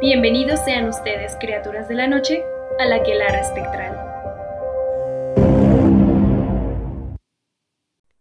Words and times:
Bienvenidos 0.00 0.60
sean 0.64 0.88
ustedes, 0.88 1.36
criaturas 1.40 1.88
de 1.88 1.96
la 1.96 2.06
noche, 2.06 2.44
a 2.78 2.84
la 2.84 3.02
Quelara 3.02 3.40
Espectral. 3.40 3.96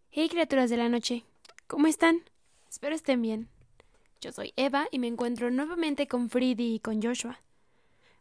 Hey 0.09 0.27
criaturas 0.27 0.71
de 0.71 0.77
la 0.77 0.89
noche, 0.89 1.23
¿cómo 1.67 1.85
están? 1.85 2.23
Espero 2.67 2.95
estén 2.95 3.21
bien. 3.21 3.47
Yo 4.21 4.31
soy 4.31 4.53
Eva 4.55 4.87
y 4.89 4.97
me 4.97 5.05
encuentro 5.05 5.51
nuevamente 5.51 6.07
con 6.07 6.31
Freddy 6.31 6.73
y 6.73 6.79
con 6.79 6.99
Joshua. 6.99 7.41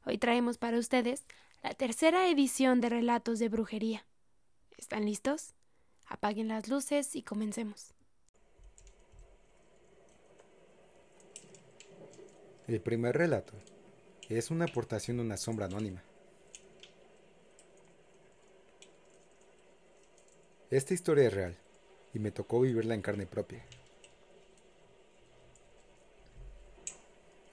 Hoy 0.04 0.18
traemos 0.18 0.58
para 0.58 0.78
ustedes 0.78 1.24
la 1.62 1.72
tercera 1.72 2.28
edición 2.28 2.82
de 2.82 2.90
Relatos 2.90 3.38
de 3.38 3.48
Brujería. 3.48 4.04
¿Están 4.76 5.06
listos? 5.06 5.54
Apaguen 6.06 6.48
las 6.48 6.68
luces 6.68 7.16
y 7.16 7.22
comencemos. 7.22 7.94
El 12.68 12.80
primer 12.80 13.16
relato 13.16 13.52
es 14.28 14.50
una 14.50 14.64
aportación 14.64 15.18
de 15.18 15.22
una 15.22 15.36
sombra 15.36 15.66
anónima. 15.66 16.02
Esta 20.68 20.92
historia 20.92 21.28
es 21.28 21.32
real 21.32 21.56
y 22.12 22.18
me 22.18 22.32
tocó 22.32 22.60
vivirla 22.60 22.94
en 22.94 23.02
carne 23.02 23.24
propia. 23.24 23.64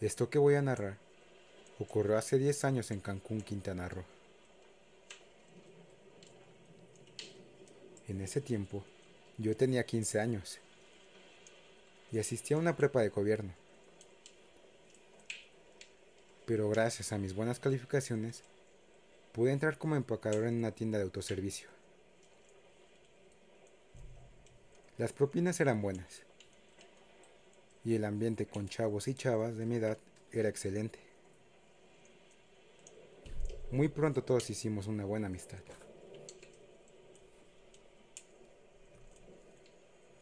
Esto 0.02 0.32
que 0.32 0.40
voy 0.40 0.56
a 0.56 0.64
narrar 0.64 0.98
ocurrió 1.78 2.18
hace 2.18 2.40
10 2.40 2.66
años 2.66 2.90
en 2.90 3.00
Cancún, 3.00 3.42
Quintana 3.42 3.88
Roo. 3.88 4.06
En 8.08 8.20
ese 8.20 8.42
tiempo, 8.42 8.84
yo 9.38 9.56
tenía 9.56 9.86
15 9.86 10.20
años 10.20 10.60
y 12.12 12.18
asistía 12.18 12.58
a 12.58 12.60
una 12.60 12.76
prepa 12.76 13.02
de 13.02 13.10
gobierno. 13.10 13.63
Pero 16.46 16.70
gracias 16.70 17.12
a 17.14 17.18
mis 17.18 17.34
buenas 17.34 17.60
calificaciones, 17.60 18.44
pude 19.32 19.52
entrar 19.52 19.78
como 19.78 19.96
empacador 19.96 20.46
en 20.46 20.58
una 20.58 20.72
tienda 20.72 20.98
de 20.98 21.06
autoservicio. 21.06 21.70
Las 24.98 25.14
propinas 25.14 25.60
eran 25.60 25.82
buenas 25.82 26.24
y 27.84 27.96
el 27.96 28.06
ambiente 28.06 28.46
con 28.46 28.70
chavos 28.70 29.08
y 29.08 29.16
chavas 29.16 29.58
de 29.58 29.66
mi 29.66 29.76
edad 29.76 29.98
era 30.32 30.50
excelente. 30.50 31.00
Muy 33.72 33.88
pronto 33.88 34.24
todos 34.24 34.50
hicimos 34.50 34.88
una 34.88 35.04
buena 35.04 35.28
amistad. 35.28 35.60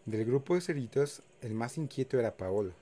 Del 0.05 0.25
grupo 0.25 0.55
de 0.55 0.61
ceritos, 0.61 1.21
el 1.41 1.53
más 1.53 1.77
inquieto 1.77 2.17
era 2.17 2.35
Paolo. 2.37 2.73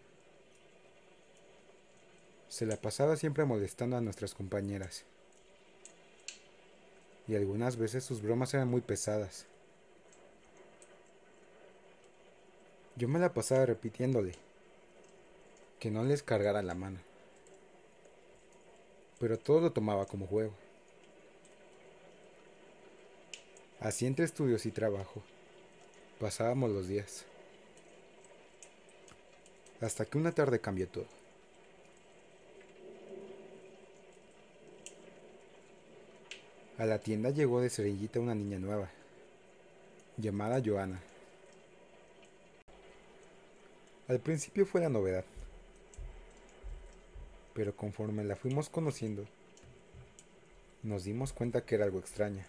Se 2.49 2.65
la 2.65 2.77
pasaba 2.77 3.15
siempre 3.15 3.45
molestando 3.45 3.95
a 3.95 4.01
nuestras 4.01 4.33
compañeras. 4.33 5.05
Y 7.27 7.35
algunas 7.35 7.77
veces 7.77 8.03
sus 8.03 8.23
bromas 8.23 8.53
eran 8.55 8.67
muy 8.67 8.81
pesadas. 8.81 9.45
Yo 12.95 13.07
me 13.07 13.19
la 13.19 13.33
pasaba 13.33 13.67
repitiéndole 13.67 14.33
que 15.79 15.91
no 15.91 16.03
les 16.03 16.23
cargara 16.23 16.63
la 16.63 16.73
mano. 16.73 16.99
Pero 19.19 19.37
todo 19.37 19.61
lo 19.61 19.71
tomaba 19.71 20.07
como 20.07 20.25
juego. 20.25 20.53
Así 23.79 24.07
entre 24.07 24.25
estudios 24.25 24.65
y 24.65 24.71
trabajo, 24.71 25.21
pasábamos 26.19 26.71
los 26.71 26.87
días. 26.87 27.25
Hasta 29.81 30.05
que 30.05 30.17
una 30.17 30.33
tarde 30.33 30.59
cambió 30.59 30.87
todo. 30.87 31.18
A 36.79 36.85
la 36.85 36.97
tienda 36.97 37.29
llegó 37.29 37.59
de 37.59 37.69
cerillita 37.69 38.21
una 38.21 38.33
niña 38.33 38.57
nueva, 38.57 38.89
llamada 40.15 40.61
Joana. 40.65 41.01
Al 44.07 44.19
principio 44.21 44.65
fue 44.65 44.79
la 44.79 44.87
novedad, 44.87 45.25
pero 47.53 47.75
conforme 47.75 48.23
la 48.23 48.37
fuimos 48.37 48.69
conociendo, 48.69 49.25
nos 50.81 51.03
dimos 51.03 51.33
cuenta 51.33 51.65
que 51.65 51.75
era 51.75 51.83
algo 51.83 51.99
extraña. 51.99 52.47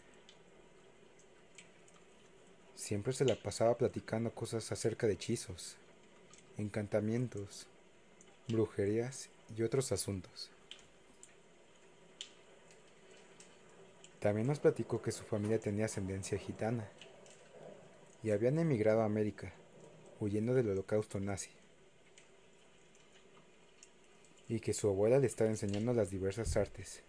Siempre 2.77 3.13
se 3.13 3.25
la 3.25 3.35
pasaba 3.35 3.77
platicando 3.77 4.31
cosas 4.31 4.71
acerca 4.71 5.09
de 5.09 5.15
hechizos, 5.15 5.75
encantamientos, 6.57 7.67
brujerías 8.47 9.29
y 9.57 9.65
otros 9.65 9.91
asuntos. 9.91 10.53
También 14.21 14.47
nos 14.47 14.61
platicó 14.61 15.01
que 15.01 15.13
su 15.13 15.25
familia 15.25 15.59
tenía 15.59 15.87
ascendencia 15.87 16.39
gitana 16.39 16.87
y 18.23 18.31
habían 18.31 18.59
emigrado 18.59 19.01
a 19.01 19.07
América, 19.07 19.55
huyendo 20.21 20.53
del 20.53 20.69
holocausto 20.69 21.19
nazi, 21.19 21.51
y 24.47 24.61
que 24.61 24.75
su 24.75 24.89
abuela 24.89 25.19
le 25.19 25.27
estaba 25.27 25.49
enseñando 25.49 25.95
las 25.95 26.11
diversas 26.11 26.55
artes, 26.59 27.03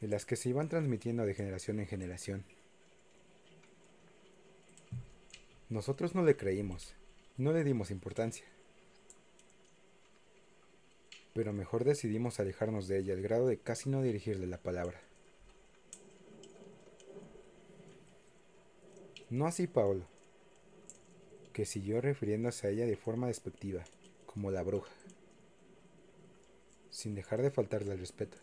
de 0.00 0.06
las 0.06 0.24
que 0.24 0.36
se 0.36 0.50
iban 0.50 0.68
transmitiendo 0.68 1.26
de 1.26 1.34
generación 1.34 1.80
en 1.80 1.88
generación. 1.88 2.44
Nosotros 5.70 6.14
no 6.14 6.22
le 6.22 6.36
creímos, 6.36 6.94
no 7.36 7.52
le 7.52 7.64
dimos 7.64 7.90
importancia 7.90 8.44
pero 11.38 11.52
mejor 11.52 11.84
decidimos 11.84 12.40
alejarnos 12.40 12.88
de 12.88 12.98
ella 12.98 13.14
al 13.14 13.22
grado 13.22 13.46
de 13.46 13.58
casi 13.58 13.88
no 13.88 14.02
dirigirle 14.02 14.48
la 14.48 14.58
palabra. 14.58 15.00
No 19.30 19.46
así 19.46 19.68
Paolo, 19.68 20.04
que 21.52 21.64
siguió 21.64 22.00
refiriéndose 22.00 22.66
a 22.66 22.70
ella 22.70 22.86
de 22.86 22.96
forma 22.96 23.28
despectiva, 23.28 23.84
como 24.26 24.50
la 24.50 24.64
bruja, 24.64 24.90
sin 26.90 27.14
dejar 27.14 27.40
de 27.40 27.52
faltarle 27.52 27.92
el 27.92 28.00
respeto. 28.00 28.36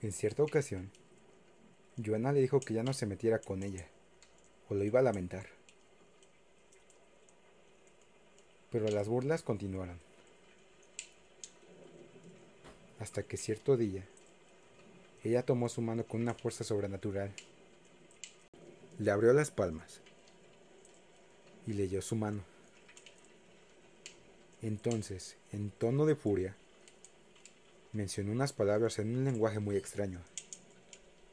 En 0.00 0.12
cierta 0.12 0.44
ocasión, 0.44 0.92
Joana 2.00 2.30
le 2.30 2.40
dijo 2.40 2.60
que 2.60 2.74
ya 2.74 2.84
no 2.84 2.92
se 2.92 3.06
metiera 3.06 3.40
con 3.40 3.64
ella, 3.64 3.88
o 4.68 4.76
lo 4.76 4.84
iba 4.84 5.00
a 5.00 5.02
lamentar. 5.02 5.57
Pero 8.70 8.88
las 8.88 9.08
burlas 9.08 9.42
continuaron. 9.42 9.98
Hasta 12.98 13.22
que 13.22 13.36
cierto 13.36 13.76
día, 13.76 14.04
ella 15.24 15.44
tomó 15.44 15.68
su 15.68 15.80
mano 15.80 16.04
con 16.04 16.20
una 16.20 16.34
fuerza 16.34 16.64
sobrenatural. 16.64 17.32
Le 18.98 19.10
abrió 19.10 19.32
las 19.32 19.50
palmas 19.50 20.00
y 21.66 21.74
leyó 21.74 22.02
su 22.02 22.16
mano. 22.16 22.42
Entonces, 24.62 25.36
en 25.52 25.70
tono 25.70 26.06
de 26.06 26.16
furia, 26.16 26.56
mencionó 27.92 28.32
unas 28.32 28.52
palabras 28.52 28.98
en 28.98 29.16
un 29.16 29.24
lenguaje 29.24 29.60
muy 29.60 29.76
extraño 29.76 30.20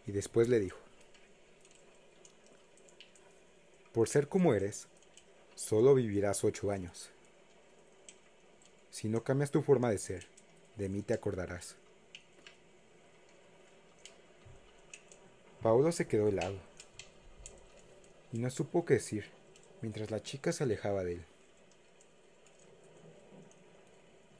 y 0.05 0.11
después 0.11 0.47
le 0.47 0.59
dijo, 0.59 0.77
Por 3.93 4.09
ser 4.09 4.27
como 4.27 4.53
eres, 4.53 4.87
solo 5.55 5.95
vivirás 5.95 6.43
ocho 6.43 6.69
años. 6.69 7.14
Si 8.95 9.09
no 9.09 9.25
cambias 9.25 9.51
tu 9.51 9.61
forma 9.61 9.89
de 9.89 9.97
ser, 9.97 10.25
de 10.77 10.87
mí 10.87 11.01
te 11.01 11.13
acordarás. 11.13 11.75
Paulo 15.61 15.91
se 15.91 16.07
quedó 16.07 16.29
helado 16.29 16.57
y 18.31 18.37
no 18.37 18.49
supo 18.49 18.85
qué 18.85 18.93
decir 18.93 19.25
mientras 19.81 20.11
la 20.11 20.23
chica 20.23 20.53
se 20.53 20.63
alejaba 20.63 21.03
de 21.03 21.15
él. 21.15 21.25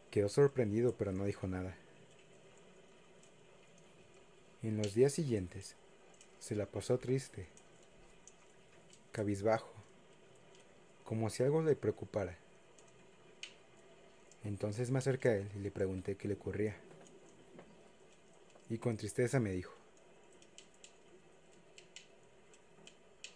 Quedó 0.09 0.29
sorprendido 0.29 0.95
pero 0.97 1.11
no 1.11 1.25
dijo 1.25 1.47
nada. 1.47 1.75
En 4.63 4.77
los 4.77 4.93
días 4.93 5.11
siguientes 5.11 5.75
se 6.39 6.55
la 6.55 6.65
pasó 6.65 6.97
triste, 6.97 7.49
cabizbajo, 9.11 9.73
como 11.03 11.29
si 11.29 11.43
algo 11.43 11.61
le 11.61 11.75
preocupara. 11.75 12.44
Entonces 14.45 14.91
me 14.91 14.99
acerqué 14.99 15.29
a 15.29 15.35
él 15.37 15.49
y 15.55 15.59
le 15.59 15.71
pregunté 15.71 16.15
qué 16.15 16.27
le 16.27 16.35
ocurría. 16.35 16.75
Y 18.69 18.77
con 18.77 18.95
tristeza 18.95 19.39
me 19.39 19.51
dijo, 19.51 19.73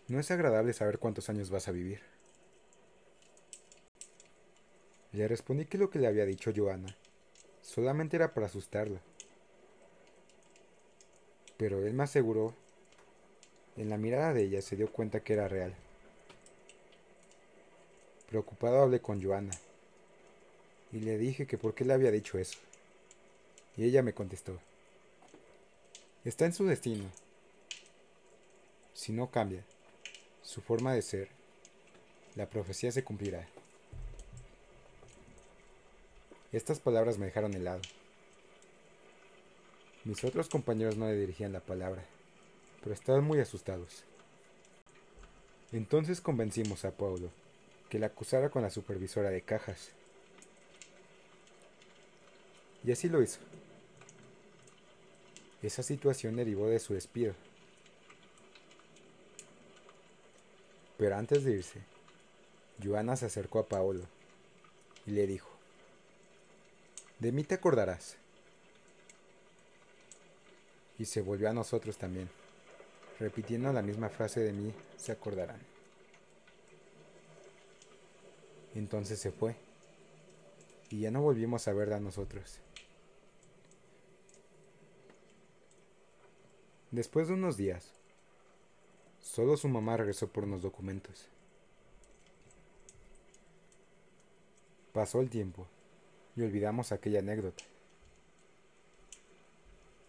no 0.08 0.20
es 0.20 0.30
agradable 0.32 0.74
saber 0.74 1.00
cuántos 1.00 1.30
años 1.30 1.50
vas 1.50 1.68
a 1.68 1.72
vivir. 1.72 2.02
Le 5.12 5.28
respondí 5.28 5.66
que 5.66 5.80
lo 5.80 5.90
que 5.90 6.00
le 6.00 6.08
había 6.08 6.26
dicho 6.26 6.52
Joana 6.56 6.96
solamente 7.62 8.16
era 8.16 8.34
para 8.34 8.46
asustarla. 8.46 9.02
Pero 11.58 11.86
él 11.86 11.94
me 11.94 12.04
aseguró, 12.04 12.54
en 13.78 13.90
la 13.90 13.98
mirada 13.98 14.34
de 14.34 14.44
ella 14.44 14.62
se 14.62 14.76
dio 14.76 14.92
cuenta 14.92 15.22
que 15.22 15.34
era 15.34 15.48
real. 15.48 15.74
Preocupado 18.28 18.84
hablé 18.84 19.02
con 19.02 19.22
Joana 19.22 19.52
y 20.92 21.00
le 21.00 21.18
dije 21.18 21.48
que 21.48 21.58
por 21.58 21.76
qué 21.76 21.86
le 21.86 21.94
había 21.94 22.12
dicho 22.12 22.38
eso. 22.38 22.58
Y 23.78 23.86
ella 23.86 24.02
me 24.02 24.14
contestó, 24.14 24.60
está 26.26 26.46
en 26.46 26.54
su 26.54 26.66
destino. 26.66 27.06
Si 28.94 29.14
no 29.14 29.32
cambia 29.32 29.64
su 30.44 30.62
forma 30.62 30.94
de 30.94 31.02
ser, 31.02 31.30
la 32.36 32.50
profecía 32.50 32.92
se 32.92 33.04
cumplirá. 33.04 33.48
Estas 36.52 36.80
palabras 36.80 37.18
me 37.18 37.28
dejaron 37.28 37.54
helado. 37.54 37.82
Mis 40.04 40.24
otros 40.24 40.50
compañeros 40.50 40.98
no 40.98 41.06
le 41.06 41.16
dirigían 41.16 41.54
la 41.54 41.60
palabra, 41.60 42.04
pero 42.82 42.94
estaban 42.94 43.24
muy 43.24 43.40
asustados. 43.40 44.04
Entonces 45.72 46.20
convencimos 46.20 46.84
a 46.86 46.92
Paulo 46.92 47.30
que 47.90 48.00
la 48.00 48.08
acusara 48.08 48.50
con 48.50 48.64
la 48.64 48.72
supervisora 48.72 49.30
de 49.30 49.42
cajas. 49.42 49.92
Y 52.84 52.92
así 52.92 53.10
lo 53.10 53.22
hizo. 53.22 53.40
Esa 55.62 55.84
situación 55.84 56.36
derivó 56.36 56.68
de 56.68 56.80
su 56.80 56.94
despido. 56.94 57.34
Pero 60.98 61.16
antes 61.16 61.44
de 61.44 61.52
irse, 61.52 61.80
Joana 62.84 63.16
se 63.16 63.26
acercó 63.26 63.60
a 63.60 63.68
Paolo 63.68 64.04
y 65.06 65.12
le 65.12 65.28
dijo, 65.28 65.50
De 67.20 67.32
mí 67.32 67.44
te 67.44 67.56
acordarás. 67.56 68.16
Y 70.98 71.06
se 71.06 71.22
volvió 71.22 71.50
a 71.50 71.54
nosotros 71.54 71.98
también, 71.98 72.30
repitiendo 73.20 73.72
la 73.72 73.82
misma 73.82 74.10
frase 74.10 74.42
de 74.42 74.52
mí, 74.52 74.74
se 74.98 75.14
acordarán. 75.14 75.60
Entonces 78.76 79.20
se 79.20 79.32
fue, 79.32 79.56
y 80.90 81.02
ya 81.02 81.12
no 81.12 81.22
volvimos 81.22 81.68
a 81.68 81.74
verla 81.74 81.98
a 81.98 82.02
nosotros. 82.02 82.60
Después 86.92 87.28
de 87.28 87.36
unos 87.36 87.56
días, 87.56 87.92
solo 89.22 89.58
su 89.58 89.70
mamá 89.70 89.96
regresó 89.96 90.28
por 90.28 90.46
unos 90.46 90.64
documentos. 90.64 91.28
Pasó 94.92 95.22
el 95.22 95.30
tiempo 95.30 95.68
y 96.36 96.42
olvidamos 96.42 96.92
aquella 96.92 97.20
anécdota. 97.20 97.64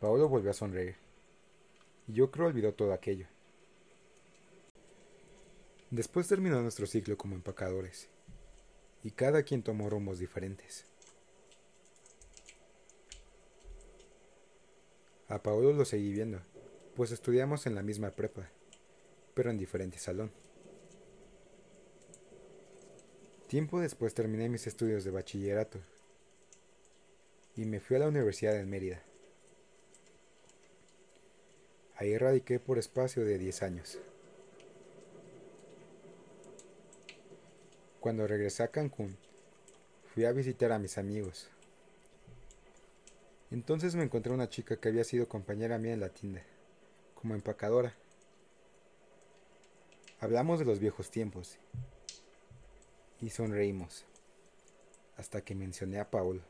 Paolo 0.01 0.27
volvió 0.27 0.51
a 0.51 0.55
sonreír 0.55 0.97
y 2.09 2.15
yo 2.15 2.31
creo 2.31 2.47
olvidó 2.47 2.73
todo 2.73 2.95
aquello. 2.95 3.27
Después 5.91 6.27
terminó 6.29 6.63
nuestro 6.63 6.87
ciclo 6.87 7.19
como 7.19 7.35
empacadores 7.35 8.09
y 9.05 9.11
cada 9.11 9.43
quien 9.43 9.63
tomó 9.63 9.91
rumos 9.91 10.19
diferentes. 10.19 10.87
A 15.29 15.43
Paolo 15.43 15.75
lo 15.75 15.85
seguí 15.85 16.11
viendo 16.11 16.41
pues 17.01 17.13
estudiamos 17.13 17.67
en 17.67 17.75
la 17.75 17.83
misma 17.83 18.11
prepa, 18.11 18.51
pero 19.33 19.51
en 19.51 19.57
diferente 19.57 19.97
salón. 19.97 20.31
Tiempo 23.47 23.81
después 23.81 24.13
terminé 24.13 24.51
mis 24.51 24.67
estudios 24.67 25.03
de 25.03 25.11
bachillerato 25.11 25.79
y 27.57 27.65
me 27.65 27.81
fui 27.81 27.97
a 27.97 28.01
la 28.01 28.09
Universidad 28.09 28.53
de 28.53 28.67
Mérida. 28.67 29.03
Ahí 31.97 32.19
radiqué 32.19 32.61
por 32.61 32.77
espacio 32.77 33.25
de 33.25 33.39
10 33.39 33.63
años. 33.63 33.99
Cuando 37.99 38.27
regresé 38.27 38.63
a 38.63 38.69
Cancún, 38.69 39.17
fui 40.13 40.27
a 40.27 40.33
visitar 40.33 40.71
a 40.71 40.79
mis 40.79 40.99
amigos. 40.99 41.49
Entonces 43.51 43.95
me 43.95 44.05
encontré 44.05 44.35
una 44.35 44.51
chica 44.51 44.77
que 44.77 44.91
había 44.91 45.05
sido 45.05 45.31
compañera 45.31 45.79
mía 45.79 45.95
en 45.95 46.01
la 46.01 46.11
tienda 46.11 46.43
como 47.21 47.35
empacadora. 47.35 47.95
Hablamos 50.21 50.59
de 50.59 50.65
los 50.65 50.79
viejos 50.79 51.11
tiempos 51.11 51.59
y 53.21 53.31
sonreímos 53.31 54.05
hasta 55.17 55.43
que 55.43 55.55
mencioné 55.55 56.01
a 56.01 56.11
Paul. 56.11 56.43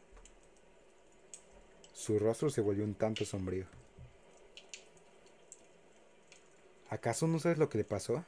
Su 1.92 2.18
rostro 2.18 2.50
se 2.50 2.60
volvió 2.60 2.84
un 2.84 2.94
tanto 2.94 3.24
sombrío. 3.24 3.66
¿Acaso 6.88 7.26
no 7.26 7.38
sabes 7.38 7.58
lo 7.58 7.68
que 7.68 7.78
le 7.78 7.84
pasó? 7.84 8.24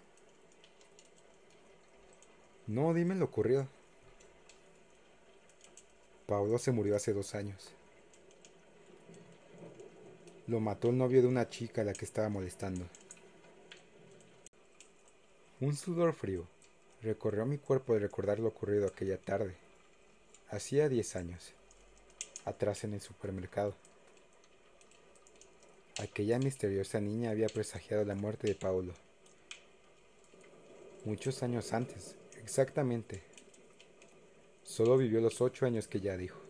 No, 2.66 2.92
dime 2.94 3.14
lo 3.14 3.24
ocurrió. 3.24 3.66
Paulo 6.26 6.58
se 6.58 6.72
murió 6.72 6.96
hace 6.96 7.12
dos 7.12 7.34
años. 7.34 7.72
Lo 10.52 10.60
mató 10.60 10.90
el 10.90 10.98
novio 10.98 11.22
de 11.22 11.28
una 11.28 11.48
chica 11.48 11.80
a 11.80 11.84
la 11.86 11.94
que 11.94 12.04
estaba 12.04 12.28
molestando. 12.28 12.84
Un 15.62 15.74
sudor 15.74 16.12
frío 16.12 16.46
recorrió 17.00 17.46
mi 17.46 17.56
cuerpo 17.56 17.94
de 17.94 18.00
recordar 18.00 18.38
lo 18.38 18.48
ocurrido 18.48 18.86
aquella 18.86 19.16
tarde. 19.16 19.54
Hacía 20.50 20.90
diez 20.90 21.16
años, 21.16 21.54
atrás 22.44 22.84
en 22.84 22.92
el 22.92 23.00
supermercado. 23.00 23.74
Aquella 25.98 26.38
misteriosa 26.38 27.00
niña 27.00 27.30
había 27.30 27.48
presagiado 27.48 28.04
la 28.04 28.14
muerte 28.14 28.46
de 28.46 28.54
Paulo. 28.54 28.92
Muchos 31.06 31.42
años 31.42 31.72
antes, 31.72 32.14
exactamente. 32.42 33.22
Solo 34.64 34.98
vivió 34.98 35.22
los 35.22 35.40
ocho 35.40 35.64
años 35.64 35.88
que 35.88 36.02
ya 36.02 36.18
dijo, 36.18 36.42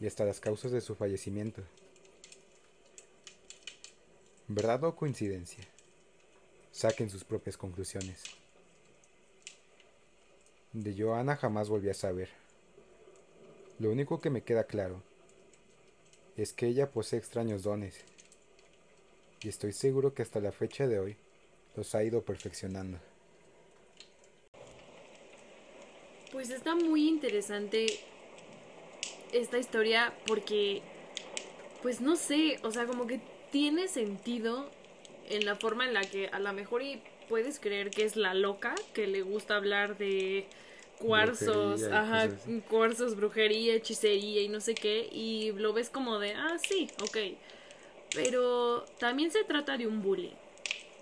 y 0.00 0.06
hasta 0.06 0.24
las 0.24 0.40
causas 0.40 0.72
de 0.72 0.80
su 0.80 0.94
fallecimiento. 0.94 1.62
¿Verdad 4.50 4.82
o 4.84 4.96
coincidencia? 4.96 5.62
Saquen 6.72 7.10
sus 7.10 7.22
propias 7.22 7.58
conclusiones. 7.58 8.22
De 10.72 10.94
Joana 10.96 11.36
jamás 11.36 11.68
volví 11.68 11.90
a 11.90 11.94
saber. 11.94 12.30
Lo 13.78 13.90
único 13.90 14.22
que 14.22 14.30
me 14.30 14.40
queda 14.40 14.64
claro 14.64 15.02
es 16.38 16.54
que 16.54 16.66
ella 16.66 16.90
posee 16.90 17.18
extraños 17.18 17.62
dones 17.62 18.02
y 19.42 19.50
estoy 19.50 19.74
seguro 19.74 20.14
que 20.14 20.22
hasta 20.22 20.40
la 20.40 20.50
fecha 20.50 20.86
de 20.86 20.98
hoy 20.98 21.16
los 21.76 21.94
ha 21.94 22.02
ido 22.02 22.22
perfeccionando. 22.22 22.98
Pues 26.32 26.48
está 26.48 26.74
muy 26.74 27.06
interesante 27.06 27.86
esta 29.30 29.58
historia 29.58 30.16
porque, 30.26 30.80
pues 31.82 32.00
no 32.00 32.16
sé, 32.16 32.58
o 32.62 32.70
sea, 32.70 32.86
como 32.86 33.06
que 33.06 33.20
tiene 33.50 33.88
sentido 33.88 34.70
en 35.28 35.44
la 35.44 35.56
forma 35.56 35.86
en 35.86 35.94
la 35.94 36.02
que 36.02 36.28
a 36.28 36.38
lo 36.38 36.52
mejor 36.52 36.82
y 36.82 37.00
puedes 37.28 37.60
creer 37.60 37.90
que 37.90 38.04
es 38.04 38.16
la 38.16 38.34
loca 38.34 38.74
que 38.94 39.06
le 39.06 39.22
gusta 39.22 39.56
hablar 39.56 39.98
de 39.98 40.46
cuarzos, 40.98 41.84
ajá, 41.84 42.28
cuarzos, 42.68 43.14
brujería, 43.14 43.74
hechicería 43.74 44.42
y 44.42 44.48
no 44.48 44.60
sé 44.60 44.74
qué, 44.74 45.08
y 45.12 45.52
lo 45.52 45.72
ves 45.72 45.90
como 45.90 46.18
de, 46.18 46.32
ah, 46.32 46.56
sí, 46.58 46.88
ok. 47.02 47.18
Pero 48.14 48.84
también 48.98 49.30
se 49.30 49.44
trata 49.44 49.76
de 49.76 49.86
un 49.86 50.02
bully. 50.02 50.32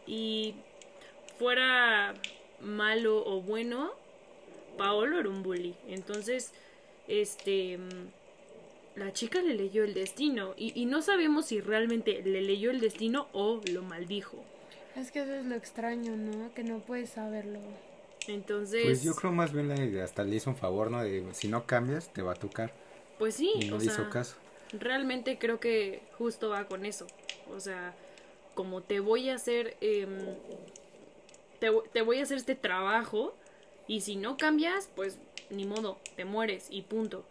Y 0.06 0.54
fuera 1.38 2.14
malo 2.60 3.24
o 3.24 3.40
bueno, 3.40 3.92
Paolo 4.76 5.18
era 5.18 5.28
un 5.28 5.42
bully. 5.42 5.74
Entonces, 5.88 6.52
este 7.08 7.78
la 8.96 9.12
chica 9.12 9.42
le 9.42 9.54
leyó 9.54 9.84
el 9.84 9.94
destino 9.94 10.54
y, 10.56 10.86
no 10.86 11.02
sabemos 11.02 11.46
si 11.46 11.60
realmente 11.60 12.22
le 12.22 12.40
leyó 12.40 12.70
el 12.70 12.80
destino 12.80 13.28
o 13.32 13.60
lo 13.70 13.82
maldijo. 13.82 14.42
Es 14.96 15.12
que 15.12 15.20
eso 15.20 15.34
es 15.34 15.44
lo 15.44 15.54
extraño, 15.54 16.16
¿no? 16.16 16.52
Que 16.54 16.64
no 16.64 16.80
puedes 16.80 17.10
saberlo. 17.10 17.60
Entonces... 18.26 18.84
Pues 18.84 19.02
yo 19.02 19.14
creo 19.14 19.32
más 19.32 19.52
bien 19.52 19.68
la 19.68 20.02
hasta 20.02 20.24
le 20.24 20.36
hizo 20.36 20.50
un 20.50 20.56
favor, 20.56 20.90
¿no? 20.90 21.02
De 21.02 21.22
si 21.32 21.48
no 21.48 21.66
cambias, 21.66 22.12
te 22.12 22.22
va 22.22 22.32
a 22.32 22.36
tocar. 22.36 22.72
Pues 23.18 23.34
sí. 23.34 23.52
Y 23.56 23.68
no 23.68 23.78
le 23.78 23.84
hizo 23.84 24.08
caso. 24.08 24.36
Realmente 24.72 25.38
creo 25.38 25.60
que 25.60 26.00
justo 26.16 26.48
va 26.48 26.64
con 26.64 26.86
eso. 26.86 27.06
O 27.54 27.60
sea, 27.60 27.94
como 28.54 28.82
te 28.82 29.00
voy 29.00 29.28
a 29.28 29.34
hacer... 29.34 29.76
Em, 29.82 30.16
te, 31.60 31.70
te 31.92 32.02
voy 32.02 32.20
a 32.20 32.22
hacer 32.22 32.38
este 32.38 32.54
trabajo 32.54 33.34
y 33.86 34.00
si 34.00 34.16
no 34.16 34.36
cambias, 34.36 34.90
pues 34.94 35.18
ni 35.50 35.66
modo, 35.66 35.98
te 36.16 36.24
mueres 36.24 36.68
y 36.70 36.82
punto. 36.82 37.24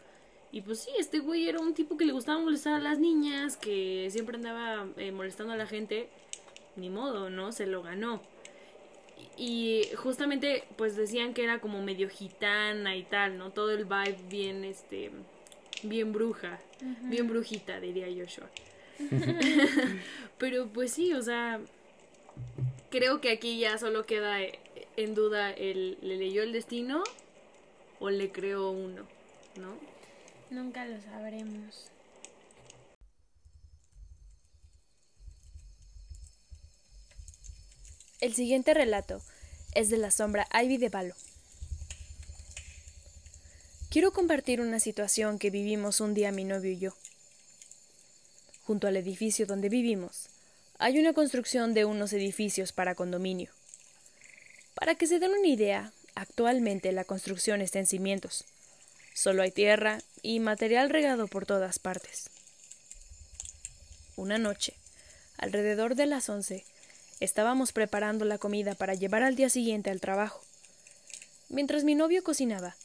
Y 0.56 0.62
pues 0.62 0.80
sí, 0.80 0.92
este 0.98 1.20
güey 1.20 1.50
era 1.50 1.60
un 1.60 1.74
tipo 1.74 1.98
que 1.98 2.06
le 2.06 2.14
gustaba 2.14 2.40
molestar 2.40 2.76
a 2.76 2.80
las 2.80 2.98
niñas, 2.98 3.58
que 3.58 4.08
siempre 4.10 4.38
andaba 4.38 4.88
eh, 4.96 5.12
molestando 5.12 5.52
a 5.52 5.58
la 5.58 5.68
gente. 5.68 6.08
Ni 6.78 6.90
modo, 6.90 7.30
¿no? 7.30 7.52
Se 7.52 7.68
lo 7.68 7.84
ganó. 7.84 8.22
Y 9.38 9.84
justamente 9.98 10.64
pues 10.78 10.96
decían 10.96 11.34
que 11.34 11.44
era 11.44 11.60
como 11.60 11.82
medio 11.82 12.08
gitana 12.08 12.96
y 12.96 13.04
tal, 13.04 13.38
¿no? 13.38 13.52
Todo 13.52 13.72
el 13.72 13.84
vibe 13.84 14.18
bien, 14.30 14.64
este, 14.64 15.12
bien 15.84 16.14
bruja, 16.14 16.62
bien 17.02 17.28
brujita, 17.28 17.82
diría 17.82 18.08
Joshua. 18.08 18.50
Pero 20.38 20.68
pues 20.68 20.94
sí, 20.94 21.12
o 21.12 21.22
sea, 21.22 21.60
creo 22.92 23.20
que 23.20 23.32
aquí 23.32 23.60
ya 23.60 23.78
solo 23.78 24.06
queda 24.06 24.38
en 24.96 25.16
duda 25.16 25.52
el, 25.52 25.98
le 26.02 26.16
leyó 26.16 26.44
el 26.44 26.54
destino 26.54 27.04
o 28.00 28.10
le 28.10 28.32
creó 28.32 28.70
uno, 28.70 29.04
¿no? 29.60 29.95
Nunca 30.50 30.86
lo 30.86 31.02
sabremos. 31.02 31.90
El 38.22 38.34
siguiente 38.34 38.74
relato 38.74 39.22
es 39.74 39.90
de 39.90 39.98
la 39.98 40.12
sombra 40.12 40.48
Ivy 40.54 40.78
de 40.78 40.90
Balo. 40.90 41.16
Quiero 43.90 44.12
compartir 44.12 44.62
una 44.62 44.80
situación 44.80 45.40
que 45.40 45.50
vivimos 45.50 46.00
un 46.00 46.14
día 46.14 46.32
mi 46.32 46.44
novio 46.44 46.72
y 46.72 46.80
yo. 46.80 46.94
Junto 48.64 48.88
al 48.88 48.98
edificio 48.98 49.46
donde 49.46 49.70
vivimos, 49.70 50.28
hay 50.78 51.00
una 51.00 51.14
construcción 51.14 51.74
de 51.74 51.86
unos 51.86 52.14
edificios 52.14 52.72
para 52.72 52.96
condominio. 52.96 53.52
Para 54.74 54.96
que 54.96 55.08
se 55.08 55.20
den 55.20 55.32
una 55.32 55.48
idea, 55.48 55.92
actualmente 56.16 56.92
la 56.92 57.04
construcción 57.04 57.62
está 57.62 57.80
en 57.80 57.88
cimientos. 57.88 58.46
Solo 59.14 59.44
hay 59.44 59.52
tierra 59.52 60.02
y 60.25 60.39
material 60.39 60.89
regado 60.89 61.27
por 61.27 61.46
todas 61.46 61.77
partes. 61.77 62.32
Una 64.15 64.39
noche, 64.39 64.74
alrededor 65.38 65.94
de 65.94 66.08
las 66.08 66.29
once, 66.29 66.65
estábamos 67.20 67.72
preparando 67.72 68.25
la 68.25 68.39
comida 68.39 68.74
para 68.74 68.96
llevar 68.96 69.22
al 69.22 69.36
día 69.36 69.50
siguiente 69.50 69.91
al 69.91 70.01
trabajo. 70.01 70.41
Mientras 71.50 71.84
mi 71.84 71.94
novio 71.94 72.24
cocinaba, 72.24 72.75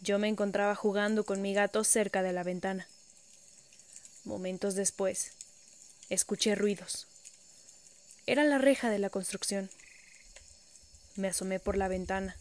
yo 0.00 0.18
me 0.18 0.26
encontraba 0.26 0.74
jugando 0.74 1.24
con 1.24 1.40
mi 1.40 1.54
gato 1.54 1.84
cerca 1.84 2.22
de 2.22 2.32
la 2.32 2.42
ventana. 2.42 2.88
Momentos 4.24 4.74
después, 4.74 5.30
escuché 6.10 6.56
ruidos. 6.56 7.06
Era 8.26 8.42
la 8.42 8.58
reja 8.58 8.90
de 8.90 8.98
la 8.98 9.08
construcción. 9.08 9.70
Me 11.14 11.28
asomé 11.28 11.60
por 11.60 11.76
la 11.76 11.86
ventana 11.86 12.36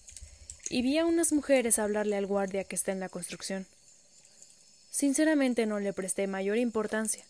y 0.67 0.81
vi 0.81 0.97
a 0.97 1.05
unas 1.05 1.31
mujeres 1.31 1.77
hablarle 1.77 2.15
al 2.15 2.25
guardia 2.25 2.63
que 2.63 2.75
está 2.75 2.91
en 2.91 2.99
la 2.99 3.09
construcción. 3.09 3.67
Sinceramente 4.97 5.67
no 5.67 5.79
le 5.79 5.93
presté 5.93 6.25
mayor 6.25 6.57
importancia, 6.57 7.23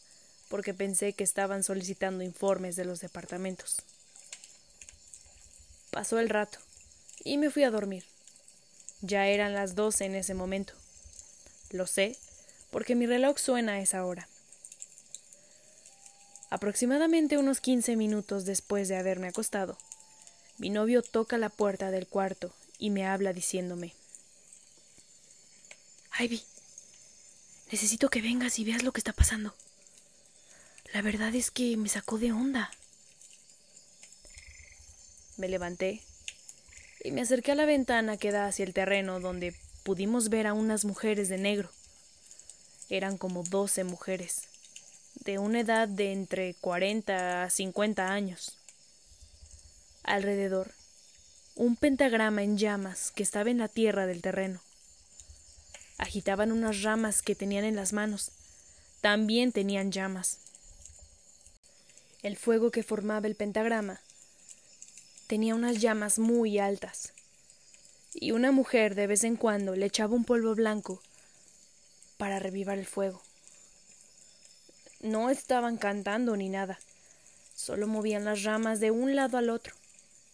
porque 0.48 0.74
pensé 0.74 1.12
que 1.12 1.26
estaban 1.26 1.66
solicitando 1.66 2.24
informes 2.24 2.78
de 2.78 2.86
los 2.86 3.02
departamentos. 3.02 3.82
Pasó 5.92 6.18
el 6.20 6.30
rato 6.30 6.60
y 7.26 7.38
me 7.38 7.50
fui 7.50 7.66
a 7.66 7.70
dormir. 7.70 8.06
Ya 9.02 9.28
eran 9.28 9.54
las 9.54 9.76
doce 9.76 10.06
en 10.06 10.16
ese 10.16 10.34
momento. 10.34 10.72
Lo 11.70 11.88
sé 11.88 12.16
porque 12.72 12.96
mi 12.96 13.06
reloj 13.06 13.38
suena 13.38 13.74
a 13.74 13.82
esa 13.82 14.06
hora. 14.06 14.30
Aproximadamente 16.50 17.38
unos 17.38 17.60
quince 17.60 17.98
minutos 17.98 18.46
después 18.46 18.88
de 18.88 18.96
haberme 18.96 19.28
acostado, 19.28 19.78
mi 20.58 20.70
novio 20.70 21.02
toca 21.02 21.38
la 21.38 21.50
puerta 21.50 21.92
del 21.92 22.08
cuarto 22.08 22.54
y 22.80 22.92
me 22.92 23.06
habla 23.06 23.34
diciéndome 23.34 23.94
Ivy, 26.18 26.42
necesito 27.72 28.10
que 28.10 28.22
vengas 28.22 28.60
y 28.60 28.66
veas 28.66 28.84
lo 28.84 28.92
que 28.92 29.00
está 29.00 29.14
pasando. 29.14 29.56
La 30.94 31.02
verdad 31.02 31.36
es 31.36 31.52
que 31.52 31.76
me 31.78 31.90
sacó 31.90 32.18
de 32.18 32.32
onda. 32.32 32.72
Me 35.38 35.48
levanté 35.48 36.02
y 37.04 37.12
me 37.12 37.22
acerqué 37.22 37.52
a 37.52 37.56
la 37.56 37.66
ventana 37.66 38.18
que 38.18 38.32
da 38.32 38.48
hacia 38.48 38.66
el 38.66 38.74
terreno 38.74 39.20
donde 39.20 39.54
pudimos 39.84 40.30
ver 40.30 40.48
a 40.48 40.54
unas 40.54 40.86
mujeres 40.86 41.30
de 41.30 41.38
negro. 41.38 41.70
Eran 42.90 43.18
como 43.18 43.44
doce 43.44 43.84
mujeres, 43.84 44.44
de 45.16 45.40
una 45.40 45.60
edad 45.60 45.88
de 45.88 46.14
entre 46.14 46.54
cuarenta 46.56 47.44
a 47.44 47.50
cincuenta 47.50 48.12
años. 48.12 48.58
Alrededor, 50.04 50.72
un 51.56 51.76
pentagrama 51.76 52.44
en 52.44 52.58
llamas 52.58 53.12
que 53.12 53.24
estaba 53.24 53.50
en 53.50 53.58
la 53.58 53.68
tierra 53.68 54.06
del 54.06 54.22
terreno. 54.22 54.62
Agitaban 55.98 56.52
unas 56.52 56.84
ramas 56.84 57.22
que 57.22 57.36
tenían 57.36 57.66
en 57.66 57.76
las 57.76 57.94
manos. 57.94 58.32
También 59.02 59.52
tenían 59.52 59.92
llamas. 59.92 60.40
El 62.24 62.38
fuego 62.38 62.72
que 62.72 62.84
formaba 62.84 63.28
el 63.28 63.36
pentagrama 63.36 64.02
tenía 65.28 65.56
unas 65.56 65.80
llamas 65.80 66.20
muy 66.20 66.58
altas, 66.58 67.14
y 68.14 68.32
una 68.32 68.52
mujer 68.52 68.96
de 68.96 69.08
vez 69.08 69.24
en 69.24 69.36
cuando 69.36 69.76
le 69.76 69.86
echaba 69.86 70.16
un 70.16 70.24
polvo 70.24 70.56
blanco 70.56 71.02
para 72.18 72.40
revivar 72.40 72.78
el 72.78 72.88
fuego. 72.88 73.22
No 75.02 75.30
estaban 75.30 75.78
cantando 75.78 76.36
ni 76.36 76.50
nada, 76.50 76.80
solo 77.56 77.88
movían 77.88 78.26
las 78.26 78.44
ramas 78.44 78.80
de 78.80 78.90
un 78.92 79.16
lado 79.16 79.38
al 79.38 79.50
otro 79.50 79.76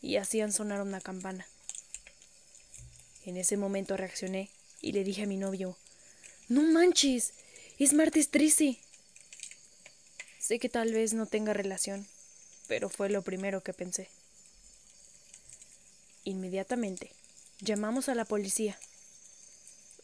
y 0.01 0.17
hacían 0.17 0.53
sonar 0.53 0.81
una 0.81 1.01
campana. 1.01 1.45
En 3.25 3.37
ese 3.37 3.57
momento 3.57 3.97
reaccioné 3.97 4.49
y 4.83 4.91
le 4.91 5.03
dije 5.03 5.23
a 5.23 5.27
mi 5.27 5.37
novio, 5.37 5.77
No 6.49 6.61
manches, 6.61 7.33
es 7.79 7.93
martes 7.93 8.29
13. 8.29 8.77
Sé 10.39 10.59
que 10.59 10.69
tal 10.69 10.91
vez 10.91 11.13
no 11.13 11.25
tenga 11.25 11.53
relación, 11.53 12.05
pero 12.67 12.89
fue 12.89 13.09
lo 13.09 13.21
primero 13.23 13.61
que 13.61 13.73
pensé. 13.73 14.09
Inmediatamente 16.25 17.11
llamamos 17.61 18.09
a 18.09 18.15
la 18.15 18.25
policía. 18.25 18.77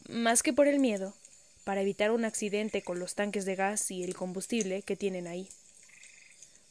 Más 0.08 0.42
que 0.42 0.54
por 0.54 0.66
el 0.66 0.78
miedo, 0.80 1.14
para 1.64 1.82
evitar 1.82 2.10
un 2.10 2.24
accidente 2.24 2.82
con 2.82 2.98
los 2.98 3.14
tanques 3.14 3.44
de 3.44 3.56
gas 3.56 3.90
y 3.90 4.02
el 4.02 4.16
combustible 4.16 4.80
que 4.82 4.96
tienen 4.96 5.26
ahí. 5.26 5.50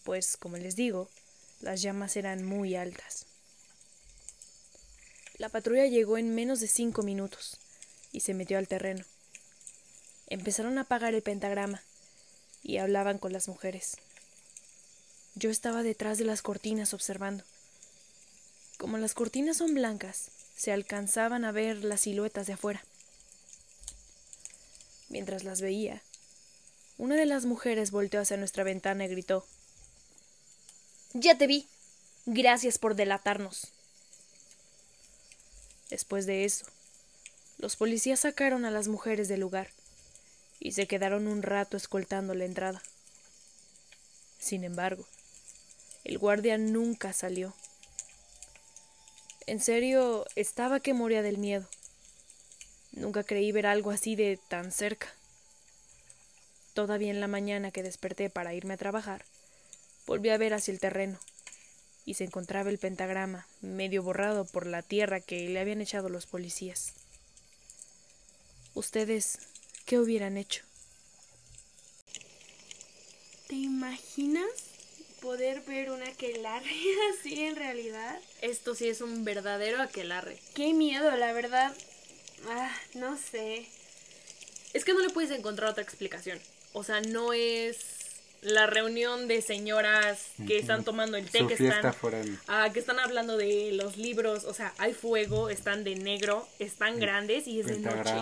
Pues, 0.04 0.36
como 0.36 0.58
les 0.58 0.76
digo, 0.76 1.10
las 1.62 1.84
llamas 1.84 2.16
eran 2.16 2.44
muy 2.44 2.76
altas. 2.76 3.28
La 5.38 5.50
patrulla 5.50 5.86
llegó 5.86 6.18
en 6.18 6.34
menos 6.34 6.60
de 6.60 6.68
cinco 6.68 7.04
minutos 7.04 7.60
y 8.12 8.22
se 8.22 8.34
metió 8.34 8.58
al 8.58 8.68
terreno. 8.68 9.06
Empezaron 10.28 10.78
a 10.78 10.82
apagar 10.82 11.14
el 11.14 11.22
pentagrama 11.22 11.82
y 12.64 12.78
hablaban 12.78 13.18
con 13.18 13.34
las 13.34 13.48
mujeres. 13.48 13.98
Yo 15.36 15.50
estaba 15.50 15.84
detrás 15.84 16.18
de 16.18 16.26
las 16.26 16.42
cortinas 16.42 16.94
observando. 16.94 17.44
Como 18.78 18.98
las 18.98 19.14
cortinas 19.14 19.58
son 19.58 19.74
blancas, 19.74 20.30
se 20.56 20.72
alcanzaban 20.72 21.46
a 21.46 21.52
ver 21.52 21.84
las 21.84 22.02
siluetas 22.02 22.48
de 22.48 22.54
afuera. 22.54 22.84
Mientras 25.10 25.44
las 25.44 25.62
veía, 25.62 26.02
una 26.98 27.16
de 27.16 27.26
las 27.26 27.46
mujeres 27.46 27.92
volteó 27.92 28.20
hacia 28.20 28.38
nuestra 28.38 28.64
ventana 28.64 29.06
y 29.06 29.08
gritó 29.08 29.46
Ya 31.14 31.38
te 31.38 31.48
vi. 31.48 31.68
Gracias 32.26 32.78
por 32.78 32.96
delatarnos. 32.96 33.70
Después 35.90 36.26
de 36.26 36.46
eso, 36.46 36.66
los 37.60 37.76
policías 37.76 38.22
sacaron 38.22 38.64
a 38.64 38.72
las 38.72 38.88
mujeres 38.88 39.28
del 39.28 39.42
lugar 39.42 39.68
y 40.62 40.72
se 40.72 40.88
quedaron 40.88 41.28
un 41.28 41.44
rato 41.44 41.76
escoltando 41.76 42.34
la 42.34 42.46
entrada. 42.46 42.82
Sin 44.40 44.64
embargo, 44.64 45.06
el 46.06 46.18
guardia 46.18 46.58
nunca 46.58 47.12
salió. 47.12 47.54
En 49.46 49.60
serio, 49.60 50.26
estaba 50.36 50.80
que 50.80 50.94
moría 50.94 51.22
del 51.22 51.38
miedo. 51.38 51.68
Nunca 52.94 53.24
creí 53.24 53.52
ver 53.52 53.68
algo 53.68 53.92
así 53.92 54.16
de 54.16 54.40
tan 54.48 54.72
cerca. 54.72 55.14
Todavía 56.74 57.12
en 57.12 57.20
la 57.20 57.28
mañana 57.28 57.72
que 57.72 57.84
desperté 57.84 58.30
para 58.30 58.54
irme 58.54 58.76
a 58.76 58.78
trabajar, 58.78 59.26
volví 60.08 60.30
a 60.30 60.38
ver 60.38 60.54
hacia 60.54 60.72
el 60.72 60.80
terreno, 60.80 61.20
y 62.06 62.14
se 62.14 62.24
encontraba 62.24 62.70
el 62.70 62.78
pentagrama, 62.78 63.48
medio 63.62 64.02
borrado 64.02 64.46
por 64.46 64.66
la 64.66 64.82
tierra 64.82 65.20
que 65.20 65.50
le 65.50 65.60
habían 65.60 65.82
echado 65.82 66.08
los 66.08 66.26
policías. 66.26 66.94
¿Ustedes 68.74 69.40
qué 69.86 70.00
hubieran 70.00 70.38
hecho? 70.38 70.64
¿Te 73.48 73.56
imaginas 73.56 74.70
poder 75.20 75.62
ver 75.62 75.92
un 75.92 76.02
aquelarre 76.04 76.72
así 77.14 77.44
en 77.44 77.56
realidad. 77.56 78.20
Esto 78.42 78.76
sí 78.76 78.88
es 78.88 79.02
un 79.02 79.24
verdadero 79.26 79.82
aquelarre. 79.82 80.40
Qué 80.54 80.74
miedo, 80.74 81.16
la 81.16 81.34
verdad. 81.34 81.76
Ah, 82.48 82.76
no 82.94 83.18
sé. 83.18 83.68
Es 84.74 84.86
que 84.86 84.94
no 84.94 85.00
le 85.00 85.10
puedes 85.10 85.32
encontrar 85.32 85.70
otra 85.72 85.84
explicación. 85.84 86.40
O 86.74 86.84
sea, 86.84 87.02
no 87.02 87.34
es 87.34 87.78
la 88.42 88.68
reunión 88.68 89.28
de 89.28 89.42
señoras 89.42 90.28
que 90.48 90.58
están 90.58 90.84
tomando 90.84 91.18
el 91.18 91.30
té, 91.30 91.46
que 91.46 91.56
están, 91.56 91.94
ah, 92.48 92.70
que 92.74 92.80
están 92.80 93.00
hablando 93.00 93.38
de 93.38 93.72
los 93.74 93.98
libros. 93.98 94.46
O 94.46 94.54
sea, 94.54 94.74
hay 94.78 94.94
fuego, 94.94 95.50
están 95.50 95.84
de 95.84 95.96
negro, 95.96 96.48
están 96.60 97.00
grandes 97.00 97.48
y 97.48 97.60
es 97.60 97.68
de 97.68 97.80
noche. 97.80 98.14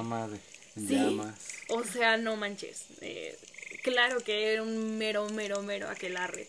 De 0.76 0.96
llamas. 0.96 1.40
O 1.70 1.84
sea, 1.84 2.18
no 2.18 2.36
manches. 2.36 2.86
Eh, 3.02 3.38
claro 3.84 4.20
que 4.22 4.54
era 4.54 4.64
un 4.64 4.98
mero, 4.98 5.30
mero, 5.30 5.62
mero 5.62 5.90
aquelarre. 5.90 6.48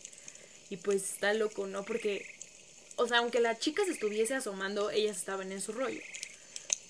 Y 0.71 0.77
pues 0.77 1.13
está 1.13 1.33
loco, 1.35 1.67
¿no? 1.67 1.85
Porque, 1.85 2.27
o 2.97 3.07
sea, 3.07 3.19
aunque 3.19 3.41
la 3.41 3.59
chica 3.59 3.85
se 3.85 3.93
estuviese 3.93 4.35
asomando, 4.35 4.91
ellas 4.91 5.17
estaban 5.17 5.51
en 5.53 5.61
su 5.61 5.73
rollo. 5.73 6.01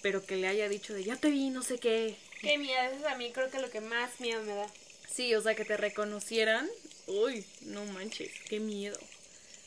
Pero 0.02 0.25
que 0.25 0.37
le 0.37 0.49
haya 0.49 0.68
dicho 0.68 0.94
de 0.94 1.04
ya 1.04 1.16
te 1.16 1.30
vi, 1.30 1.50
no 1.50 1.62
sé 1.62 1.78
qué. 1.78 2.16
Qué 2.40 2.56
miedo, 2.58 2.80
eso 2.82 3.06
es 3.06 3.12
a 3.12 3.16
mí 3.16 3.30
creo 3.32 3.50
que 3.50 3.61
lo 3.61 3.70
que 3.70 3.80
más 3.80 4.20
miedo 4.20 4.42
me 4.42 4.54
da. 4.54 4.66
Sí, 5.12 5.34
o 5.34 5.42
sea, 5.42 5.54
que 5.54 5.64
te 5.64 5.76
reconocieran. 5.76 6.68
Uy, 7.06 7.44
no 7.62 7.84
manches, 7.86 8.30
qué 8.48 8.60
miedo. 8.60 8.98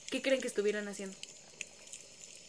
¿Qué 0.09 0.21
creen 0.21 0.41
que 0.41 0.47
estuvieran 0.47 0.87
haciendo? 0.87 1.15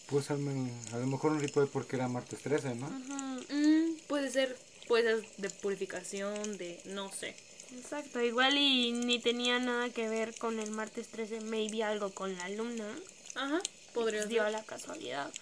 Pues 0.06 0.30
a, 0.30 0.34
lo 0.34 1.06
mejor 1.06 1.32
un 1.32 1.40
ritual 1.40 1.68
porque 1.68 1.96
era 1.96 2.08
martes 2.08 2.40
13, 2.40 2.74
¿no? 2.74 2.88
Mm, 2.88 3.96
puede 4.08 4.30
ser, 4.30 4.56
puede 4.86 5.04
ser 5.04 5.36
de 5.38 5.50
purificación, 5.50 6.58
de 6.58 6.80
no 6.84 7.10
sé. 7.12 7.34
Exacto, 7.74 8.20
igual 8.20 8.58
y 8.58 8.92
ni 8.92 9.18
tenía 9.18 9.58
nada 9.58 9.88
que 9.88 10.08
ver 10.08 10.34
con 10.36 10.58
el 10.58 10.70
martes 10.70 11.08
13, 11.08 11.40
maybe 11.40 11.82
algo 11.82 12.10
con 12.10 12.36
la 12.36 12.48
luna. 12.50 12.94
Ajá, 13.34 13.62
podría 13.94 14.20
Pues 14.20 14.28
dio 14.28 14.42
ser. 14.42 14.52
la 14.52 14.62
casualidad. 14.64 15.32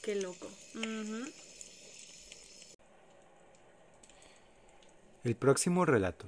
Qué 0.00 0.14
loco. 0.14 0.48
Ujú. 0.74 1.30
El 5.28 5.36
próximo 5.36 5.84
relato 5.84 6.24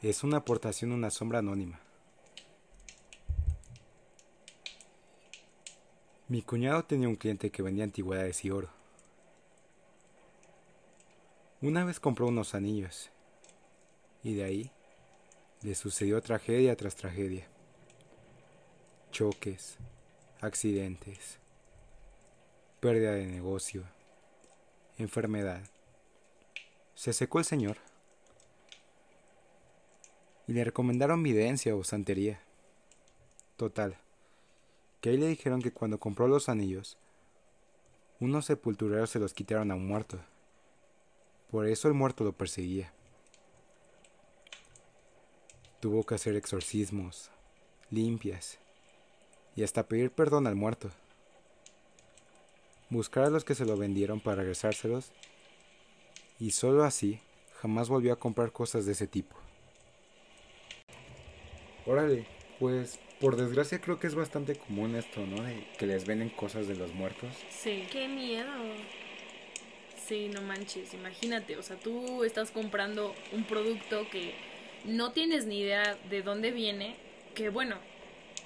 es 0.00 0.24
una 0.24 0.38
aportación 0.38 0.92
a 0.92 0.94
una 0.94 1.10
sombra 1.10 1.40
anónima. 1.40 1.78
Mi 6.28 6.40
cuñado 6.40 6.86
tenía 6.86 7.06
un 7.06 7.16
cliente 7.16 7.50
que 7.50 7.60
vendía 7.60 7.84
antigüedades 7.84 8.42
y 8.46 8.50
oro. 8.50 8.70
Una 11.60 11.84
vez 11.84 12.00
compró 12.00 12.28
unos 12.28 12.54
anillos 12.54 13.10
y 14.22 14.32
de 14.32 14.44
ahí 14.44 14.70
le 15.60 15.74
sucedió 15.74 16.22
tragedia 16.22 16.74
tras 16.76 16.96
tragedia. 16.96 17.46
Choques, 19.10 19.76
accidentes, 20.40 21.40
pérdida 22.80 23.12
de 23.12 23.26
negocio, 23.26 23.84
enfermedad. 24.96 25.60
Se 26.94 27.12
secó 27.12 27.38
el 27.38 27.44
señor 27.44 27.76
y 30.46 30.52
le 30.52 30.64
recomendaron 30.64 31.22
videncia 31.22 31.74
o 31.74 31.84
santería. 31.84 32.40
Total, 33.56 33.96
que 35.00 35.10
ahí 35.10 35.16
le 35.16 35.28
dijeron 35.28 35.62
que 35.62 35.72
cuando 35.72 35.98
compró 35.98 36.28
los 36.28 36.48
anillos, 36.48 36.98
unos 38.20 38.46
sepultureros 38.46 39.10
se 39.10 39.18
los 39.18 39.34
quitaron 39.34 39.70
a 39.70 39.74
un 39.74 39.86
muerto. 39.86 40.18
Por 41.50 41.66
eso 41.66 41.88
el 41.88 41.94
muerto 41.94 42.24
lo 42.24 42.32
perseguía. 42.32 42.92
Tuvo 45.80 46.04
que 46.04 46.14
hacer 46.14 46.34
exorcismos, 46.36 47.30
limpias, 47.90 48.58
y 49.54 49.62
hasta 49.62 49.86
pedir 49.86 50.10
perdón 50.10 50.46
al 50.46 50.56
muerto. 50.56 50.90
Buscar 52.90 53.24
a 53.24 53.30
los 53.30 53.44
que 53.44 53.54
se 53.54 53.64
lo 53.64 53.76
vendieron 53.76 54.20
para 54.20 54.36
regresárselos, 54.36 55.12
y 56.40 56.50
solo 56.50 56.84
así 56.84 57.20
jamás 57.60 57.88
volvió 57.88 58.12
a 58.12 58.18
comprar 58.18 58.52
cosas 58.52 58.86
de 58.86 58.92
ese 58.92 59.06
tipo. 59.06 59.43
Órale, 61.86 62.24
pues 62.58 62.98
por 63.20 63.36
desgracia 63.36 63.80
creo 63.80 63.98
que 63.98 64.06
es 64.06 64.14
bastante 64.14 64.54
común 64.56 64.94
esto, 64.96 65.20
¿no? 65.26 65.42
De 65.42 65.64
que 65.78 65.86
les 65.86 66.06
venden 66.06 66.30
cosas 66.30 66.66
de 66.66 66.76
los 66.76 66.92
muertos. 66.94 67.30
Sí, 67.50 67.84
Qué 67.90 68.08
miedo. 68.08 68.50
sí, 70.06 70.28
no 70.28 70.42
manches, 70.42 70.92
imagínate, 70.94 71.56
o 71.56 71.62
sea, 71.62 71.76
tú 71.76 72.24
estás 72.24 72.50
comprando 72.50 73.14
un 73.32 73.44
producto 73.44 74.06
que 74.10 74.34
no 74.84 75.12
tienes 75.12 75.46
ni 75.46 75.60
idea 75.60 75.96
de 76.10 76.22
dónde 76.22 76.50
viene, 76.50 76.96
que 77.34 77.48
bueno, 77.48 77.76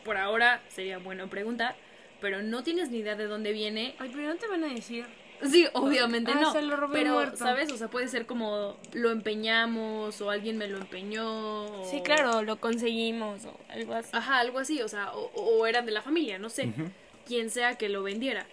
por 0.04 0.16
ahora 0.16 0.62
sería 0.68 0.98
bueno 0.98 1.28
preguntar, 1.28 1.74
pero 2.20 2.42
no 2.42 2.62
tienes 2.62 2.90
ni 2.90 2.98
idea 2.98 3.16
de 3.16 3.26
dónde 3.26 3.52
viene. 3.52 3.94
Ay, 3.98 4.10
pero 4.12 4.28
no 4.28 4.36
te 4.36 4.46
van 4.46 4.64
a 4.64 4.72
decir. 4.72 5.04
Sí, 5.42 5.66
obviamente 5.74 6.32
Ah, 6.34 6.40
no. 6.40 6.52
se 6.52 6.62
lo 6.62 6.76
robé 6.76 6.98
pero, 7.00 7.14
muerto. 7.14 7.36
¿sabes? 7.36 7.70
O 7.72 7.76
sea, 7.76 7.88
puede 7.88 8.08
ser 8.08 8.26
como 8.26 8.76
lo 8.92 9.10
empeñamos 9.10 10.20
o 10.20 10.30
alguien 10.30 10.58
me 10.58 10.66
lo 10.68 10.78
empeñó. 10.78 11.66
o- 11.82 11.84
Sí, 11.90 12.00
claro, 12.02 12.42
lo 12.42 12.60
conseguimos 12.60 13.44
o 13.44 13.56
algo 13.68 13.94
así. 13.94 14.10
Ajá, 14.12 14.38
algo 14.40 14.58
así, 14.58 14.82
o 14.82 14.88
sea, 14.88 15.12
o, 15.12 15.30
o 15.34 15.66
eran 15.66 15.86
de 15.86 15.92
la 15.92 16.02
familia, 16.02 16.38
no 16.38 16.48
sé, 16.50 16.66
Ujú. 16.66 16.90
quien 17.26 17.50
sea 17.50 17.76
que 17.78 17.88
lo 17.88 18.02
vendiera. 18.02 18.46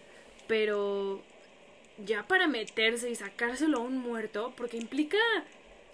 Pero 0.47 1.21
ya 2.05 2.23
para 2.27 2.47
meterse 2.47 3.09
y 3.09 3.15
sacárselo 3.15 3.77
a 3.77 3.81
un 3.81 3.97
muerto, 3.97 4.53
porque 4.55 4.77
implica 4.77 5.17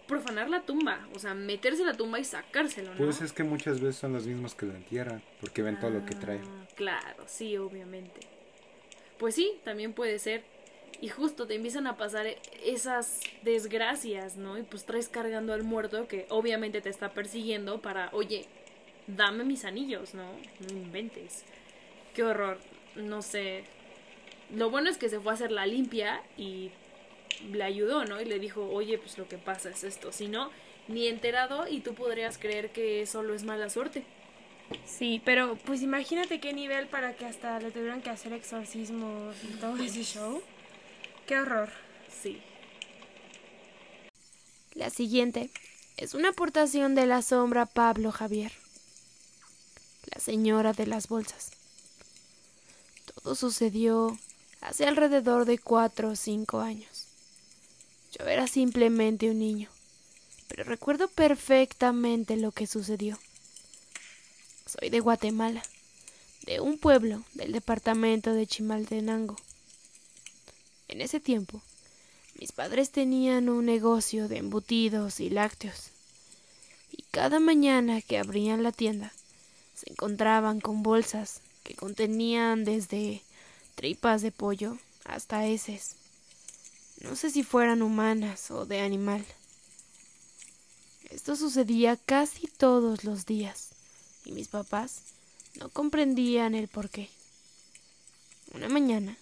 profanar 0.08 0.50
la 0.50 0.62
tumba, 0.64 1.08
o 1.16 1.20
sea, 1.20 1.34
meterse 1.34 1.84
a 1.84 1.86
la 1.86 1.94
tumba 1.94 2.20
y 2.20 2.26
sacárselo, 2.26 2.92
¿no? 2.92 2.98
Pues 2.98 3.22
es 3.22 3.32
que 3.32 3.44
muchas 3.44 3.80
veces 3.80 3.96
son 3.96 4.12
los 4.12 4.26
mismos 4.28 4.56
que 4.56 4.66
lo 4.66 4.74
entierran, 4.76 5.22
porque 5.40 5.62
ven 5.62 5.80
todo 5.80 5.90
lo 5.92 6.06
que 6.06 6.16
trae. 6.16 6.42
Ah, 6.44 6.66
Claro, 6.76 7.24
sí, 7.28 7.56
obviamente. 7.58 8.20
Pues 9.18 9.36
sí, 9.36 9.60
también 9.64 9.94
puede 9.94 10.18
ser. 10.20 10.44
Y 11.02 11.10
justo 11.10 11.48
te 11.48 11.56
empiezan 11.56 11.88
a 11.88 11.98
pasar 11.98 12.28
e- 12.28 12.38
esas 12.64 13.20
desgracias, 13.42 14.38
¿no? 14.38 14.58
Y 14.58 14.64
pues 14.64 14.86
traes 14.86 15.10
cargando 15.10 15.54
al 15.54 15.64
muerto 15.64 16.08
que 16.08 16.28
obviamente 16.30 16.80
te 16.80 16.90
está 16.90 17.10
persiguiendo 17.10 17.82
para, 17.82 18.10
oye, 18.14 18.46
dame 19.08 19.44
mis 19.44 19.66
anillos, 19.66 20.14
¿no? 20.14 20.26
No 20.72 20.78
inventes. 20.78 21.44
Qué 22.14 22.24
horror. 22.24 22.60
No 22.96 23.22
sé. 23.22 23.64
Lo 24.54 24.70
bueno 24.70 24.90
es 24.90 24.98
que 24.98 25.10
se 25.10 25.20
fue 25.20 25.32
a 25.32 25.36
hacer 25.36 25.52
la 25.52 25.66
limpia 25.66 26.22
y 26.38 26.70
le 27.52 27.64
ayudó, 27.64 28.06
¿no? 28.06 28.22
Y 28.22 28.26
le 28.26 28.38
dijo, 28.38 28.70
oye, 28.70 28.98
pues 28.98 29.18
lo 29.18 29.28
que 29.28 29.38
pasa 29.38 29.70
es 29.70 29.84
esto. 29.84 30.12
Si 30.12 30.28
no, 30.28 30.52
ni 30.88 31.08
enterado 31.08 31.68
y 31.68 31.80
tú 31.80 31.96
podrías 31.96 32.38
creer 32.38 32.70
que 32.72 33.06
solo 33.08 33.34
es 33.34 33.44
mala 33.44 33.70
suerte. 33.70 34.04
Sí, 34.86 35.22
pero 35.26 35.58
pues 35.66 35.82
imagínate 35.82 36.40
qué 36.40 36.54
nivel 36.54 36.88
para 36.88 37.14
que 37.16 37.26
hasta 37.26 37.60
le 37.60 37.72
tuvieran 37.72 38.02
que 38.02 38.10
hacer 38.10 38.34
exorcismos 38.34 39.36
y 39.44 39.48
todo 39.58 39.76
ese 39.84 40.04
show. 40.04 40.42
Qué 41.28 41.40
horror. 41.40 41.70
Sí. 42.22 42.42
La 44.74 44.90
siguiente 44.90 45.50
es 45.98 46.14
una 46.14 46.30
aportación 46.30 46.96
de 46.96 47.06
la 47.06 47.22
sombra 47.22 47.66
Pablo 47.66 48.12
Javier, 48.12 48.52
la 50.14 50.22
señora 50.22 50.74
de 50.74 50.88
las 50.88 51.08
bolsas. 51.08 51.52
Todo 53.14 53.36
sucedió 53.36 54.18
hace 54.62 54.86
alrededor 54.86 55.46
de 55.46 55.58
cuatro 55.58 56.10
o 56.10 56.16
cinco 56.16 56.60
años. 56.60 57.08
Yo 58.18 58.26
era 58.26 58.48
simplemente 58.48 59.30
un 59.30 59.40
niño, 59.40 59.70
pero 60.48 60.64
recuerdo 60.64 61.08
perfectamente 61.08 62.36
lo 62.38 62.52
que 62.52 62.68
sucedió. 62.68 63.20
Soy 64.66 64.90
de 64.90 65.00
Guatemala, 65.00 65.64
de 66.46 66.62
un 66.62 66.78
pueblo 66.78 67.24
del 67.34 67.52
departamento 67.52 68.34
de 68.34 68.48
Chimaltenango. 68.48 69.36
En 70.92 71.00
ese 71.00 71.22
tiempo, 71.22 71.62
mis 72.38 72.52
padres 72.52 72.92
tenían 72.92 73.48
un 73.48 73.66
negocio 73.66 74.28
de 74.28 74.38
embutidos 74.38 75.22
y 75.22 75.30
lácteos, 75.30 75.92
y 76.92 77.04
cada 77.12 77.40
mañana 77.40 78.02
que 78.02 78.18
abrían 78.18 78.62
la 78.62 78.74
tienda 78.74 79.14
se 79.74 79.90
encontraban 79.90 80.60
con 80.60 80.84
bolsas 80.84 81.40
que 81.64 81.76
contenían 81.76 82.66
desde 82.66 83.22
tripas 83.76 84.22
de 84.22 84.34
pollo 84.34 84.78
hasta 85.06 85.48
heces. 85.48 85.96
No 87.00 87.16
sé 87.16 87.32
si 87.32 87.42
fueran 87.44 87.82
humanas 87.82 88.52
o 88.52 88.66
de 88.66 88.82
animal. 88.82 89.26
Esto 91.10 91.38
sucedía 91.38 91.96
casi 91.96 92.48
todos 92.48 93.06
los 93.06 93.26
días, 93.26 93.70
y 94.26 94.34
mis 94.34 94.50
papás 94.50 95.04
no 95.56 95.70
comprendían 95.70 96.54
el 96.54 96.68
porqué. 96.68 97.10
Una 98.54 98.68
mañana, 98.68 99.18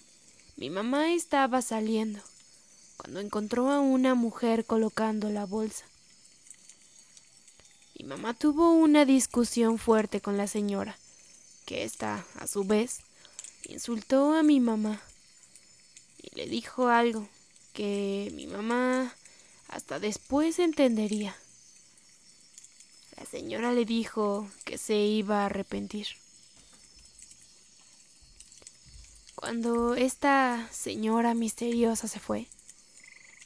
mi 0.59 0.69
mamá 0.69 1.13
estaba 1.13 1.61
saliendo 1.61 2.19
cuando 2.97 3.21
encontró 3.21 3.71
a 3.71 3.79
una 3.79 4.13
mujer 4.13 4.65
colocando 4.65 5.29
la 5.29 5.45
bolsa. 5.45 5.85
Mi 7.97 8.05
mamá 8.05 8.33
tuvo 8.33 8.73
una 8.73 9.05
discusión 9.05 9.77
fuerte 9.77 10.19
con 10.19 10.35
la 10.35 10.47
señora, 10.47 10.97
que 11.65 11.85
ésta, 11.85 12.25
a 12.35 12.45
su 12.45 12.65
vez, 12.65 12.99
insultó 13.69 14.33
a 14.33 14.43
mi 14.43 14.59
mamá 14.59 15.01
y 16.21 16.35
le 16.35 16.45
dijo 16.45 16.89
algo 16.89 17.29
que 17.71 18.29
mi 18.35 18.45
mamá 18.45 19.15
hasta 19.69 19.97
después 20.01 20.59
entendería. 20.59 21.37
La 23.15 23.25
señora 23.25 23.71
le 23.71 23.85
dijo 23.85 24.49
que 24.65 24.77
se 24.77 24.97
iba 24.97 25.43
a 25.43 25.45
arrepentir. 25.45 26.07
Cuando 29.39 29.95
esta 29.95 30.67
señora 30.69 31.34
misteriosa 31.34 32.10
se 32.10 32.19
fue, 32.19 32.47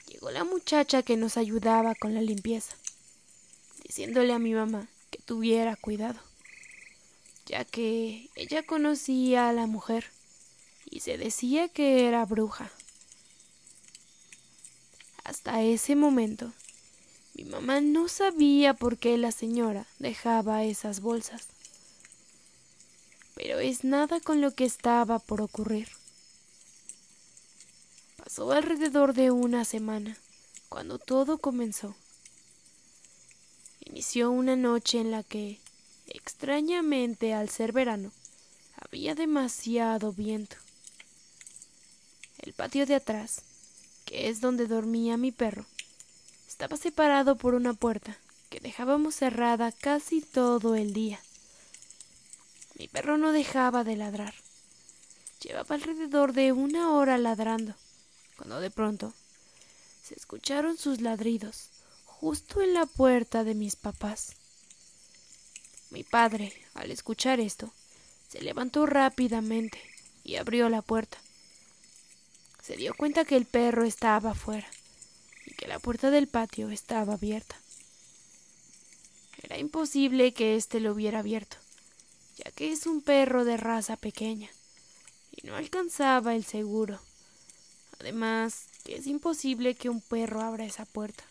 llegó 0.08 0.32
la 0.32 0.44
muchacha 0.44 1.04
que 1.04 1.18
nos 1.18 1.38
ayudaba 1.38 1.94
con 1.94 2.16
la 2.16 2.22
limpieza, 2.24 2.76
diciéndole 3.84 4.34
a 4.34 4.40
mi 4.40 4.56
mamá 4.56 4.88
que 5.12 5.20
tuviera 5.22 5.76
cuidado, 5.76 6.20
ya 7.46 7.64
que 7.64 8.28
ella 8.34 8.64
conocía 8.64 9.50
a 9.50 9.54
la 9.54 9.68
mujer 9.68 10.10
y 10.90 11.02
se 11.02 11.20
decía 11.20 11.70
que 11.70 12.08
era 12.08 12.26
bruja. 12.26 12.72
Hasta 15.24 15.62
ese 15.62 15.96
momento, 15.96 16.54
mi 17.36 17.44
mamá 17.44 17.82
no 17.82 18.08
sabía 18.08 18.74
por 18.74 18.98
qué 18.98 19.16
la 19.20 19.32
señora 19.32 19.86
dejaba 20.00 20.64
esas 20.64 21.02
bolsas. 21.02 21.53
Pero 23.36 23.60
es 23.60 23.84
nada 23.84 24.20
con 24.20 24.42
lo 24.42 24.52
que 24.52 24.66
estaba 24.66 25.20
por 25.20 25.42
ocurrir. 25.42 25.90
Pasó 28.18 28.52
alrededor 28.52 29.14
de 29.14 29.32
una 29.32 29.66
semana 29.66 30.18
cuando 30.70 31.00
todo 31.00 31.38
comenzó. 31.38 31.96
Inició 33.82 34.32
una 34.32 34.56
noche 34.56 35.00
en 35.00 35.12
la 35.12 35.24
que, 35.24 35.60
extrañamente 36.08 37.34
al 37.34 37.50
ser 37.50 37.74
verano, 37.74 38.12
había 38.76 39.16
demasiado 39.16 40.14
viento. 40.14 40.56
El 42.40 42.54
patio 42.54 42.86
de 42.86 42.96
atrás 42.96 43.44
que 44.06 44.30
es 44.30 44.42
donde 44.42 44.68
dormía 44.68 45.18
mi 45.18 45.32
perro, 45.32 45.66
estaba 46.48 46.78
separado 46.78 47.36
por 47.36 47.56
una 47.56 47.74
puerta 47.74 48.18
que 48.50 48.60
dejábamos 48.60 49.16
cerrada 49.16 49.72
casi 49.72 50.22
todo 50.22 50.76
el 50.76 50.94
día. 50.94 51.20
Mi 52.76 52.88
perro 52.88 53.18
no 53.18 53.32
dejaba 53.32 53.84
de 53.84 53.96
ladrar. 53.96 54.34
Llevaba 55.42 55.76
alrededor 55.76 56.34
de 56.34 56.52
una 56.52 56.94
hora 56.94 57.18
ladrando, 57.18 57.76
cuando 58.38 58.60
de 58.60 58.72
pronto 58.72 59.14
se 60.04 60.16
escucharon 60.16 60.78
sus 60.78 61.02
ladridos 61.02 61.70
justo 62.06 62.62
en 62.62 62.74
la 62.74 62.86
puerta 62.86 63.44
de 63.44 63.54
mis 63.54 63.76
papás. 63.76 64.36
Mi 65.90 66.04
padre, 66.04 66.54
al 66.74 66.90
escuchar 66.90 67.40
esto, 67.40 67.72
se 68.30 68.42
levantó 68.42 68.86
rápidamente 68.86 69.80
y 70.24 70.38
abrió 70.38 70.70
la 70.70 70.82
puerta. 70.82 71.18
Se 72.62 72.78
dio 72.78 72.96
cuenta 72.96 73.26
que 73.26 73.36
el 73.36 73.46
perro 73.46 73.84
estaba 73.84 74.32
afuera 74.32 74.68
y 75.46 75.54
que 75.54 75.68
la 75.68 75.80
puerta 75.80 76.10
del 76.10 76.28
patio 76.28 76.70
estaba 76.70 77.14
abierta. 77.14 77.56
Era 79.42 79.58
imposible 79.58 80.34
que 80.34 80.56
éste 80.56 80.80
lo 80.80 80.94
hubiera 80.94 81.20
abierto, 81.20 81.58
ya 82.38 82.52
que 82.52 82.72
es 82.72 82.86
un 82.86 83.02
perro 83.02 83.46
de 83.46 83.58
raza 83.58 83.98
pequeña 83.98 84.50
y 85.32 85.48
no 85.48 85.56
alcanzaba 85.56 86.36
el 86.36 86.46
seguro. 86.46 87.00
Además, 88.00 88.66
que 88.84 88.96
es 88.96 89.08
imposible 89.08 89.76
que 89.76 89.90
un 89.90 90.02
perro 90.02 90.42
abra 90.42 90.66
esa 90.66 90.86
puerta. 90.86 91.24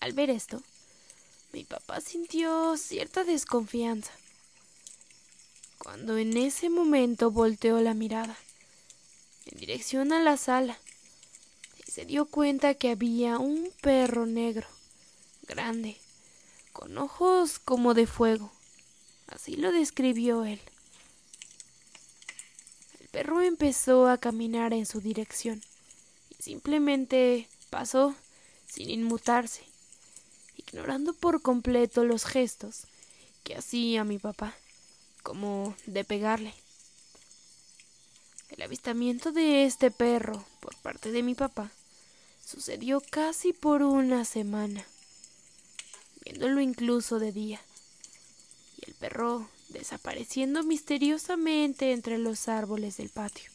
Al 0.00 0.12
ver 0.12 0.30
esto, 0.30 0.62
mi 1.52 1.64
papá 1.64 2.00
sintió 2.00 2.76
cierta 2.76 3.24
desconfianza. 3.24 4.12
Cuando 5.78 6.16
en 6.16 6.36
ese 6.36 6.70
momento 6.70 7.30
volteó 7.30 7.80
la 7.80 7.94
mirada 7.94 8.36
en 9.46 9.58
dirección 9.58 10.12
a 10.12 10.20
la 10.20 10.36
sala 10.36 10.78
y 11.86 11.90
se 11.90 12.04
dio 12.04 12.26
cuenta 12.26 12.74
que 12.74 12.90
había 12.90 13.38
un 13.38 13.70
perro 13.80 14.26
negro, 14.26 14.66
grande, 15.46 15.98
con 16.72 16.96
ojos 16.98 17.58
como 17.58 17.94
de 17.94 18.06
fuego. 18.06 18.50
Así 19.34 19.56
lo 19.56 19.72
describió 19.72 20.44
él. 20.44 20.60
El 23.00 23.08
perro 23.08 23.42
empezó 23.42 24.08
a 24.08 24.18
caminar 24.18 24.72
en 24.72 24.86
su 24.86 25.00
dirección 25.00 25.62
y 26.30 26.42
simplemente 26.42 27.48
pasó 27.70 28.14
sin 28.66 28.90
inmutarse 28.90 29.72
ignorando 30.56 31.12
por 31.12 31.42
completo 31.42 32.04
los 32.04 32.24
gestos 32.24 32.86
que 33.44 33.56
hacía 33.56 34.04
mi 34.04 34.18
papá, 34.18 34.54
como 35.22 35.74
de 35.86 36.04
pegarle. 36.04 36.54
El 38.48 38.62
avistamiento 38.62 39.32
de 39.32 39.64
este 39.64 39.90
perro 39.90 40.44
por 40.60 40.76
parte 40.76 41.10
de 41.10 41.22
mi 41.22 41.34
papá 41.34 41.70
sucedió 42.44 43.02
casi 43.10 43.52
por 43.52 43.82
una 43.82 44.24
semana, 44.24 44.86
viéndolo 46.24 46.60
incluso 46.60 47.18
de 47.18 47.32
día, 47.32 47.60
y 48.82 48.90
el 48.90 48.94
perro 48.96 49.48
desapareciendo 49.68 50.62
misteriosamente 50.62 51.92
entre 51.92 52.18
los 52.18 52.48
árboles 52.48 52.96
del 52.98 53.08
patio. 53.08 53.50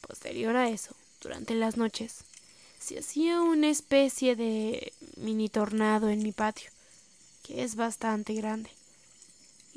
Posterior 0.00 0.56
a 0.56 0.68
eso, 0.68 0.94
durante 1.20 1.54
las 1.54 1.76
noches, 1.76 2.24
se 2.78 2.98
hacía 2.98 3.40
una 3.40 3.70
especie 3.70 4.36
de 4.36 4.92
mini 5.16 5.48
tornado 5.48 6.10
en 6.10 6.22
mi 6.22 6.32
patio, 6.32 6.70
que 7.42 7.62
es 7.62 7.76
bastante 7.76 8.34
grande, 8.34 8.70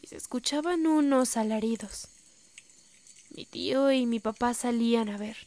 y 0.01 0.07
se 0.07 0.17
escuchaban 0.17 0.87
unos 0.87 1.37
alaridos. 1.37 2.07
Mi 3.29 3.45
tío 3.45 3.91
y 3.91 4.05
mi 4.05 4.19
papá 4.19 4.53
salían 4.53 5.09
a 5.09 5.17
ver, 5.17 5.37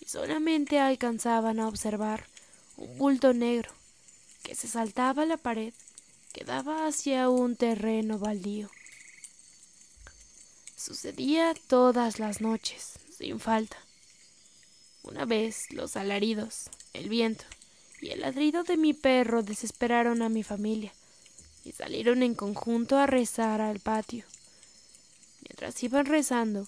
y 0.00 0.06
solamente 0.06 0.78
alcanzaban 0.78 1.60
a 1.60 1.68
observar 1.68 2.26
un 2.76 2.96
bulto 2.98 3.32
negro 3.32 3.72
que 4.42 4.54
se 4.54 4.68
saltaba 4.68 5.24
la 5.26 5.36
pared 5.36 5.74
que 6.32 6.44
daba 6.44 6.86
hacia 6.86 7.28
un 7.28 7.56
terreno 7.56 8.18
baldío. 8.18 8.70
Sucedía 10.76 11.54
todas 11.66 12.18
las 12.18 12.40
noches, 12.40 12.98
sin 13.16 13.40
falta. 13.40 13.76
Una 15.02 15.24
vez 15.24 15.70
los 15.70 15.96
alaridos, 15.96 16.70
el 16.92 17.08
viento 17.08 17.44
y 18.00 18.10
el 18.10 18.20
ladrido 18.20 18.64
de 18.64 18.76
mi 18.76 18.94
perro 18.94 19.42
desesperaron 19.42 20.22
a 20.22 20.28
mi 20.28 20.42
familia 20.42 20.92
y 21.64 21.72
salieron 21.72 22.22
en 22.22 22.34
conjunto 22.34 22.96
a 22.96 23.06
rezar 23.06 23.60
al 23.60 23.80
patio. 23.80 24.24
Mientras 25.42 25.82
iban 25.82 26.06
rezando, 26.06 26.66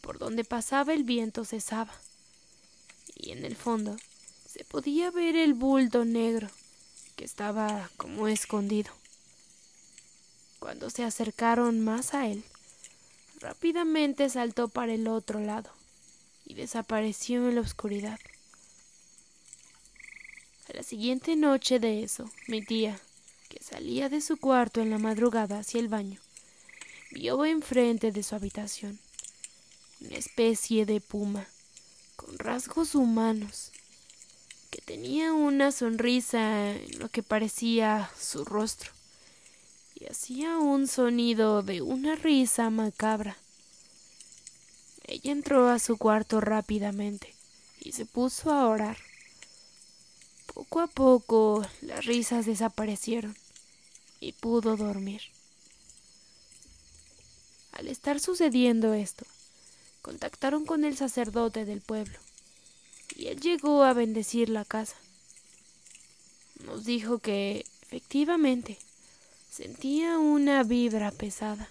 por 0.00 0.18
donde 0.18 0.44
pasaba 0.44 0.94
el 0.94 1.04
viento 1.04 1.44
cesaba, 1.44 1.94
y 3.14 3.32
en 3.32 3.44
el 3.44 3.56
fondo 3.56 3.96
se 4.46 4.64
podía 4.64 5.10
ver 5.10 5.36
el 5.36 5.54
bulto 5.54 6.04
negro 6.04 6.48
que 7.18 7.24
estaba 7.24 7.90
como 7.96 8.28
escondido. 8.28 8.92
Cuando 10.60 10.88
se 10.88 11.02
acercaron 11.02 11.80
más 11.80 12.14
a 12.14 12.28
él, 12.28 12.44
rápidamente 13.40 14.30
saltó 14.30 14.68
para 14.68 14.94
el 14.94 15.08
otro 15.08 15.40
lado 15.40 15.68
y 16.46 16.54
desapareció 16.54 17.48
en 17.48 17.56
la 17.56 17.60
oscuridad. 17.60 18.20
A 20.70 20.76
la 20.76 20.84
siguiente 20.84 21.34
noche 21.34 21.80
de 21.80 22.04
eso, 22.04 22.30
mi 22.46 22.62
tía, 22.62 23.00
que 23.48 23.60
salía 23.64 24.08
de 24.08 24.20
su 24.20 24.36
cuarto 24.36 24.80
en 24.80 24.90
la 24.90 24.98
madrugada 24.98 25.58
hacia 25.58 25.80
el 25.80 25.88
baño, 25.88 26.20
vio 27.10 27.44
enfrente 27.44 28.12
de 28.12 28.22
su 28.22 28.36
habitación 28.36 29.00
una 30.00 30.18
especie 30.18 30.86
de 30.86 31.00
puma 31.00 31.48
con 32.14 32.38
rasgos 32.38 32.94
humanos 32.94 33.72
tenía 34.80 35.32
una 35.32 35.72
sonrisa 35.72 36.72
en 36.72 36.98
lo 36.98 37.08
que 37.08 37.22
parecía 37.22 38.10
su 38.18 38.44
rostro 38.44 38.92
y 39.94 40.06
hacía 40.06 40.58
un 40.58 40.86
sonido 40.86 41.62
de 41.62 41.82
una 41.82 42.14
risa 42.14 42.70
macabra. 42.70 43.36
Ella 45.04 45.32
entró 45.32 45.68
a 45.68 45.78
su 45.78 45.96
cuarto 45.96 46.40
rápidamente 46.40 47.34
y 47.80 47.92
se 47.92 48.06
puso 48.06 48.52
a 48.52 48.68
orar. 48.68 48.98
Poco 50.54 50.80
a 50.80 50.86
poco 50.86 51.66
las 51.80 52.04
risas 52.04 52.46
desaparecieron 52.46 53.36
y 54.20 54.32
pudo 54.32 54.76
dormir. 54.76 55.22
Al 57.72 57.88
estar 57.88 58.20
sucediendo 58.20 58.92
esto, 58.92 59.24
contactaron 60.02 60.66
con 60.66 60.84
el 60.84 60.96
sacerdote 60.96 61.64
del 61.64 61.80
pueblo 61.80 62.18
y 63.18 63.26
él 63.26 63.38
llegó 63.40 63.82
a 63.84 63.92
bendecir 63.92 64.48
la 64.48 64.64
casa. 64.64 64.96
Nos 66.64 66.86
dijo 66.86 67.18
que, 67.18 67.66
efectivamente, 67.82 68.78
sentía 69.50 70.18
una 70.18 70.62
vibra 70.62 71.10
pesada 71.10 71.68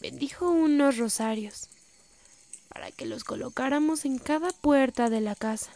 bendijo 0.00 0.50
unos 0.50 0.98
rosarios 0.98 1.68
para 2.68 2.90
que 2.90 3.06
los 3.06 3.24
colocáramos 3.24 4.04
en 4.04 4.18
cada 4.18 4.50
puerta 4.50 5.08
de 5.10 5.20
la 5.20 5.34
casa. 5.34 5.70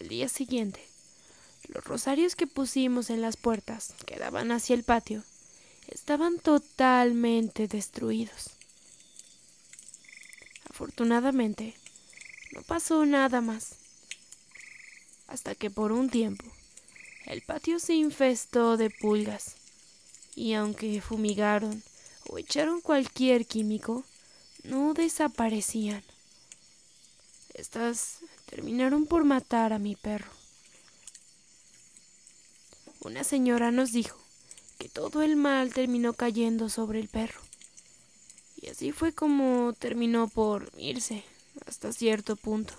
Al 0.00 0.08
día 0.08 0.28
siguiente, 0.28 0.84
los 1.68 1.84
rosarios 1.84 2.34
que 2.36 2.46
pusimos 2.46 3.10
en 3.10 3.20
las 3.20 3.36
puertas 3.36 3.94
que 4.06 4.18
daban 4.18 4.50
hacia 4.50 4.74
el 4.74 4.82
patio 4.82 5.22
estaban 5.88 6.38
totalmente 6.38 7.68
destruidos. 7.68 8.50
Afortunadamente, 10.70 11.74
no 12.54 12.62
pasó 12.62 13.04
nada 13.04 13.40
más, 13.40 13.74
hasta 15.26 15.56
que 15.56 15.70
por 15.70 15.90
un 15.90 16.08
tiempo 16.08 16.44
el 17.26 17.42
patio 17.42 17.80
se 17.80 17.94
infestó 17.94 18.76
de 18.76 18.90
pulgas, 18.90 19.56
y 20.36 20.54
aunque 20.54 21.00
fumigaron 21.00 21.82
o 22.28 22.38
echaron 22.38 22.80
cualquier 22.80 23.46
químico, 23.46 24.04
no 24.62 24.94
desaparecían. 24.94 26.04
Estas 27.54 28.18
terminaron 28.46 29.06
por 29.06 29.24
matar 29.24 29.72
a 29.72 29.78
mi 29.78 29.96
perro. 29.96 30.30
Una 33.00 33.24
señora 33.24 33.72
nos 33.72 33.92
dijo 33.92 34.18
que 34.78 34.88
todo 34.88 35.22
el 35.22 35.36
mal 35.36 35.72
terminó 35.72 36.12
cayendo 36.12 36.68
sobre 36.68 37.00
el 37.00 37.08
perro. 37.08 37.40
Y 38.56 38.68
así 38.68 38.92
fue 38.92 39.12
como 39.12 39.72
terminó 39.72 40.28
por 40.28 40.70
irse 40.78 41.24
hasta 41.66 41.92
cierto 41.92 42.36
punto. 42.36 42.74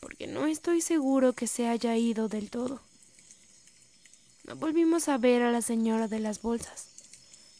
Porque 0.00 0.26
no 0.26 0.46
estoy 0.46 0.80
seguro 0.80 1.32
que 1.32 1.46
se 1.46 1.68
haya 1.68 1.96
ido 1.96 2.28
del 2.28 2.50
todo. 2.50 2.80
No 4.44 4.56
volvimos 4.56 5.08
a 5.08 5.18
ver 5.18 5.42
a 5.42 5.50
la 5.50 5.62
señora 5.62 6.08
de 6.08 6.20
las 6.20 6.42
bolsas 6.42 6.88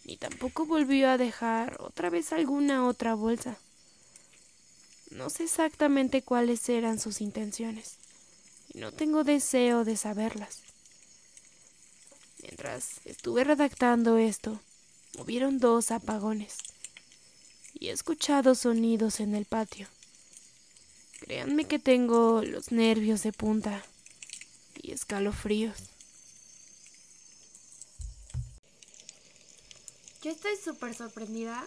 ni 0.08 0.16
tampoco 0.16 0.64
volvió 0.64 1.10
a 1.10 1.18
dejar 1.18 1.76
otra 1.80 2.08
vez 2.08 2.32
alguna 2.32 2.86
otra 2.86 3.14
bolsa. 3.14 3.58
No 5.10 5.28
sé 5.28 5.44
exactamente 5.44 6.22
cuáles 6.22 6.66
eran 6.70 6.98
sus 6.98 7.20
intenciones, 7.20 7.98
y 8.72 8.78
no 8.78 8.90
tengo 8.90 9.22
deseo 9.22 9.84
de 9.84 9.98
saberlas. 9.98 10.62
Mientras 12.42 13.02
estuve 13.04 13.44
redactando 13.44 14.16
esto, 14.16 14.58
hubieron 15.18 15.58
dos 15.58 15.90
apagones, 15.90 16.56
y 17.74 17.88
he 17.88 17.92
escuchado 17.92 18.54
sonidos 18.54 19.20
en 19.20 19.34
el 19.34 19.44
patio. 19.44 19.88
Créanme 21.20 21.64
que 21.64 21.78
tengo 21.78 22.42
los 22.42 22.70
nervios 22.72 23.22
de 23.22 23.32
punta 23.32 23.84
y 24.80 24.92
escalofríos. 24.92 25.76
Yo 30.22 30.30
estoy 30.30 30.56
súper 30.56 30.94
sorprendida 30.94 31.66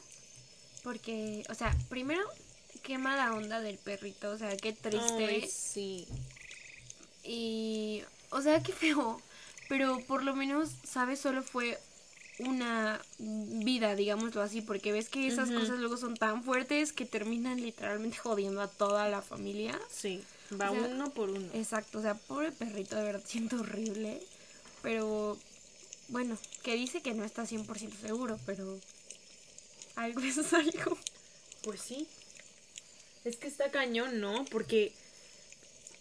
porque, 0.83 1.43
o 1.49 1.53
sea, 1.53 1.75
primero, 1.89 2.21
qué 2.83 2.97
mala 2.97 3.33
onda 3.33 3.61
del 3.61 3.77
perrito, 3.77 4.31
o 4.31 4.37
sea, 4.37 4.55
qué 4.57 4.73
triste. 4.73 5.25
Ay, 5.25 5.49
sí. 5.49 6.07
Y, 7.23 8.03
o 8.29 8.41
sea, 8.41 8.61
qué 8.63 8.73
feo. 8.73 9.21
Pero 9.69 9.99
por 10.05 10.23
lo 10.23 10.35
menos, 10.35 10.69
¿sabes? 10.83 11.19
Solo 11.19 11.43
fue 11.43 11.79
una 12.45 13.01
vida, 13.19 13.95
digámoslo 13.95 14.41
así, 14.41 14.61
porque 14.61 14.91
ves 14.91 15.09
que 15.09 15.27
esas 15.27 15.49
cosas 15.49 15.79
luego 15.79 15.97
son 15.97 16.15
tan 16.15 16.43
fuertes 16.43 16.93
que 16.93 17.05
terminan 17.05 17.61
literalmente 17.61 18.17
jodiendo 18.17 18.61
a 18.61 18.67
toda 18.67 19.07
la 19.09 19.21
familia. 19.21 19.79
Sí, 19.89 20.23
va 20.59 20.71
O 20.71 20.75
sea, 20.75 20.87
uno 20.87 21.11
por 21.11 21.29
uno. 21.29 21.47
Exacto, 21.53 21.99
o 21.99 22.01
sea, 22.01 22.15
pobre 22.15 22.51
perrito, 22.51 22.95
de 22.95 23.03
verdad 23.03 23.23
siento 23.25 23.59
horrible. 23.59 24.21
Pero, 24.81 25.37
bueno, 26.07 26.37
que 26.63 26.75
dice 26.75 27.01
que 27.01 27.13
no 27.13 27.23
está 27.23 27.43
100% 27.43 27.91
seguro, 28.01 28.39
pero 28.45 28.79
algo 29.95 30.21
es 30.25 30.53
algo. 30.53 30.97
Pues 31.63 31.81
sí. 31.81 32.07
Es 33.23 33.37
que 33.37 33.47
está 33.47 33.69
cañón, 33.69 34.19
¿no? 34.19 34.45
Porque, 34.45 34.93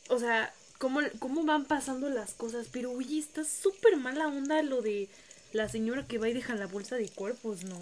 o 0.08 0.18
sea, 0.18 0.54
¿cómo, 0.78 1.00
cómo 1.18 1.44
van 1.44 1.66
pasando 1.66 2.08
las 2.08 2.32
cosas? 2.32 2.68
Pero, 2.72 2.92
oye, 2.92 3.18
está 3.18 3.44
súper 3.44 3.98
mala 3.98 4.28
onda 4.28 4.62
lo 4.62 4.80
de 4.80 5.10
la 5.52 5.68
señora 5.68 6.04
que 6.04 6.18
va 6.18 6.28
y 6.28 6.32
deja 6.32 6.54
la 6.54 6.66
bolsa 6.66 6.96
de 6.96 7.08
cuerpos, 7.08 7.64
¿no? 7.64 7.78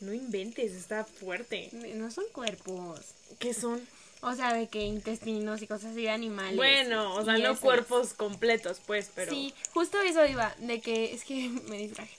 No 0.00 0.12
inventes, 0.12 0.72
está 0.72 1.04
fuerte. 1.04 1.70
No 1.94 2.10
son 2.10 2.24
cuerpos. 2.32 3.00
¿Qué 3.38 3.52
son? 3.52 3.80
O 4.20 4.34
sea, 4.34 4.52
de 4.52 4.68
que 4.68 4.82
intestinos 4.82 5.62
y 5.62 5.66
cosas 5.66 5.92
así 5.92 6.02
de 6.02 6.10
animales. 6.10 6.56
Bueno, 6.56 7.14
o 7.14 7.24
sea, 7.24 7.38
no 7.38 7.58
cuerpos 7.58 8.14
completos, 8.14 8.80
pues, 8.84 9.10
pero... 9.14 9.30
Sí, 9.30 9.54
justo 9.72 10.00
eso 10.00 10.24
iba, 10.26 10.54
de 10.58 10.80
que 10.80 11.14
es 11.14 11.24
que 11.24 11.48
me 11.68 11.78
distraje. 11.78 12.16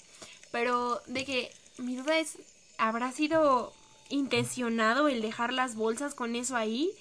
Pero 0.51 1.01
de 1.07 1.25
que 1.25 1.51
mi 1.77 1.95
duda 1.95 2.17
es, 2.19 2.37
¿habrá 2.77 3.11
sido 3.11 3.73
intencionado 4.09 5.07
el 5.07 5.21
dejar 5.21 5.53
las 5.53 5.75
bolsas 5.75 6.15
con 6.15 6.35
eso 6.35 6.55
ahí? 6.55 6.91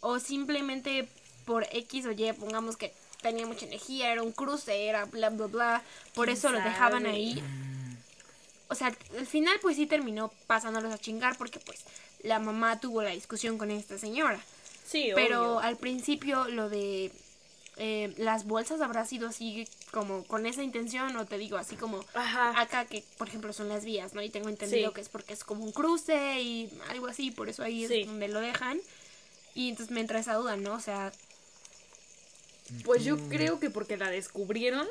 ¿O 0.00 0.18
simplemente 0.18 1.08
por 1.46 1.66
X 1.72 2.06
o 2.06 2.12
Y, 2.12 2.32
pongamos 2.34 2.76
que 2.76 2.92
tenía 3.24 3.46
mucha 3.46 3.64
energía, 3.66 4.12
era 4.12 4.22
un 4.22 4.32
cruce, 4.32 4.86
era 4.86 5.06
bla, 5.06 5.30
bla, 5.30 5.46
bla, 5.46 5.82
por 6.14 6.26
¿Quién 6.26 6.36
eso 6.36 6.50
lo 6.50 6.60
dejaban 6.60 7.06
ahí? 7.06 7.42
O 8.68 8.74
sea, 8.74 8.94
al 9.18 9.26
final 9.26 9.58
pues 9.62 9.76
sí 9.76 9.86
terminó 9.86 10.30
pasándolos 10.46 10.92
a 10.92 10.98
chingar 10.98 11.36
porque 11.38 11.58
pues 11.58 11.80
la 12.22 12.38
mamá 12.38 12.80
tuvo 12.80 13.02
la 13.02 13.10
discusión 13.10 13.56
con 13.58 13.70
esta 13.70 13.98
señora. 13.98 14.40
Sí, 14.86 15.10
Pero 15.14 15.40
obvio. 15.56 15.58
al 15.60 15.76
principio 15.76 16.46
lo 16.48 16.68
de 16.68 17.10
eh, 17.76 18.12
las 18.18 18.44
bolsas 18.46 18.80
habrá 18.82 19.04
sido 19.06 19.28
así 19.28 19.66
como 19.90 20.22
con 20.24 20.44
esa 20.46 20.62
intención 20.62 21.16
o 21.16 21.24
te 21.24 21.38
digo 21.38 21.56
así 21.56 21.76
como 21.76 22.04
Ajá. 22.14 22.60
acá 22.60 22.84
que 22.84 23.02
por 23.18 23.28
ejemplo 23.28 23.52
son 23.52 23.68
las 23.68 23.84
vías, 23.84 24.12
¿no? 24.14 24.20
Y 24.22 24.28
tengo 24.30 24.48
entendido 24.50 24.90
Sí. 24.90 24.94
que 24.94 25.00
es 25.00 25.08
porque 25.08 25.32
es 25.32 25.44
como 25.44 25.64
un 25.64 25.72
cruce 25.72 26.40
y 26.42 26.70
algo 26.90 27.06
así, 27.06 27.30
por 27.30 27.48
eso 27.48 27.62
ahí 27.62 27.86
Sí. 27.88 28.02
es 28.02 28.06
donde 28.06 28.28
lo 28.28 28.40
dejan. 28.40 28.78
Y 29.54 29.68
entonces 29.70 29.92
me 29.94 30.00
entra 30.00 30.18
esa 30.18 30.34
duda, 30.34 30.56
¿no? 30.56 30.74
O 30.74 30.80
sea, 30.80 31.12
Pues 32.84 33.04
yo 33.04 33.16
creo 33.28 33.60
que 33.60 33.70
porque 33.70 33.96
la 33.96 34.10
descubrieron, 34.10 34.86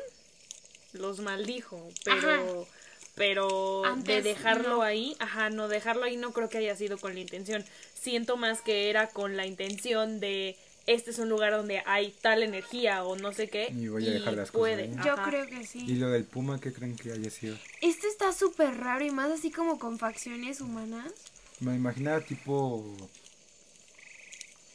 los 0.94 1.20
maldijo, 1.20 1.90
pero... 2.04 2.68
Pero 3.16 3.84
de 3.98 4.24
dejarlo 4.24 4.78
no. 4.78 4.82
ahí, 4.82 5.16
ajá, 5.20 5.52
no, 5.52 5.68
dejarlo 5.68 6.04
ahí 6.04 6.18
no 6.18 6.34
creo 6.34 6.50
que 6.50 6.58
haya 6.58 6.76
sido 6.76 6.98
con 6.98 7.14
la 7.14 7.20
intención. 7.20 7.64
Siento 7.94 8.38
más 8.38 8.62
que 8.62 8.90
era 8.90 9.06
con 9.06 9.38
la 9.38 9.46
intención 9.46 10.20
de 10.20 10.58
este 10.86 11.12
es 11.12 11.20
un 11.20 11.30
lugar 11.30 11.54
donde 11.54 11.82
hay 11.86 12.12
tal 12.22 12.44
energía 12.44 13.04
o 13.06 13.16
no 13.16 13.32
sé 13.32 13.50
qué. 13.50 13.70
Y 13.72 13.88
voy 13.88 14.08
a 14.08 14.12
dejar 14.12 14.34
las 14.34 14.52
cosas 14.52 14.60
puede. 14.60 14.84
ahí. 14.84 14.96
yo 15.06 15.14
ajá. 15.14 15.30
creo 15.30 15.48
que 15.48 15.66
sí. 15.66 15.86
¿Y 15.88 15.96
lo 15.96 16.10
del 16.10 16.26
puma 16.26 16.60
qué 16.60 16.74
creen 16.74 16.96
que 16.96 17.12
haya 17.12 17.30
sido? 17.30 17.56
Este 17.82 18.08
está 18.08 18.34
súper 18.34 18.78
raro 18.78 19.06
y 19.06 19.12
más 19.12 19.32
así 19.32 19.52
como 19.52 19.80
con 19.80 19.98
facciones 19.98 20.60
humanas. 20.60 21.12
Me 21.60 21.76
imaginaba 21.76 22.20
tipo 22.22 22.84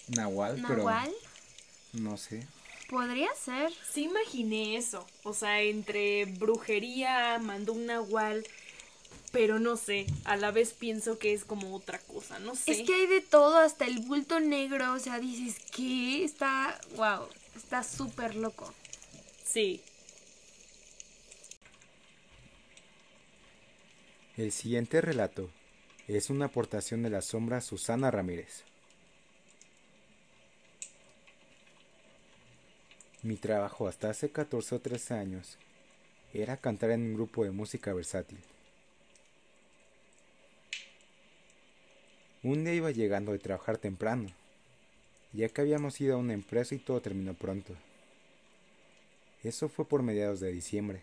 Nahual, 0.09 0.63
Nahual, 0.63 1.11
pero 1.93 2.03
no 2.03 2.17
sé. 2.17 2.47
Podría 2.89 3.33
ser. 3.35 3.73
Sí 3.93 4.05
imaginé 4.05 4.77
eso. 4.77 5.07
O 5.23 5.35
sea, 5.35 5.63
entre 5.63 6.25
brujería, 6.25 7.39
mandó 7.39 7.73
un 7.75 7.87
nahual, 7.87 8.45
pero 9.31 9.59
no 9.59 9.77
sé. 9.77 10.07
A 10.25 10.37
la 10.37 10.51
vez 10.51 10.73
pienso 10.73 11.19
que 11.19 11.33
es 11.33 11.45
como 11.45 11.75
otra 11.75 11.99
cosa, 12.01 12.39
no 12.39 12.55
sé. 12.55 12.73
Es 12.73 12.83
que 12.83 12.95
hay 12.95 13.07
de 13.07 13.21
todo, 13.21 13.59
hasta 13.59 13.87
el 13.87 14.01
bulto 14.01 14.41
negro, 14.41 14.93
o 14.95 14.99
sea, 14.99 15.19
dices, 15.19 15.57
¿qué? 15.71 16.25
Está, 16.25 16.81
wow, 16.97 17.29
está 17.57 17.83
súper 17.83 18.35
loco. 18.35 18.73
Sí. 19.45 19.83
El 24.37 24.53
siguiente 24.53 25.01
relato 25.01 25.51
es 26.07 26.31
una 26.31 26.47
aportación 26.47 27.03
de 27.03 27.11
la 27.11 27.23
sombra 27.23 27.61
Susana 27.61 28.11
Ramírez. 28.11 28.68
Mi 33.23 33.35
trabajo 33.37 33.89
hasta 33.89 34.11
hace 34.11 34.31
14 34.31 34.77
o 34.77 34.81
13 34.81 35.15
años 35.15 35.59
era 36.33 36.57
cantar 36.57 36.91
en 36.91 37.03
un 37.03 37.15
grupo 37.15 37.43
de 37.43 37.51
música 37.51 37.93
versátil. 37.93 38.39
Un 42.45 42.63
día 42.63 42.75
iba 42.75 42.93
llegando 42.93 43.33
de 43.33 43.41
trabajar 43.41 43.77
temprano, 43.77 44.29
ya 45.33 45.49
que 45.49 45.61
habíamos 45.61 46.01
ido 46.01 46.15
a 46.15 46.19
una 46.19 46.33
empresa 46.33 46.77
y 46.77 46.79
todo 46.79 47.01
terminó 47.01 47.35
pronto. 47.35 47.75
Eso 49.43 49.69
fue 49.69 49.85
por 49.85 50.03
mediados 50.03 50.39
de 50.39 50.53
diciembre. 50.53 51.03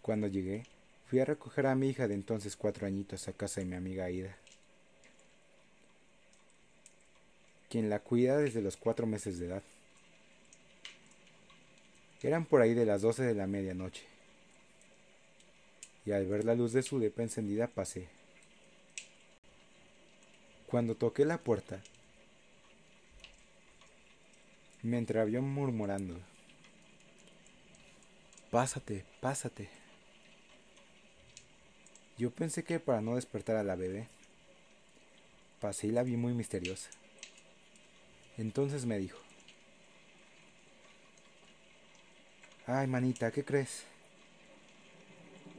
Cuando 0.00 0.28
llegué, 0.28 0.64
fui 1.08 1.18
a 1.18 1.26
recoger 1.26 1.66
a 1.66 1.74
mi 1.74 1.90
hija 1.90 2.08
de 2.08 2.14
entonces 2.14 2.56
cuatro 2.56 2.86
añitos 2.86 3.28
a 3.28 3.34
casa 3.34 3.60
de 3.60 3.66
mi 3.66 3.76
amiga 3.76 4.04
Aida, 4.04 4.34
quien 7.76 7.90
la 7.90 7.98
cuida 7.98 8.38
desde 8.38 8.62
los 8.62 8.78
cuatro 8.78 9.06
meses 9.06 9.38
de 9.38 9.48
edad. 9.48 9.62
Eran 12.22 12.46
por 12.46 12.62
ahí 12.62 12.72
de 12.72 12.86
las 12.86 13.02
doce 13.02 13.22
de 13.22 13.34
la 13.34 13.46
medianoche, 13.46 14.02
y 16.06 16.12
al 16.12 16.26
ver 16.26 16.46
la 16.46 16.54
luz 16.54 16.72
de 16.72 16.82
su 16.82 16.98
depa 16.98 17.20
encendida 17.20 17.66
pasé. 17.66 18.08
Cuando 20.66 20.94
toqué 20.94 21.26
la 21.26 21.36
puerta, 21.36 21.82
me 24.82 24.96
entravió 24.96 25.42
murmurando, 25.42 26.18
Pásate, 28.50 29.04
pásate. 29.20 29.68
Yo 32.16 32.30
pensé 32.30 32.64
que 32.64 32.80
para 32.80 33.02
no 33.02 33.16
despertar 33.16 33.56
a 33.56 33.62
la 33.62 33.76
bebé. 33.76 34.08
Pasé 35.60 35.88
y 35.88 35.90
la 35.90 36.02
vi 36.04 36.16
muy 36.16 36.32
misteriosa. 36.32 36.88
Entonces 38.38 38.84
me 38.84 38.98
dijo, 38.98 39.18
Ay, 42.68 42.88
manita, 42.88 43.30
¿qué 43.30 43.44
crees? 43.44 43.84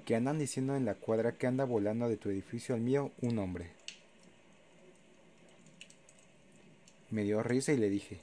Que 0.06 0.16
andan 0.16 0.40
diciendo 0.40 0.76
en 0.76 0.84
la 0.84 0.94
cuadra 0.94 1.38
que 1.38 1.48
anda 1.48 1.64
volando 1.64 2.10
de 2.10 2.18
tu 2.18 2.30
edificio 2.30 2.76
al 2.76 2.82
mío 2.82 3.12
un 3.22 3.40
hombre. 3.40 3.72
Me 7.10 7.24
dio 7.24 7.42
risa 7.44 7.72
y 7.72 7.78
le 7.78 7.90
dije, 7.90 8.20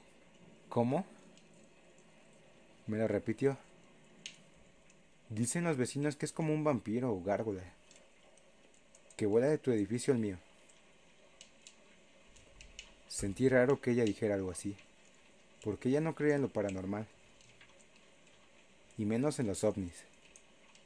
¿cómo? 0.69 1.03
Me 2.85 2.99
lo 2.99 3.07
repitió. 3.07 3.57
Dicen 5.29 5.63
los 5.63 5.77
vecinos 5.77 6.15
que 6.15 6.27
es 6.27 6.31
como 6.31 6.53
un 6.53 6.63
vampiro 6.63 7.11
o 7.11 7.23
gárgola, 7.23 7.63
que 9.17 9.25
vuela 9.25 9.47
de 9.47 9.57
tu 9.57 9.71
edificio 9.71 10.13
al 10.13 10.19
mío. 10.19 10.37
Sentí 13.15 13.47
raro 13.47 13.79
que 13.79 13.91
ella 13.91 14.03
dijera 14.03 14.35
algo 14.35 14.51
así, 14.51 14.75
porque 15.63 15.87
ella 15.87 16.01
no 16.01 16.15
creía 16.15 16.35
en 16.35 16.41
lo 16.41 16.49
paranormal, 16.49 17.07
y 18.97 19.05
menos 19.05 19.39
en 19.39 19.47
los 19.47 19.63
ovnis, 19.63 20.03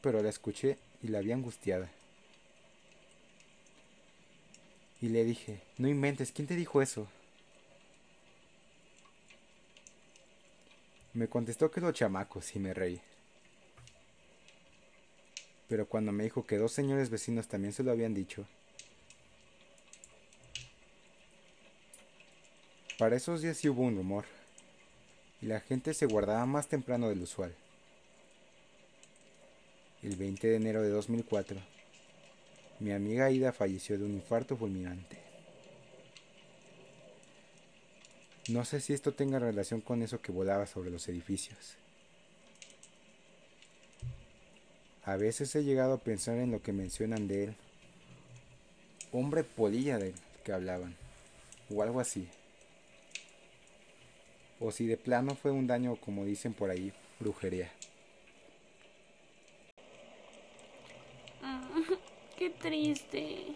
pero 0.02 0.22
la 0.22 0.30
escuché 0.30 0.78
y 1.02 1.08
la 1.08 1.22
vi 1.22 1.32
angustiada. 1.32 1.90
Y 5.02 5.10
le 5.10 5.24
dije, 5.24 5.64
no 5.80 5.88
inventes, 5.88 6.32
¿quién 6.32 6.48
te 6.48 6.56
dijo 6.56 6.84
eso? 6.84 7.08
Me 11.16 11.28
contestó 11.28 11.72
que 11.72 11.82
los 11.82 11.96
chamacos 11.96 12.56
y 12.56 12.60
me 12.60 12.76
reí. 12.76 13.02
Pero 15.68 15.88
cuando 15.88 16.12
me 16.12 16.26
dijo 16.26 16.46
que 16.46 16.58
dos 16.58 16.74
señores 16.74 17.10
vecinos 17.10 17.48
también 17.48 17.74
se 17.74 17.82
lo 17.82 17.90
habían 17.90 18.14
dicho, 18.14 18.46
para 23.00 23.16
esos 23.16 23.42
días 23.42 23.56
sí 23.56 23.70
hubo 23.70 23.84
un 23.84 23.96
rumor, 23.96 24.26
y 25.42 25.46
la 25.46 25.62
gente 25.62 25.94
se 25.94 26.06
guardaba 26.06 26.46
más 26.46 26.68
temprano 26.68 27.08
del 27.08 27.22
usual. 27.22 27.56
El 30.04 30.18
20 30.18 30.48
de 30.48 30.56
enero 30.58 30.84
de 30.84 30.90
2004, 30.90 31.58
Mi 32.82 32.92
amiga 32.92 33.32
Ida 33.32 33.54
falleció 33.54 33.98
de 33.98 34.04
un 34.04 34.14
infarto 34.14 34.58
fulminante. 34.58 35.18
No 38.50 38.66
sé 38.66 38.82
si 38.82 38.94
esto 38.94 39.14
tenga 39.14 39.40
relación 39.40 39.80
con 39.80 40.02
eso 40.02 40.22
que 40.22 40.34
volaba 40.34 40.66
sobre 40.66 40.90
los 40.90 41.08
edificios. 41.08 41.78
A 45.04 45.16
veces 45.16 45.56
he 45.56 45.64
llegado 45.64 45.94
a 45.94 46.00
pensar 46.00 46.38
en 46.38 46.52
lo 46.52 46.62
que 46.62 46.74
mencionan 46.74 47.28
de 47.30 47.46
él. 47.46 47.56
Hombre 49.14 49.44
polilla 49.44 49.98
del 49.98 50.16
que 50.44 50.52
hablaban. 50.52 50.96
O 51.70 51.82
algo 51.82 52.00
así. 52.00 52.28
O 54.60 54.72
si 54.72 54.88
de 54.88 54.98
plano 54.98 55.36
fue 55.36 55.52
un 55.52 55.68
daño, 55.68 55.96
como 55.96 56.26
dicen 56.26 56.54
por 56.54 56.70
ahí, 56.70 56.92
brujería. 57.20 57.72
Qué 62.38 62.50
triste. 62.50 63.56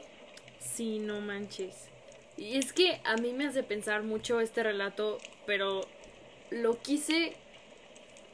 Sí, 0.59 0.99
no 0.99 1.21
manches. 1.21 1.89
Y 2.37 2.57
es 2.57 2.73
que 2.73 2.99
a 3.03 3.15
mí 3.17 3.33
me 3.33 3.45
hace 3.45 3.63
pensar 3.63 4.03
mucho 4.03 4.39
este 4.39 4.63
relato, 4.63 5.19
pero 5.45 5.81
lo 6.49 6.79
quise, 6.81 7.33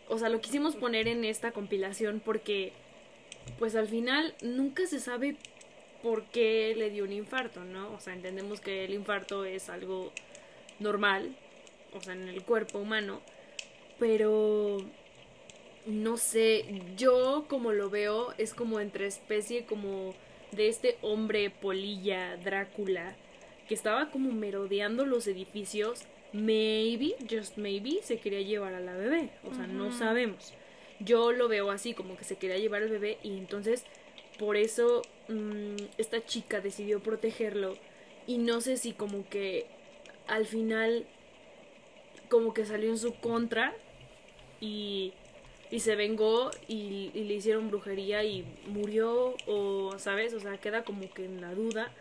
o 0.08 0.18
sea, 0.18 0.30
lo 0.30 0.40
quisimos 0.42 0.76
poner 0.76 1.08
en 1.08 1.26
esta 1.26 1.52
compilación 1.52 2.22
porque, 2.24 2.72
pues 3.58 3.76
al 3.76 3.88
final 3.88 4.36
nunca 4.42 4.86
se 4.88 5.00
sabe 5.00 5.36
por 6.02 6.24
qué 6.26 6.74
le 6.78 6.90
dio 6.90 7.04
un 7.04 7.12
infarto, 7.12 7.66
¿no? 7.66 7.92
O 7.94 8.00
sea, 8.00 8.14
entendemos 8.14 8.62
que 8.62 8.86
el 8.86 8.94
infarto 8.94 9.44
es 9.44 9.70
algo 9.70 10.14
normal, 10.80 11.36
o 11.94 12.02
sea, 12.02 12.14
en 12.14 12.28
el 12.28 12.44
cuerpo 12.44 12.80
humano, 12.80 13.22
pero 14.00 14.78
no 15.86 16.18
sé, 16.18 16.66
yo 16.98 17.46
como 17.48 17.72
lo 17.72 17.90
veo 17.90 18.34
es 18.38 18.54
como 18.54 18.80
entre 18.80 19.08
especie 19.08 19.66
como 19.66 20.14
de 20.52 20.68
este 20.68 20.98
hombre 21.02 21.50
polilla 21.50 22.38
Drácula 22.38 23.16
que 23.68 23.76
estaba 23.76 24.10
como 24.10 24.32
merodeando 24.32 25.06
los 25.06 25.28
edificios, 25.28 26.02
maybe, 26.34 27.16
just 27.30 27.58
maybe, 27.58 28.00
se 28.02 28.18
quería 28.18 28.42
llevar 28.42 28.74
a 28.74 28.80
la 28.80 28.96
bebé, 28.96 29.30
o 29.44 29.54
sea, 29.54 29.68
no 29.68 29.92
sabemos. 29.92 30.54
Yo 31.00 31.32
lo 31.32 31.48
veo 31.48 31.70
así, 31.70 31.94
como 31.94 32.18
que 32.18 32.24
se 32.24 32.38
quería 32.38 32.58
llevar 32.58 32.82
al 32.82 32.90
bebé 32.90 33.20
y 33.24 33.38
entonces 33.38 33.86
por 34.40 34.58
eso 34.58 35.02
mmm, 35.28 35.76
esta 35.98 36.26
chica 36.26 36.62
decidió 36.62 37.00
protegerlo 37.02 37.78
y 38.26 38.38
no 38.38 38.60
sé 38.62 38.78
si 38.78 38.94
como 38.94 39.28
que 39.30 39.68
al 40.28 40.46
final 40.46 41.06
como 42.30 42.54
que 42.54 42.66
salió 42.66 42.90
en 42.90 42.98
su 42.98 43.14
contra 43.16 43.74
y, 44.62 45.14
y 45.72 45.80
se 45.80 45.96
vengó 45.96 46.52
y, 46.68 47.12
y, 47.14 47.24
le 47.26 47.34
hicieron 47.36 47.70
brujería 47.70 48.24
y 48.24 48.46
murió 48.68 49.36
o, 49.48 49.98
¿sabes? 49.98 50.34
O 50.34 50.40
sea, 50.40 50.58
queda 50.58 50.84
como 50.84 51.12
que 51.14 51.26
en 51.26 51.42
la 51.42 51.54
duda. 51.54 51.92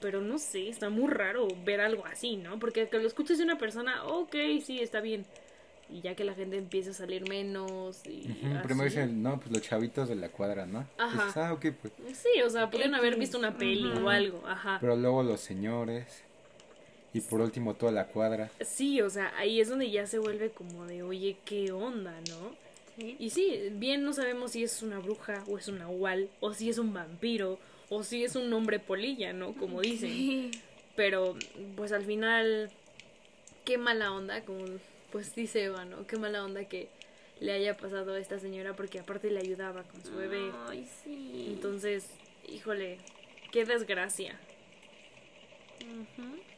Pero 0.00 0.22
no 0.22 0.38
sé, 0.38 0.68
está 0.68 0.88
muy 0.88 1.10
raro 1.10 1.46
ver 1.62 1.82
algo 1.82 2.06
así, 2.06 2.36
¿no? 2.36 2.58
Porque 2.58 2.88
que 2.88 2.98
lo 2.98 3.06
escuches 3.06 3.36
de 3.36 3.44
una 3.44 3.58
persona, 3.58 4.04
ok, 4.04 4.34
sí, 4.64 4.78
está 4.80 5.00
bien. 5.00 5.26
Y 5.90 6.00
ya 6.00 6.14
que 6.14 6.24
la 6.24 6.32
gente 6.34 6.56
empieza 6.56 6.92
a 6.92 6.94
salir 6.94 7.28
menos 7.28 8.00
y 8.06 8.26
uh 8.30 8.46
-huh, 8.46 8.62
Primero 8.62 8.84
dicen, 8.84 9.22
no, 9.22 9.38
pues 9.38 9.50
los 9.50 9.60
chavitos 9.60 10.08
de 10.08 10.14
la 10.14 10.30
cuadra, 10.30 10.64
¿no? 10.64 10.86
Ajá. 10.96 11.26
Dices, 11.26 11.36
ah, 11.36 11.52
okay, 11.52 11.72
pues. 11.72 11.92
Sí, 12.14 12.40
o 12.42 12.48
sea, 12.48 12.70
podrían 12.70 12.94
haber 12.94 13.16
visto 13.18 13.36
una 13.36 13.58
peli 13.58 13.88
uh 13.88 13.94
-huh. 13.94 14.04
o 14.04 14.08
algo, 14.08 14.42
ajá. 14.46 14.78
Pero 14.80 14.96
luego 14.96 15.22
los 15.22 15.40
señores. 15.40 16.24
Y 17.12 17.20
por 17.20 17.40
último 17.40 17.74
toda 17.74 17.92
la 17.92 18.06
cuadra. 18.06 18.50
Sí, 18.60 19.00
o 19.02 19.10
sea, 19.10 19.32
ahí 19.36 19.60
es 19.60 19.68
donde 19.68 19.90
ya 19.90 20.06
se 20.06 20.18
vuelve 20.18 20.50
como 20.50 20.86
de, 20.86 21.02
oye, 21.02 21.36
¿qué 21.44 21.72
onda, 21.72 22.14
no? 22.28 22.54
¿Sí? 22.96 23.16
Y 23.18 23.30
sí, 23.30 23.70
bien 23.72 24.04
no 24.04 24.12
sabemos 24.12 24.52
si 24.52 24.62
es 24.62 24.82
una 24.82 24.98
bruja 24.98 25.42
o 25.48 25.58
es 25.58 25.68
un 25.68 25.78
nahual 25.78 26.28
o 26.40 26.54
si 26.54 26.68
es 26.70 26.78
un 26.78 26.92
vampiro 26.92 27.58
o 27.88 28.04
si 28.04 28.24
es 28.24 28.36
un 28.36 28.52
hombre 28.52 28.78
polilla, 28.78 29.32
¿no? 29.32 29.54
Como 29.54 29.80
dicen. 29.80 30.10
Sí. 30.10 30.50
Pero, 30.94 31.34
pues 31.76 31.92
al 31.92 32.04
final, 32.04 32.70
qué 33.64 33.78
mala 33.78 34.12
onda, 34.12 34.42
como 34.42 34.64
pues 35.10 35.34
dice 35.34 35.64
Eva, 35.64 35.84
¿no? 35.84 36.06
Qué 36.06 36.16
mala 36.16 36.44
onda 36.44 36.64
que 36.64 36.88
le 37.40 37.52
haya 37.52 37.76
pasado 37.76 38.14
a 38.14 38.18
esta 38.20 38.38
señora 38.38 38.76
porque 38.76 39.00
aparte 39.00 39.30
le 39.30 39.40
ayudaba 39.40 39.82
con 39.82 40.04
su 40.04 40.14
bebé. 40.14 40.52
Ay, 40.68 40.86
sí. 41.02 41.46
Entonces, 41.48 42.06
híjole, 42.48 42.98
qué 43.50 43.64
desgracia. 43.64 44.38
Uh 45.80 46.20
-huh. 46.22 46.49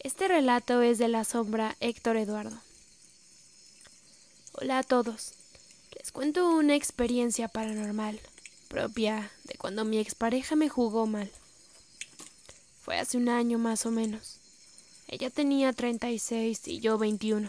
Este 0.00 0.28
relato 0.28 0.80
es 0.80 0.98
de 0.98 1.08
la 1.08 1.24
sombra 1.24 1.76
Héctor 1.80 2.16
Eduardo. 2.16 2.56
Hola 4.52 4.78
a 4.78 4.82
todos. 4.84 5.32
Les 5.98 6.12
cuento 6.12 6.48
una 6.50 6.76
experiencia 6.76 7.48
paranormal 7.48 8.20
propia 8.68 9.32
de 9.42 9.56
cuando 9.56 9.84
mi 9.84 9.98
expareja 9.98 10.54
me 10.54 10.68
jugó 10.68 11.08
mal. 11.08 11.28
Fue 12.80 12.96
hace 12.96 13.16
un 13.16 13.28
año 13.28 13.58
más 13.58 13.86
o 13.86 13.90
menos. 13.90 14.38
Ella 15.08 15.30
tenía 15.30 15.72
36 15.72 16.68
y 16.68 16.78
yo 16.78 16.96
21. 16.96 17.48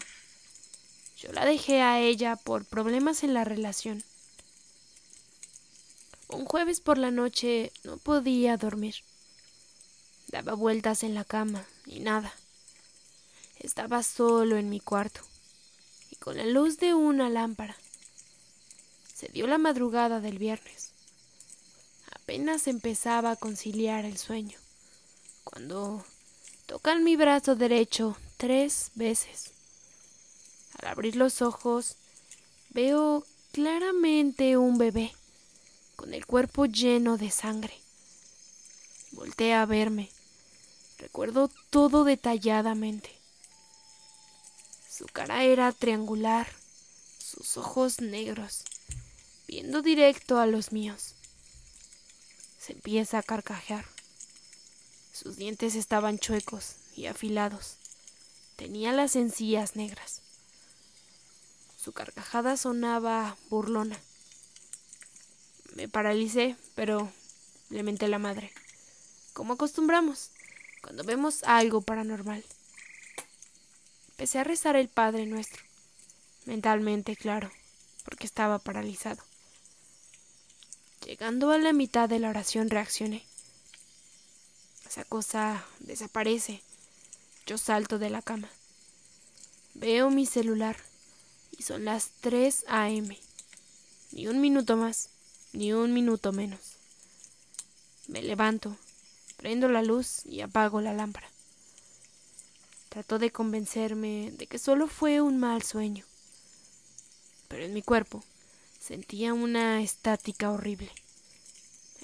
Yo 1.17 1.31
la 1.31 1.45
dejé 1.45 1.83
a 1.83 1.99
ella 1.99 2.35
por 2.35 2.65
problemas 2.65 3.23
en 3.23 3.35
la 3.35 3.43
relación. 3.43 4.03
Un 6.29 6.45
jueves 6.45 6.79
por 6.79 6.97
la 6.97 7.11
noche 7.11 7.71
no 7.83 7.97
podía 7.97 8.57
dormir. 8.57 8.95
Daba 10.29 10.55
vueltas 10.55 11.03
en 11.03 11.13
la 11.13 11.23
cama 11.23 11.67
y 11.89 11.99
nada. 11.99 12.33
Estaba 13.59 14.03
solo 14.03 14.57
en 14.57 14.69
mi 14.69 14.79
cuarto 14.79 15.21
y 16.11 16.15
con 16.15 16.37
la 16.37 16.45
luz 16.45 16.77
de 16.77 16.93
una 16.93 17.29
lámpara. 17.29 17.75
Se 19.13 19.27
dio 19.27 19.47
la 19.47 19.57
madrugada 19.57 20.21
del 20.21 20.37
viernes. 20.37 20.91
Apenas 22.11 22.67
empezaba 22.67 23.31
a 23.31 23.35
conciliar 23.35 24.05
el 24.05 24.17
sueño 24.17 24.57
cuando 25.43 26.05
tocan 26.67 27.03
mi 27.03 27.15
brazo 27.15 27.55
derecho 27.55 28.15
tres 28.37 28.91
veces. 28.93 29.51
Al 30.79 30.89
abrir 30.89 31.15
los 31.15 31.41
ojos 31.41 31.95
veo 32.69 33.25
claramente 33.51 34.57
un 34.57 34.77
bebé 34.77 35.13
con 35.95 36.13
el 36.13 36.25
cuerpo 36.27 36.65
lleno 36.67 37.17
de 37.17 37.31
sangre. 37.31 37.73
Voltea 39.11 39.63
a 39.63 39.65
verme. 39.65 40.11
Recuerdo 40.99 41.49
todo 41.69 42.03
detalladamente. 42.03 43.09
Su 44.89 45.05
cara 45.05 45.45
era 45.45 45.71
triangular, 45.71 46.47
sus 47.17 47.55
ojos 47.55 48.01
negros, 48.01 48.65
viendo 49.47 49.81
directo 49.81 50.39
a 50.39 50.45
los 50.45 50.73
míos. 50.73 51.15
Se 52.59 52.73
empieza 52.73 53.17
a 53.17 53.23
carcajear. 53.23 53.85
Sus 55.13 55.37
dientes 55.37 55.75
estaban 55.75 56.19
chuecos 56.19 56.75
y 56.97 57.05
afilados. 57.05 57.77
Tenía 58.57 58.91
las 58.91 59.15
encías 59.15 59.77
negras. 59.77 60.21
Su 61.77 61.93
carcajada 61.93 62.57
sonaba 62.57 63.37
burlona. 63.49 63.97
Me 65.75 65.87
paralicé, 65.87 66.57
pero 66.75 67.09
le 67.69 67.83
menté 67.83 68.09
la 68.09 68.19
madre. 68.19 68.51
Como 69.31 69.53
acostumbramos, 69.53 70.31
cuando 70.81 71.03
vemos 71.03 71.43
algo 71.43 71.81
paranormal. 71.81 72.43
Empecé 74.11 74.39
a 74.39 74.43
rezar 74.43 74.75
el 74.75 74.89
Padre 74.89 75.25
Nuestro. 75.25 75.63
Mentalmente, 76.45 77.15
claro, 77.15 77.51
porque 78.03 78.25
estaba 78.25 78.59
paralizado. 78.59 79.23
Llegando 81.05 81.51
a 81.51 81.57
la 81.57 81.73
mitad 81.73 82.09
de 82.09 82.19
la 82.19 82.29
oración 82.29 82.69
reaccioné. 82.69 83.25
Esa 84.87 85.05
cosa 85.05 85.65
desaparece. 85.79 86.61
Yo 87.45 87.57
salto 87.57 87.99
de 87.99 88.09
la 88.09 88.21
cama. 88.21 88.49
Veo 89.73 90.09
mi 90.09 90.25
celular 90.25 90.77
y 91.57 91.63
son 91.63 91.85
las 91.85 92.09
3 92.21 92.65
a.m. 92.67 93.17
Ni 94.11 94.27
un 94.27 94.41
minuto 94.41 94.75
más, 94.75 95.09
ni 95.53 95.73
un 95.73 95.93
minuto 95.93 96.31
menos. 96.31 96.59
Me 98.07 98.21
levanto, 98.21 98.75
prendo 99.39 99.69
la 99.69 99.81
luz 99.81 100.25
y 100.25 100.41
apago 100.41 100.81
la 100.81 100.91
lámpara. 100.91 101.31
Trato 102.89 103.19
de 103.19 103.31
convencerme 103.31 104.31
de 104.33 104.47
que 104.47 104.59
solo 104.59 104.87
fue 104.87 105.21
un 105.21 105.37
mal 105.37 105.63
sueño. 105.63 106.03
Pero 107.47 107.63
en 107.63 107.73
mi 107.73 107.81
cuerpo 107.81 108.21
sentía 108.81 109.33
una 109.33 109.81
estática 109.81 110.51
horrible. 110.51 110.91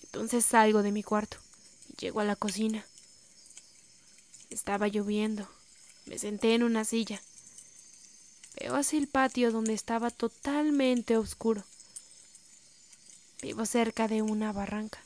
Entonces 0.04 0.46
salgo 0.46 0.82
de 0.82 0.94
mi 0.94 1.04
cuarto 1.04 1.38
y 1.90 1.98
llego 2.06 2.22
a 2.22 2.24
la 2.24 2.38
cocina. 2.38 2.86
Estaba 4.50 4.88
lloviendo. 4.88 5.46
Me 6.06 6.18
senté 6.18 6.56
en 6.56 6.64
una 6.64 6.86
silla. 6.86 7.22
Veo 8.58 8.78
hacia 8.78 8.98
el 8.98 9.10
patio 9.10 9.52
donde 9.52 9.74
estaba 9.74 10.10
totalmente 10.10 11.18
oscuro. 11.18 11.66
Vivo 13.42 13.66
cerca 13.66 14.08
de 14.08 14.22
una 14.22 14.54
barranca. 14.54 15.05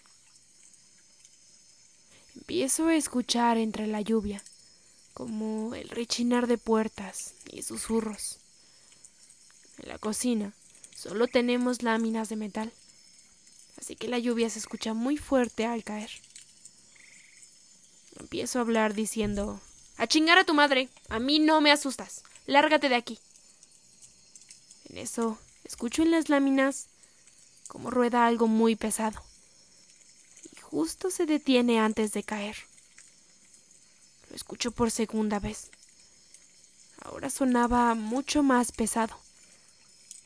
Empiezo 2.49 2.87
a 2.87 2.95
escuchar 2.95 3.59
entre 3.59 3.85
la 3.85 4.01
lluvia 4.01 4.41
como 5.13 5.75
el 5.75 5.87
rechinar 5.87 6.47
de 6.47 6.57
puertas 6.57 7.35
y 7.51 7.61
susurros. 7.61 8.39
En 9.77 9.89
la 9.89 9.99
cocina 9.99 10.51
Solo 10.95 11.27
tenemos 11.27 11.83
láminas 11.83 12.27
de 12.27 12.37
metal, 12.37 12.73
así 13.77 13.95
que 13.95 14.07
la 14.07 14.17
lluvia 14.17 14.49
se 14.49 14.57
escucha 14.57 14.95
muy 14.95 15.15
fuerte 15.15 15.67
al 15.67 15.83
caer. 15.83 16.09
Empiezo 18.19 18.57
a 18.57 18.63
hablar 18.63 18.95
diciendo, 18.95 19.61
a 19.97 20.07
chingar 20.07 20.39
a 20.39 20.43
tu 20.43 20.55
madre, 20.55 20.89
a 21.07 21.19
mí 21.19 21.37
no 21.37 21.61
me 21.61 21.71
asustas, 21.71 22.23
lárgate 22.47 22.89
de 22.89 22.95
aquí. 22.95 23.19
En 24.89 24.97
eso, 24.97 25.37
escucho 25.65 26.01
en 26.01 26.09
las 26.09 26.29
láminas 26.29 26.87
como 27.67 27.91
rueda 27.91 28.25
algo 28.25 28.47
muy 28.47 28.75
pesado, 28.75 29.21
justo 30.71 31.09
se 31.09 31.25
detiene 31.25 31.79
antes 31.79 32.13
de 32.13 32.23
caer. 32.23 32.55
Lo 34.29 34.35
escucho 34.35 34.71
por 34.71 34.91
segunda 34.91 35.39
vez. 35.39 35.71
Ahora 37.01 37.29
sonaba 37.29 37.95
mucho 37.95 38.43
más 38.43 38.71
pesado, 38.71 39.17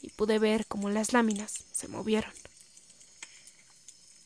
y 0.01 0.09
pude 0.09 0.39
ver 0.39 0.65
cómo 0.65 0.89
las 0.89 1.13
láminas 1.13 1.63
se 1.71 1.87
movieron. 1.87 2.33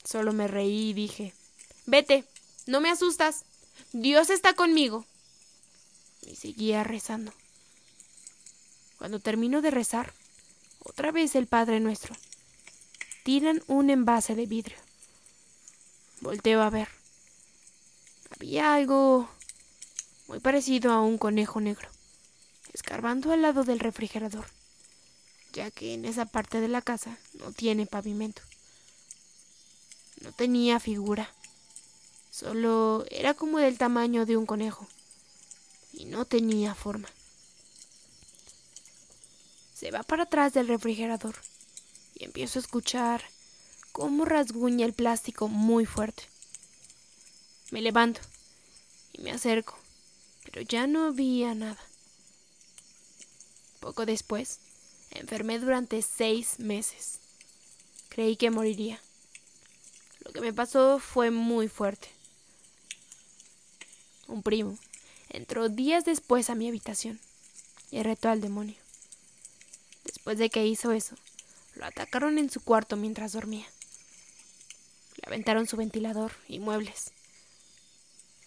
Solo 0.03 0.33
me 0.33 0.47
reí 0.47 0.89
y 0.89 0.93
dije, 0.93 1.33
Vete, 1.85 2.25
no 2.65 2.81
me 2.81 2.89
asustas. 2.89 3.43
Dios 3.91 4.29
está 4.29 4.53
conmigo. 4.53 5.05
Y 6.23 6.35
seguía 6.35 6.83
rezando. 6.83 7.31
Cuando 8.97 9.19
termino 9.19 9.61
de 9.61 9.69
rezar, 9.69 10.13
otra 10.79 11.11
vez 11.11 11.35
el 11.35 11.45
Padre 11.45 11.79
Nuestro. 11.79 12.15
Tiran 13.23 13.61
un 13.67 13.89
envase 13.89 14.33
de 14.33 14.45
vidrio. 14.47 14.86
Volteo 16.21 16.61
a 16.61 16.69
ver. 16.69 16.89
Había 18.31 18.73
algo 18.73 19.29
muy 20.27 20.39
parecido 20.39 20.91
a 20.91 21.01
un 21.01 21.17
conejo 21.17 21.61
negro, 21.61 21.89
escarbando 22.73 23.31
al 23.31 23.43
lado 23.43 23.63
del 23.63 23.79
refrigerador, 23.79 24.45
ya 25.53 25.69
que 25.69 25.93
en 25.93 26.05
esa 26.05 26.25
parte 26.25 26.59
de 26.59 26.67
la 26.67 26.81
casa 26.81 27.17
no 27.35 27.51
tiene 27.51 27.85
pavimento. 27.85 28.41
No 30.21 30.31
tenía 30.31 30.79
figura, 30.79 31.31
solo 32.31 33.05
era 33.11 33.35
como 33.35 33.59
del 33.59 33.77
tamaño 33.77 34.25
de 34.25 34.37
un 34.37 34.47
conejo, 34.47 34.87
y 35.93 36.05
no 36.05 36.25
tenía 36.25 36.73
forma. 36.73 37.09
Se 39.73 39.91
va 39.91 40.01
para 40.01 40.23
atrás 40.23 40.53
del 40.53 40.67
refrigerador 40.67 41.35
y 42.15 42.25
empiezo 42.25 42.57
a 42.57 42.63
escuchar 42.63 43.23
cómo 43.97 44.25
rasguña 44.25 44.85
el 44.85 44.93
plástico 44.93 45.47
muy 45.47 45.87
fuerte. 45.87 46.21
Me 47.71 47.81
levanto 47.81 48.21
y 49.11 49.23
me 49.23 49.31
acerco, 49.31 49.75
pero 50.43 50.61
ya 50.61 50.85
no 50.85 51.07
había 51.07 51.55
nada. 51.55 51.79
Poco 53.79 54.05
después, 54.05 54.59
enfermé 55.09 55.57
durante 55.57 56.03
seis 56.03 56.59
meses. 56.59 57.21
Creí 58.09 58.35
que 58.35 58.51
moriría. 58.51 59.01
Lo 60.19 60.31
que 60.31 60.41
me 60.41 60.53
pasó 60.53 60.99
fue 60.99 61.31
muy 61.31 61.67
fuerte. 61.67 62.07
Un 64.27 64.43
primo 64.43 64.77
entró 65.29 65.69
días 65.69 66.05
después 66.05 66.51
a 66.51 66.55
mi 66.55 66.67
habitación 66.67 67.19
y 67.89 68.03
retó 68.03 68.29
al 68.29 68.41
demonio. 68.41 68.75
Después 70.03 70.37
de 70.37 70.51
que 70.51 70.67
hizo 70.67 70.91
eso, 70.91 71.15
lo 71.73 71.87
atacaron 71.87 72.37
en 72.37 72.51
su 72.51 72.61
cuarto 72.61 72.95
mientras 72.95 73.31
dormía. 73.31 73.65
Aventaron 75.27 75.67
su 75.67 75.75
ventilador 75.75 76.31
y 76.47 76.59
muebles. 76.59 77.11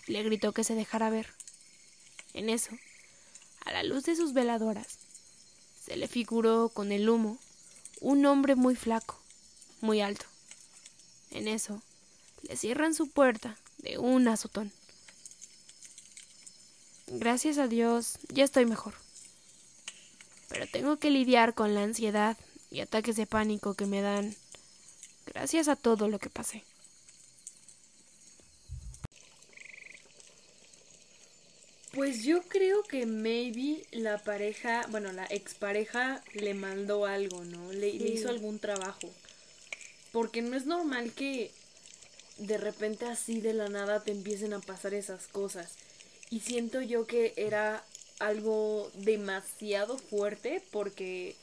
Le 0.06 0.22
gritó 0.22 0.52
que 0.52 0.64
se 0.64 0.74
dejara 0.74 1.10
ver. 1.10 1.26
En 2.32 2.48
eso, 2.48 2.70
a 3.66 3.72
la 3.72 3.82
luz 3.82 4.04
de 4.04 4.16
sus 4.16 4.32
veladoras, 4.32 4.96
se 5.84 5.98
le 5.98 6.08
figuró 6.08 6.70
con 6.70 6.90
el 6.90 7.10
humo 7.10 7.36
un 8.00 8.24
hombre 8.24 8.54
muy 8.54 8.76
flaco, 8.76 9.20
muy 9.82 10.00
alto. 10.00 10.24
En 11.30 11.48
eso, 11.48 11.82
le 12.48 12.56
cierran 12.56 12.94
su 12.94 13.10
puerta 13.10 13.58
de 13.76 13.98
un 13.98 14.26
azotón. 14.26 14.72
Gracias 17.08 17.58
a 17.58 17.68
Dios, 17.68 18.18
ya 18.30 18.44
estoy 18.44 18.64
mejor. 18.64 18.94
Pero 20.48 20.66
tengo 20.66 20.96
que 20.96 21.10
lidiar 21.10 21.52
con 21.52 21.74
la 21.74 21.82
ansiedad 21.82 22.38
y 22.70 22.80
ataques 22.80 23.16
de 23.16 23.26
pánico 23.26 23.74
que 23.74 23.84
me 23.84 24.00
dan 24.00 24.34
gracias 25.32 25.68
a 25.68 25.76
todo 25.76 26.08
lo 26.08 26.18
que 26.18 26.30
pasé. 26.30 26.64
Pues 31.92 32.22
yo 32.22 32.42
creo 32.42 32.84
que 32.84 33.04
maybe 33.04 33.84
la 33.90 34.18
pareja, 34.18 34.86
bueno, 34.90 35.10
la 35.12 35.24
expareja 35.24 36.22
le 36.34 36.54
mandó 36.54 37.04
algo, 37.04 37.44
¿no? 37.44 37.72
Le, 37.72 37.92
le 37.94 38.08
hizo 38.08 38.28
algún 38.28 38.60
trabajo. 38.60 39.10
Porque 40.12 40.40
no 40.40 40.56
es 40.56 40.66
normal 40.66 41.12
que 41.12 41.50
de 42.38 42.58
repente 42.58 43.06
así 43.06 43.40
de 43.40 43.54
la 43.54 43.68
nada 43.68 44.02
te 44.04 44.12
empiecen 44.12 44.52
a 44.52 44.60
pasar 44.60 44.94
esas 44.94 45.26
cosas. 45.26 45.74
Y 46.30 46.40
siento 46.40 46.80
yo 46.80 47.06
que 47.06 47.34
era 47.36 47.84
algo 48.20 48.90
demasiado 48.94 49.98
fuerte 49.98 50.62
porque 50.70 51.34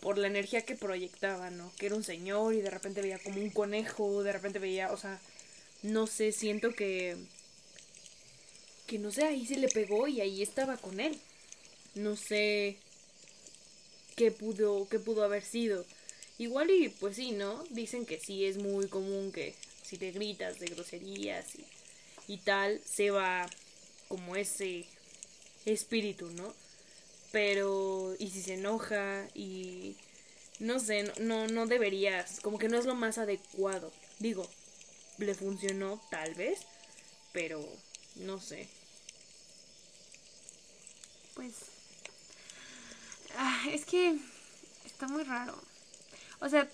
por 0.00 0.18
la 0.18 0.26
energía 0.26 0.62
que 0.62 0.76
proyectaba, 0.76 1.50
¿no? 1.50 1.72
Que 1.78 1.86
era 1.86 1.94
un 1.94 2.04
señor 2.04 2.54
y 2.54 2.60
de 2.60 2.70
repente 2.70 3.02
veía 3.02 3.18
como 3.18 3.40
un 3.40 3.50
conejo, 3.50 4.22
de 4.22 4.32
repente 4.32 4.58
veía, 4.58 4.92
o 4.92 4.96
sea, 4.96 5.20
no 5.82 6.06
sé, 6.06 6.32
siento 6.32 6.72
que 6.74 7.16
que 8.86 8.98
no 8.98 9.12
sé, 9.12 9.24
ahí 9.24 9.46
se 9.46 9.56
le 9.56 9.68
pegó 9.68 10.08
y 10.08 10.20
ahí 10.20 10.42
estaba 10.42 10.76
con 10.76 10.98
él. 11.00 11.16
No 11.94 12.16
sé 12.16 12.76
qué 14.16 14.30
pudo 14.32 14.88
qué 14.88 14.98
pudo 14.98 15.24
haber 15.24 15.44
sido. 15.44 15.84
Igual 16.38 16.70
y 16.70 16.88
pues 16.88 17.16
sí, 17.16 17.32
¿no? 17.32 17.64
Dicen 17.70 18.06
que 18.06 18.18
sí 18.18 18.46
es 18.46 18.56
muy 18.56 18.88
común 18.88 19.30
que 19.32 19.54
si 19.82 19.98
te 19.98 20.10
gritas 20.10 20.58
de 20.58 20.66
groserías 20.66 21.46
y, 21.56 21.64
y 22.32 22.38
tal, 22.38 22.80
se 22.84 23.10
va 23.10 23.48
como 24.08 24.36
ese 24.36 24.86
espíritu, 25.66 26.30
¿no? 26.30 26.54
Pero, 27.32 28.14
y 28.18 28.30
si 28.30 28.42
se 28.42 28.54
enoja 28.54 29.26
y 29.34 29.96
no 30.58 30.78
sé, 30.78 31.10
no, 31.20 31.46
no 31.48 31.66
deberías, 31.66 32.40
como 32.40 32.58
que 32.58 32.68
no 32.68 32.78
es 32.78 32.84
lo 32.84 32.94
más 32.94 33.18
adecuado. 33.18 33.92
Digo, 34.18 34.48
le 35.18 35.34
funcionó 35.34 36.00
tal 36.10 36.34
vez, 36.34 36.60
pero 37.32 37.66
no 38.16 38.40
sé. 38.40 38.68
Pues. 41.34 41.54
ah, 43.36 43.64
es 43.70 43.84
que. 43.84 44.18
Está 44.84 45.08
muy 45.08 45.22
raro. 45.24 45.58
O 46.40 46.48
sea, 46.48 46.68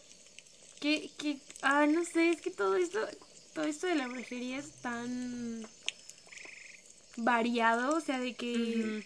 que. 0.81 1.11
que 1.19 1.39
ah, 1.63 1.87
no 1.87 2.05
sé, 2.05 2.31
es 2.31 2.41
que 2.41 2.51
todo 2.51 2.77
esto. 2.77 3.07
Todo 3.55 3.65
esto 3.65 3.87
de 3.87 3.95
la 3.95 4.09
brujería 4.09 4.59
es 4.59 4.71
tan. 4.83 5.67
variado. 7.17 7.97
O 7.97 8.01
sea, 8.01 8.19
de 8.19 8.35
que. 8.35 9.05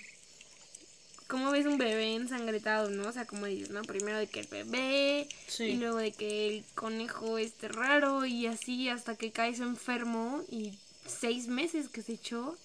¿Cómo 1.31 1.51
ves 1.53 1.65
un 1.67 1.79
bebé 1.79 2.15
ensangretado, 2.17 2.91
no? 2.91 3.09
O 3.09 3.13
sea, 3.13 3.25
como 3.25 3.47
dices, 3.47 3.71
¿no? 3.71 3.83
Primero 3.83 4.19
de 4.19 4.27
que 4.27 4.41
el 4.41 4.49
bebé. 4.49 5.29
Sí. 5.47 5.65
Y 5.65 5.77
luego 5.77 5.99
de 5.99 6.11
que 6.13 6.49
el 6.49 6.65
conejo 6.75 7.39
esté 7.39 7.69
raro. 7.69 8.27
Y 8.27 8.47
así 8.47 8.89
hasta 8.89 9.15
que 9.17 9.31
caes 9.31 9.61
enfermo. 9.61 10.43
Y 10.51 10.77
seis 11.07 11.47
meses 11.47 11.89
que 11.89 12.03
se 12.03 12.15
echó. 12.15 12.57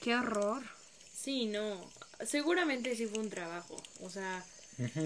Qué 0.00 0.16
horror. 0.16 0.62
Sí, 1.14 1.46
no. 1.46 1.80
Seguramente 2.26 2.96
sí 2.96 3.06
fue 3.06 3.20
un 3.20 3.30
trabajo. 3.30 3.80
O 4.00 4.10
sea, 4.10 4.44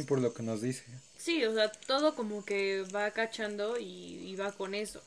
Por 0.08 0.20
lo 0.20 0.32
que 0.32 0.42
nos 0.42 0.62
dice. 0.62 0.84
sí, 1.18 1.44
o 1.44 1.54
sea, 1.54 1.70
todo 1.70 2.14
como 2.14 2.44
que 2.44 2.82
va 2.94 3.10
cachando 3.10 3.78
y, 3.78 3.84
y 3.84 4.36
va 4.36 4.52
con 4.52 4.74
eso. 4.74 5.02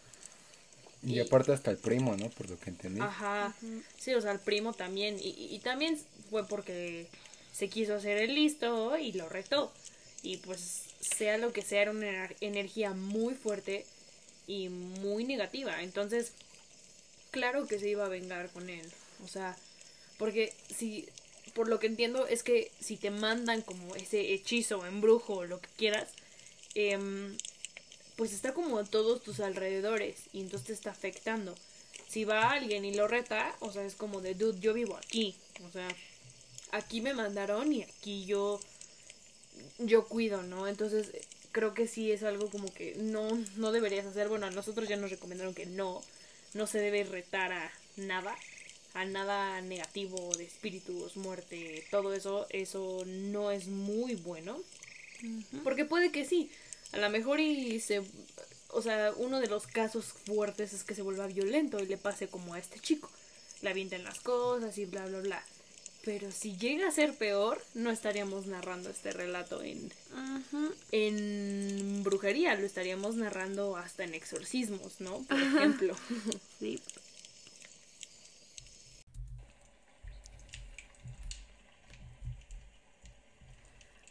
Y 1.02 1.16
Y- 1.16 1.20
aparte 1.20 1.52
hasta 1.52 1.72
el 1.72 1.78
primo, 1.78 2.16
¿no? 2.16 2.30
Por 2.30 2.50
lo 2.50 2.58
que 2.60 2.70
entendí. 2.70 3.02
Ajá. 3.02 3.54
Sí, 4.00 4.14
o 4.14 4.22
sea, 4.22 4.32
el 4.32 4.40
primo 4.40 4.74
también. 4.74 5.20
Y, 5.20 5.30
y- 5.30 5.56
y 5.56 5.60
también 5.60 6.00
fue 6.30 6.48
porque 6.48 7.08
se 7.54 7.70
quiso 7.70 7.96
hacer 7.96 8.18
el 8.18 8.36
listo 8.36 8.98
y 8.98 9.14
lo 9.14 9.30
retó. 9.30 9.72
Y 10.24 10.38
pues, 10.38 10.82
sea 11.00 11.38
lo 11.38 11.54
que 11.54 11.62
sea, 11.62 11.84
era 11.84 11.92
una 11.92 12.08
ener- 12.08 12.36
energía 12.42 12.92
muy 12.92 13.36
fuerte 13.36 13.86
y 14.48 14.70
muy 14.70 15.24
negativa. 15.24 15.82
Entonces, 15.82 16.32
claro 17.32 17.68
que 17.68 17.80
se 17.80 17.90
iba 17.90 18.06
a 18.06 18.10
vengar 18.10 18.50
con 18.52 18.70
él. 18.70 18.92
O 19.24 19.28
sea, 19.28 19.56
porque 20.18 20.54
si, 20.76 21.08
por 21.54 21.68
lo 21.68 21.80
que 21.80 21.88
entiendo, 21.88 22.28
es 22.28 22.44
que 22.44 22.72
si 22.80 22.98
te 22.98 23.12
mandan 23.12 23.62
como 23.62 23.96
ese 23.96 24.34
hechizo, 24.34 24.86
embrujo 24.86 25.34
o 25.36 25.46
lo 25.46 25.62
que 25.62 25.70
quieras, 25.78 26.10
em, 26.76 27.38
pues 28.16 28.32
está 28.34 28.54
como 28.54 28.78
a 28.78 28.84
todos 28.86 29.22
tus 29.24 29.40
alrededores 29.40 30.16
y 30.34 30.42
entonces 30.42 30.68
te 30.68 30.74
está 30.74 30.92
afectando. 30.92 31.56
Si 32.08 32.26
va 32.26 32.52
alguien 32.52 32.86
y 32.86 32.94
lo 32.94 33.08
reta, 33.08 33.56
o 33.60 33.72
sea, 33.72 33.84
es 33.86 33.96
como 33.96 34.22
de, 34.22 34.36
dude, 34.36 34.60
yo 34.60 34.74
vivo 34.74 34.96
aquí. 34.98 35.36
O 35.68 35.72
sea, 35.72 35.88
aquí 36.74 37.02
me 37.02 37.14
mandaron 37.14 37.72
y 37.72 37.84
aquí 37.84 38.26
yo, 38.26 38.60
yo 39.78 40.06
cuido, 40.08 40.42
¿no? 40.42 40.68
Entonces, 40.68 41.12
creo 41.52 41.74
que 41.74 41.88
sí 41.88 42.12
es 42.12 42.24
algo 42.24 42.50
como 42.50 42.74
que 42.74 42.96
no, 42.96 43.30
no 43.56 43.72
deberías 43.72 44.06
hacer. 44.06 44.28
Bueno, 44.28 44.48
a 44.48 44.52
nosotros 44.52 44.90
ya 44.90 44.98
nos 44.98 45.12
recomendaron 45.12 45.54
que 45.54 45.68
no, 45.68 46.02
no 46.54 46.68
se 46.68 46.80
debe 46.80 47.04
retar 47.04 47.54
a 47.54 47.72
nada, 47.96 48.36
a 48.96 49.06
nada 49.06 49.62
negativo 49.62 50.36
de 50.36 50.46
espíritus, 50.46 51.16
muerte, 51.16 51.86
todo 51.92 52.14
eso, 52.14 52.48
eso 52.50 53.04
no 53.06 53.52
es 53.52 53.68
muy 53.68 54.16
bueno. 54.16 54.60
Porque 55.64 55.86
puede 55.86 56.12
que 56.12 56.26
sí. 56.26 56.52
A 56.92 56.98
lo 56.98 57.10
mejor 57.10 57.40
y 57.40 57.80
se... 57.80 58.02
O 58.70 58.82
sea, 58.82 59.14
uno 59.18 59.40
de 59.40 59.48
los 59.48 59.68
casos 59.68 60.06
fuertes 60.26 60.74
es 60.74 60.84
que 60.84 60.96
se 60.96 61.04
vuelva 61.04 61.28
violento 61.28 61.80
y 61.80 61.86
le 61.86 61.98
pase 61.98 62.28
como 62.28 62.56
a 62.56 62.60
este 62.60 62.80
chico. 62.80 63.10
Le 63.62 63.70
avienten 63.70 64.04
las 64.04 64.20
cosas 64.20 64.76
y 64.80 64.86
bla, 64.86 65.06
bla, 65.06 65.20
bla. 65.20 65.44
Pero 66.04 66.32
si 66.34 66.58
llega 66.58 66.90
a 66.90 66.92
ser 66.92 67.16
peor, 67.16 67.64
no 67.76 67.90
estaríamos 67.90 68.46
narrando 68.46 68.90
este 68.90 69.12
relato 69.12 69.64
en, 69.64 69.90
en 70.92 72.04
brujería, 72.04 72.56
lo 72.56 72.66
estaríamos 72.66 73.16
narrando 73.16 73.78
hasta 73.78 74.04
en 74.04 74.14
exorcismos, 74.14 75.00
¿no? 75.00 75.20
Por 75.24 75.42
ejemplo. 75.42 75.96
Sí. 76.60 76.82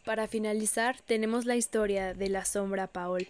Para 0.05 0.29
finalizar, 0.29 1.01
tenemos 1.03 1.47
la 1.47 1.57
historia 1.57 2.13
de 2.13 2.29
la 2.29 2.45
sombra 2.45 2.87
Paol. 2.87 3.29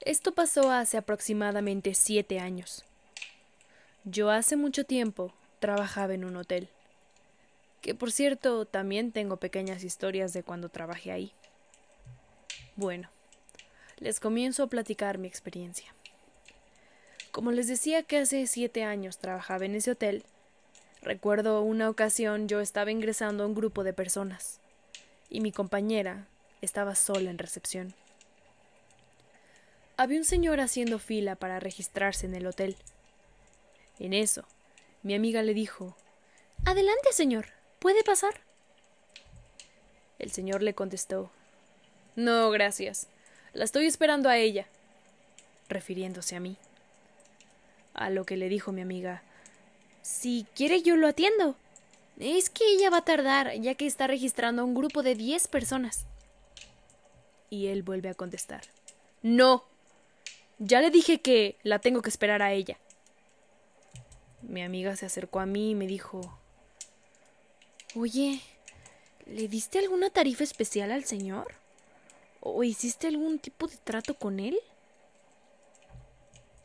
Esto 0.00 0.34
pasó 0.34 0.70
hace 0.70 0.98
aproximadamente 0.98 1.94
siete 1.94 2.38
años. 2.38 2.84
Yo 4.04 4.30
hace 4.30 4.56
mucho 4.56 4.84
tiempo 4.84 5.32
trabajaba 5.60 6.14
en 6.14 6.24
un 6.24 6.36
hotel, 6.36 6.68
que 7.80 7.94
por 7.94 8.10
cierto 8.10 8.64
también 8.64 9.12
tengo 9.12 9.36
pequeñas 9.36 9.84
historias 9.84 10.32
de 10.32 10.42
cuando 10.42 10.68
trabajé 10.68 11.12
ahí. 11.12 11.32
Bueno, 12.74 13.08
les 13.98 14.18
comienzo 14.18 14.64
a 14.64 14.66
platicar 14.66 15.18
mi 15.18 15.28
experiencia. 15.28 15.94
Como 17.30 17.52
les 17.52 17.68
decía 17.68 18.02
que 18.02 18.18
hace 18.18 18.48
siete 18.48 18.82
años 18.82 19.18
trabajaba 19.18 19.64
en 19.64 19.76
ese 19.76 19.92
hotel, 19.92 20.24
Recuerdo 21.02 21.62
una 21.62 21.88
ocasión 21.88 22.46
yo 22.46 22.60
estaba 22.60 22.90
ingresando 22.90 23.44
a 23.44 23.46
un 23.46 23.54
grupo 23.54 23.84
de 23.84 23.94
personas 23.94 24.60
y 25.30 25.40
mi 25.40 25.50
compañera 25.50 26.26
estaba 26.60 26.94
sola 26.94 27.30
en 27.30 27.38
recepción. 27.38 27.94
Había 29.96 30.18
un 30.18 30.24
señor 30.24 30.60
haciendo 30.60 30.98
fila 30.98 31.36
para 31.36 31.58
registrarse 31.58 32.26
en 32.26 32.34
el 32.34 32.46
hotel. 32.46 32.76
En 33.98 34.12
eso, 34.12 34.44
mi 35.02 35.14
amiga 35.14 35.42
le 35.42 35.54
dijo 35.54 35.96
Adelante, 36.64 37.12
señor. 37.12 37.46
¿Puede 37.78 38.04
pasar? 38.04 38.40
El 40.18 40.30
señor 40.30 40.62
le 40.62 40.74
contestó 40.74 41.30
No, 42.16 42.50
gracias. 42.50 43.08
La 43.52 43.64
estoy 43.64 43.86
esperando 43.86 44.28
a 44.28 44.36
ella, 44.36 44.66
refiriéndose 45.68 46.36
a 46.36 46.40
mí. 46.40 46.56
A 47.94 48.10
lo 48.10 48.24
que 48.24 48.36
le 48.36 48.48
dijo 48.48 48.72
mi 48.72 48.82
amiga 48.82 49.22
si 50.02 50.46
quiere 50.54 50.82
yo 50.82 50.96
lo 50.96 51.08
atiendo. 51.08 51.56
Es 52.18 52.50
que 52.50 52.66
ella 52.66 52.90
va 52.90 52.98
a 52.98 53.04
tardar, 53.04 53.54
ya 53.60 53.74
que 53.74 53.86
está 53.86 54.06
registrando 54.06 54.62
a 54.62 54.64
un 54.64 54.74
grupo 54.74 55.02
de 55.02 55.14
diez 55.14 55.48
personas. 55.48 56.06
Y 57.48 57.68
él 57.68 57.82
vuelve 57.82 58.08
a 58.08 58.14
contestar. 58.14 58.62
No. 59.22 59.64
Ya 60.58 60.80
le 60.80 60.90
dije 60.90 61.20
que 61.20 61.56
la 61.62 61.78
tengo 61.78 62.02
que 62.02 62.10
esperar 62.10 62.42
a 62.42 62.52
ella. 62.52 62.78
Mi 64.50 64.62
amiga 64.62 64.96
se 64.96 65.06
acercó 65.06 65.38
a 65.38 65.46
mí 65.46 65.70
y 65.70 65.74
me 65.76 65.86
dijo 65.86 66.36
Oye, 67.94 68.40
¿le 69.26 69.46
diste 69.46 69.78
alguna 69.78 70.10
tarifa 70.10 70.42
especial 70.42 70.90
al 70.90 71.04
señor? 71.04 71.54
¿O 72.40 72.64
hiciste 72.64 73.06
algún 73.06 73.38
tipo 73.38 73.68
de 73.68 73.76
trato 73.76 74.14
con 74.14 74.40
él? 74.40 74.58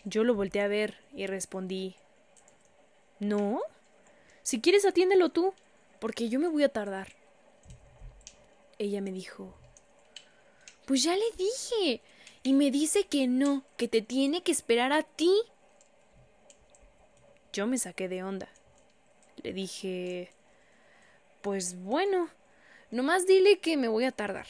Yo 0.03 0.23
lo 0.23 0.33
volteé 0.33 0.61
a 0.61 0.67
ver 0.67 0.95
y 1.13 1.27
respondí 1.27 1.95
no. 3.19 3.61
Si 4.41 4.61
quieres, 4.61 4.83
atiéndelo 4.83 5.29
tú, 5.29 5.53
porque 5.99 6.27
yo 6.27 6.39
me 6.39 6.47
voy 6.47 6.63
a 6.63 6.69
tardar. 6.69 7.09
Ella 8.79 8.99
me 8.99 9.11
dijo, 9.11 9.53
Pues 10.87 11.03
ya 11.03 11.15
le 11.15 11.25
dije. 11.37 12.01
Y 12.41 12.53
me 12.53 12.71
dice 12.71 13.05
que 13.05 13.27
no, 13.27 13.63
que 13.77 13.87
te 13.87 14.01
tiene 14.01 14.41
que 14.41 14.51
esperar 14.51 14.91
a 14.91 15.03
ti. 15.03 15.31
Yo 17.55 17.67
me 17.67 17.77
saqué 17.77 18.09
de 18.09 18.21
onda. 18.21 18.49
Le 19.41 19.53
dije, 19.53 20.29
Pues 21.41 21.81
bueno, 21.81 22.27
nomás 22.91 23.25
dile 23.27 23.59
que 23.59 23.77
me 23.77 23.87
voy 23.87 24.03
a 24.03 24.11
tardar. 24.11 24.45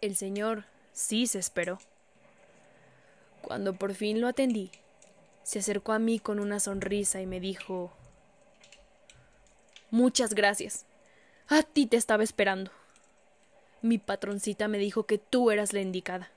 El 0.00 0.16
señor 0.16 0.64
sí 0.94 1.26
se 1.26 1.38
esperó. 1.38 1.80
Cuando 3.42 3.74
por 3.74 3.92
fin 3.92 4.22
lo 4.22 4.28
atendí, 4.28 4.70
se 5.42 5.58
acercó 5.58 5.92
a 5.92 5.98
mí 5.98 6.18
con 6.18 6.40
una 6.40 6.60
sonrisa 6.60 7.20
y 7.20 7.26
me 7.26 7.40
dijo 7.40 7.92
Muchas 9.90 10.32
gracias. 10.32 10.86
A 11.48 11.62
ti 11.62 11.84
te 11.84 11.98
estaba 11.98 12.24
esperando. 12.24 12.70
Mi 13.82 13.98
patroncita 13.98 14.66
me 14.66 14.78
dijo 14.78 15.04
que 15.04 15.18
tú 15.18 15.50
eras 15.50 15.74
la 15.74 15.82
indicada. 15.82 16.30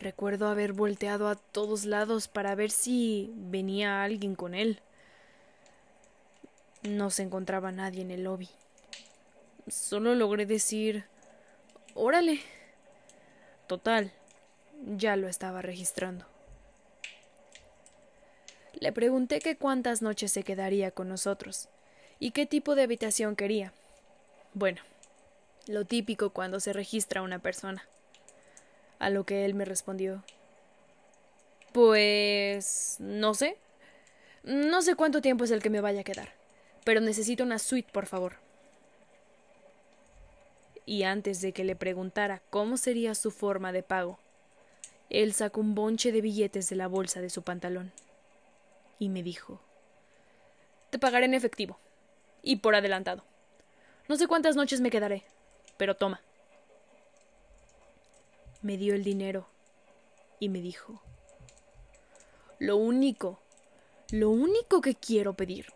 Recuerdo 0.00 0.46
haber 0.48 0.72
volteado 0.72 1.28
a 1.28 1.34
todos 1.34 1.84
lados 1.84 2.28
para 2.28 2.54
ver 2.54 2.70
si 2.70 3.32
venía 3.34 4.02
alguien 4.04 4.36
con 4.36 4.54
él. 4.54 4.80
No 6.82 7.10
se 7.10 7.22
encontraba 7.22 7.72
nadie 7.72 8.02
en 8.02 8.12
el 8.12 8.24
lobby. 8.24 8.48
Solo 9.68 10.14
logré 10.14 10.46
decir 10.46 11.04
Órale. 11.94 12.40
Total, 13.66 14.12
ya 14.86 15.16
lo 15.16 15.26
estaba 15.26 15.62
registrando. 15.62 16.24
Le 18.74 18.92
pregunté 18.92 19.40
que 19.40 19.56
cuántas 19.56 20.00
noches 20.00 20.30
se 20.30 20.44
quedaría 20.44 20.92
con 20.92 21.08
nosotros 21.08 21.68
y 22.20 22.30
qué 22.30 22.46
tipo 22.46 22.76
de 22.76 22.82
habitación 22.82 23.34
quería. 23.34 23.72
Bueno, 24.54 24.80
lo 25.66 25.84
típico 25.84 26.30
cuando 26.30 26.60
se 26.60 26.72
registra 26.72 27.22
una 27.22 27.40
persona. 27.40 27.84
A 28.98 29.10
lo 29.10 29.24
que 29.24 29.44
él 29.44 29.54
me 29.54 29.64
respondió 29.64 30.24
Pues 31.72 32.96
no 32.98 33.34
sé. 33.34 33.56
No 34.42 34.82
sé 34.82 34.94
cuánto 34.94 35.20
tiempo 35.20 35.44
es 35.44 35.50
el 35.50 35.62
que 35.62 35.70
me 35.70 35.80
vaya 35.80 36.00
a 36.00 36.04
quedar, 36.04 36.32
pero 36.84 37.00
necesito 37.00 37.42
una 37.42 37.58
suite, 37.58 37.90
por 37.92 38.06
favor. 38.06 38.36
Y 40.86 41.02
antes 41.02 41.40
de 41.42 41.52
que 41.52 41.64
le 41.64 41.76
preguntara 41.76 42.40
cómo 42.48 42.78
sería 42.78 43.14
su 43.14 43.30
forma 43.30 43.72
de 43.72 43.82
pago, 43.82 44.18
él 45.10 45.34
sacó 45.34 45.60
un 45.60 45.74
bonche 45.74 46.12
de 46.12 46.20
billetes 46.20 46.70
de 46.70 46.76
la 46.76 46.86
bolsa 46.86 47.20
de 47.20 47.30
su 47.30 47.42
pantalón 47.42 47.92
y 48.98 49.08
me 49.08 49.22
dijo 49.22 49.60
Te 50.90 50.98
pagaré 50.98 51.26
en 51.26 51.34
efectivo 51.34 51.78
y 52.42 52.56
por 52.56 52.74
adelantado. 52.74 53.24
No 54.08 54.16
sé 54.16 54.26
cuántas 54.26 54.56
noches 54.56 54.80
me 54.80 54.90
quedaré, 54.90 55.24
pero 55.76 55.96
toma. 55.96 56.22
Me 58.60 58.76
dio 58.76 58.94
el 58.94 59.04
dinero 59.04 59.46
y 60.40 60.48
me 60.48 60.60
dijo 60.60 61.00
Lo 62.58 62.76
único, 62.76 63.38
lo 64.10 64.30
único 64.30 64.80
que 64.80 64.94
quiero 64.94 65.34
pedir 65.34 65.66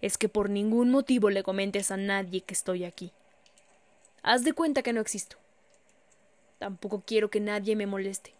es 0.00 0.18
que 0.18 0.28
por 0.28 0.50
ningún 0.50 0.90
motivo 0.90 1.30
le 1.30 1.42
comentes 1.42 1.90
a 1.90 1.96
nadie 1.96 2.40
que 2.40 2.54
estoy 2.54 2.84
aquí. 2.84 3.12
Haz 4.22 4.44
de 4.44 4.52
cuenta 4.52 4.82
que 4.82 4.92
no 4.92 5.00
existo. 5.00 5.36
Tampoco 6.58 7.02
quiero 7.06 7.30
que 7.30 7.40
nadie 7.40 7.76
me 7.76 7.86
moleste. 7.86 8.32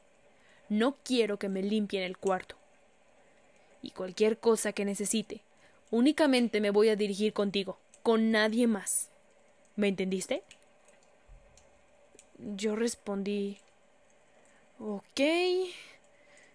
No 0.69 0.97
quiero 1.05 1.39
que 1.39 1.49
me 1.49 1.63
limpien 1.63 2.03
el 2.03 2.19
cuarto 2.19 2.57
y 3.83 3.91
cualquier 3.91 4.39
cosa 4.39 4.73
que 4.73 4.85
necesite. 4.85 5.43
Únicamente 5.93 6.61
me 6.61 6.71
voy 6.71 6.89
a 6.89 6.97
dirigir 6.97 7.33
contigo, 7.33 7.79
con 8.03 8.33
nadie 8.33 8.67
más. 8.67 9.11
¿Me 9.77 9.87
entendiste? 9.87 10.43
Yo 12.39 12.75
respondí 12.75 13.59
Ok. 14.79 15.21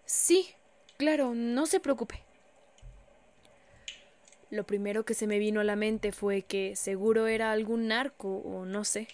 Sí, 0.05 0.49
claro, 0.97 1.33
no 1.33 1.65
se 1.65 1.79
preocupe. 1.79 2.21
Lo 4.49 4.65
primero 4.65 5.05
que 5.05 5.13
se 5.13 5.27
me 5.27 5.39
vino 5.39 5.61
a 5.61 5.63
la 5.63 5.75
mente 5.75 6.11
fue 6.11 6.41
que 6.41 6.75
seguro 6.75 7.27
era 7.27 7.51
algún 7.51 7.87
narco 7.87 8.37
o 8.37 8.65
no 8.65 8.83
sé. 8.83 9.07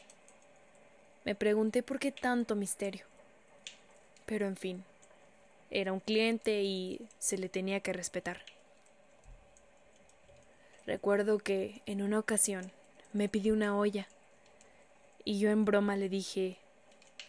Me 1.26 1.36
pregunté 1.36 1.84
por 1.84 2.00
qué 2.00 2.12
tanto 2.12 2.56
misterio. 2.56 3.06
Pero 4.26 4.48
en 4.48 4.58
fin, 4.58 4.84
era 5.70 5.94
un 5.94 6.00
cliente 6.00 6.64
y 6.64 7.08
se 7.20 7.38
le 7.38 7.50
tenía 7.50 7.82
que 7.82 7.94
respetar. 7.94 8.42
Recuerdo 10.86 11.38
que 11.38 11.82
en 11.86 12.02
una 12.02 12.20
ocasión 12.20 12.72
me 13.14 13.30
pidió 13.30 13.54
una 13.54 13.78
olla 13.78 14.08
y 15.24 15.40
yo 15.40 15.50
en 15.50 15.66
broma 15.66 15.98
le 15.98 16.10
dije, 16.10 16.58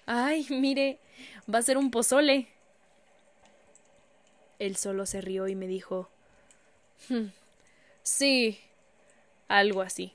ay, 0.08 0.46
mire, 0.48 0.98
va 1.52 1.58
a 1.58 1.62
ser 1.62 1.76
un 1.76 1.90
pozole. 1.90 2.48
Él 4.58 4.76
solo 4.76 5.06
se 5.06 5.20
rió 5.20 5.46
y 5.46 5.54
me 5.54 5.66
dijo, 5.66 6.08
hmm, 7.08 7.26
sí, 8.02 8.58
algo 9.46 9.82
así. 9.82 10.14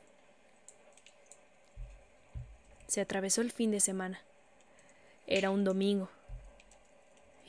Se 2.87 3.01
atravesó 3.01 3.41
el 3.41 3.51
fin 3.51 3.71
de 3.71 3.79
semana. 3.79 4.19
Era 5.27 5.51
un 5.51 5.63
domingo 5.63 6.09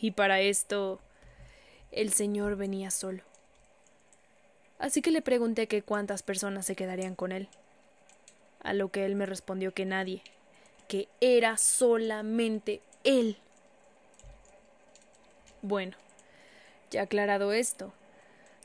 y 0.00 0.10
para 0.10 0.40
esto 0.40 1.00
el 1.90 2.12
Señor 2.12 2.56
venía 2.56 2.90
solo. 2.90 3.22
Así 4.78 5.00
que 5.00 5.10
le 5.10 5.22
pregunté 5.22 5.66
que 5.66 5.82
cuántas 5.82 6.22
personas 6.22 6.66
se 6.66 6.76
quedarían 6.76 7.14
con 7.14 7.32
él. 7.32 7.48
A 8.62 8.74
lo 8.74 8.90
que 8.90 9.06
él 9.06 9.16
me 9.16 9.24
respondió 9.24 9.72
que 9.72 9.86
nadie, 9.86 10.22
que 10.88 11.08
era 11.20 11.56
solamente 11.56 12.80
él. 13.04 13.36
Bueno, 15.62 15.96
ya 16.90 17.02
aclarado 17.02 17.52
esto, 17.52 17.92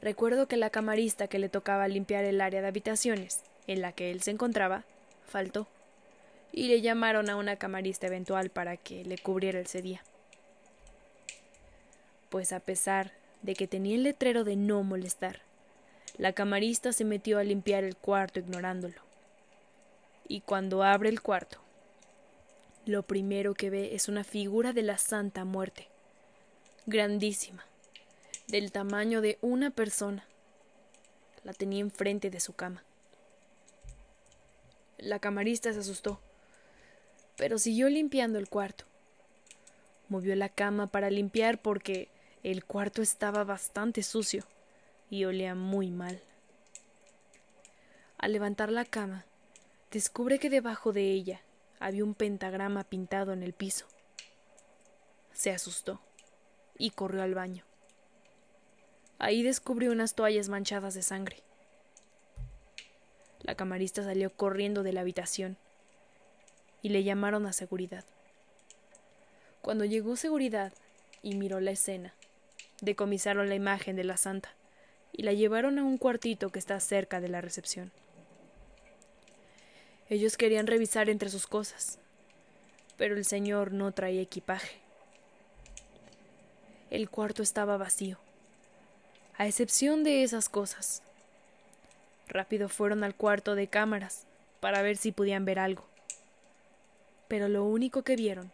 recuerdo 0.02 0.48
que 0.48 0.58
la 0.58 0.70
camarista 0.70 1.28
que 1.28 1.40
le 1.40 1.50
tocaba 1.50 1.88
limpiar 1.88 2.26
el 2.26 2.42
área 2.42 2.62
de 2.62 2.68
habitaciones 2.68 3.42
en 3.68 3.82
la 3.82 3.92
que 3.92 4.12
él 4.12 4.22
se 4.22 4.32
encontraba 4.32 4.84
faltó 5.28 5.68
y 6.52 6.68
le 6.68 6.82
llamaron 6.82 7.30
a 7.30 7.36
una 7.36 7.56
camarista 7.56 8.08
eventual 8.08 8.50
para 8.50 8.78
que 8.78 9.06
le 9.06 9.18
cubriera 9.18 9.60
ese 9.60 9.82
día. 9.82 10.02
Pues 12.30 12.54
a 12.54 12.60
pesar 12.60 13.12
de 13.42 13.54
que 13.54 13.68
tenía 13.68 13.96
el 13.96 14.04
letrero 14.04 14.44
de 14.44 14.56
no 14.56 14.84
molestar, 14.84 15.42
la 16.18 16.34
camarista 16.34 16.92
se 16.92 17.06
metió 17.06 17.40
a 17.40 17.44
limpiar 17.44 17.84
el 17.84 17.96
cuarto 17.96 18.40
ignorándolo. 18.40 19.02
Y 20.28 20.42
cuando 20.42 20.84
abre 20.84 21.10
el 21.10 21.22
cuarto, 21.22 21.60
lo 22.90 23.04
primero 23.04 23.54
que 23.54 23.70
ve 23.70 23.96
es 23.96 24.08
una 24.08 24.24
figura 24.24 24.74
de 24.74 24.84
la 24.84 24.98
Santa 24.98 25.46
Muerte, 25.46 25.88
grandísima, 26.86 27.66
del 28.48 28.72
tamaño 28.72 29.22
de 29.22 29.38
una 29.42 29.72
persona. 29.72 30.26
La 31.44 31.54
tenía 31.54 31.80
enfrente 31.80 32.30
de 32.30 32.40
su 32.40 32.54
cama. 32.54 32.84
La 34.98 35.20
camarista 35.20 35.72
se 35.72 35.80
asustó 35.80 36.20
pero 37.40 37.58
siguió 37.58 37.88
limpiando 37.88 38.38
el 38.38 38.50
cuarto. 38.50 38.84
Movió 40.10 40.36
la 40.36 40.50
cama 40.50 40.88
para 40.88 41.10
limpiar 41.10 41.62
porque 41.62 42.10
el 42.44 42.66
cuarto 42.66 43.02
estaba 43.02 43.46
bastante 43.46 44.04
sucio 44.04 44.44
y 45.10 45.24
olía 45.24 45.56
muy 45.56 45.90
mal. 45.90 46.22
Al 48.18 48.34
levantar 48.34 48.74
la 48.74 48.84
cama, 48.84 49.24
descubre 49.90 50.38
que 50.38 50.50
debajo 50.50 50.92
de 50.92 51.14
ella 51.14 51.40
había 51.80 52.04
un 52.04 52.14
pentagrama 52.14 52.84
pintado 52.84 53.34
en 53.34 53.44
el 53.44 53.54
piso. 53.54 53.88
Se 55.34 55.52
asustó 55.52 56.02
y 56.78 56.92
corrió 56.92 57.24
al 57.24 57.34
baño. 57.34 57.64
Ahí 59.18 59.44
descubrió 59.44 59.92
unas 59.92 60.16
toallas 60.16 60.50
manchadas 60.50 60.94
de 60.94 61.02
sangre. 61.02 61.44
La 63.42 63.56
camarista 63.56 64.04
salió 64.04 64.30
corriendo 64.30 64.84
de 64.84 64.94
la 64.94 65.02
habitación 65.02 65.58
y 66.82 66.90
le 66.90 67.04
llamaron 67.04 67.46
a 67.46 67.54
seguridad. 67.54 68.06
Cuando 69.62 69.86
llegó 69.86 70.16
seguridad 70.16 70.74
y 71.22 71.36
miró 71.36 71.60
la 71.60 71.72
escena, 71.72 72.14
decomisaron 72.82 73.50
la 73.50 73.56
imagen 73.56 73.96
de 73.96 74.04
la 74.04 74.18
santa 74.18 74.54
y 75.12 75.24
la 75.24 75.34
llevaron 75.34 75.80
a 75.80 75.84
un 75.84 75.98
cuartito 75.98 76.50
que 76.50 76.60
está 76.60 76.80
cerca 76.80 77.20
de 77.20 77.30
la 77.30 77.42
recepción. 77.42 77.92
Ellos 80.10 80.38
querían 80.38 80.68
revisar 80.68 81.10
entre 81.10 81.30
sus 81.30 81.48
cosas, 81.48 82.00
pero 82.98 83.16
el 83.16 83.26
señor 83.26 83.72
no 83.72 83.92
traía 83.92 84.22
equipaje. 84.22 84.78
El 86.90 87.10
cuarto 87.10 87.44
estaba 87.44 87.78
vacío, 87.78 88.18
a 89.38 89.48
excepción 89.48 90.04
de 90.04 90.24
esas 90.24 90.50
cosas. 90.50 91.04
Rápido 92.28 92.70
fueron 92.70 93.04
al 93.04 93.16
cuarto 93.16 93.56
de 93.56 93.68
cámaras 93.68 94.26
para 94.60 94.82
ver 94.82 94.98
si 94.98 95.12
podían 95.12 95.46
ver 95.46 95.60
algo 95.60 95.90
pero 97.30 97.48
lo 97.48 97.64
único 97.64 98.02
que 98.02 98.18
vieron 98.18 98.52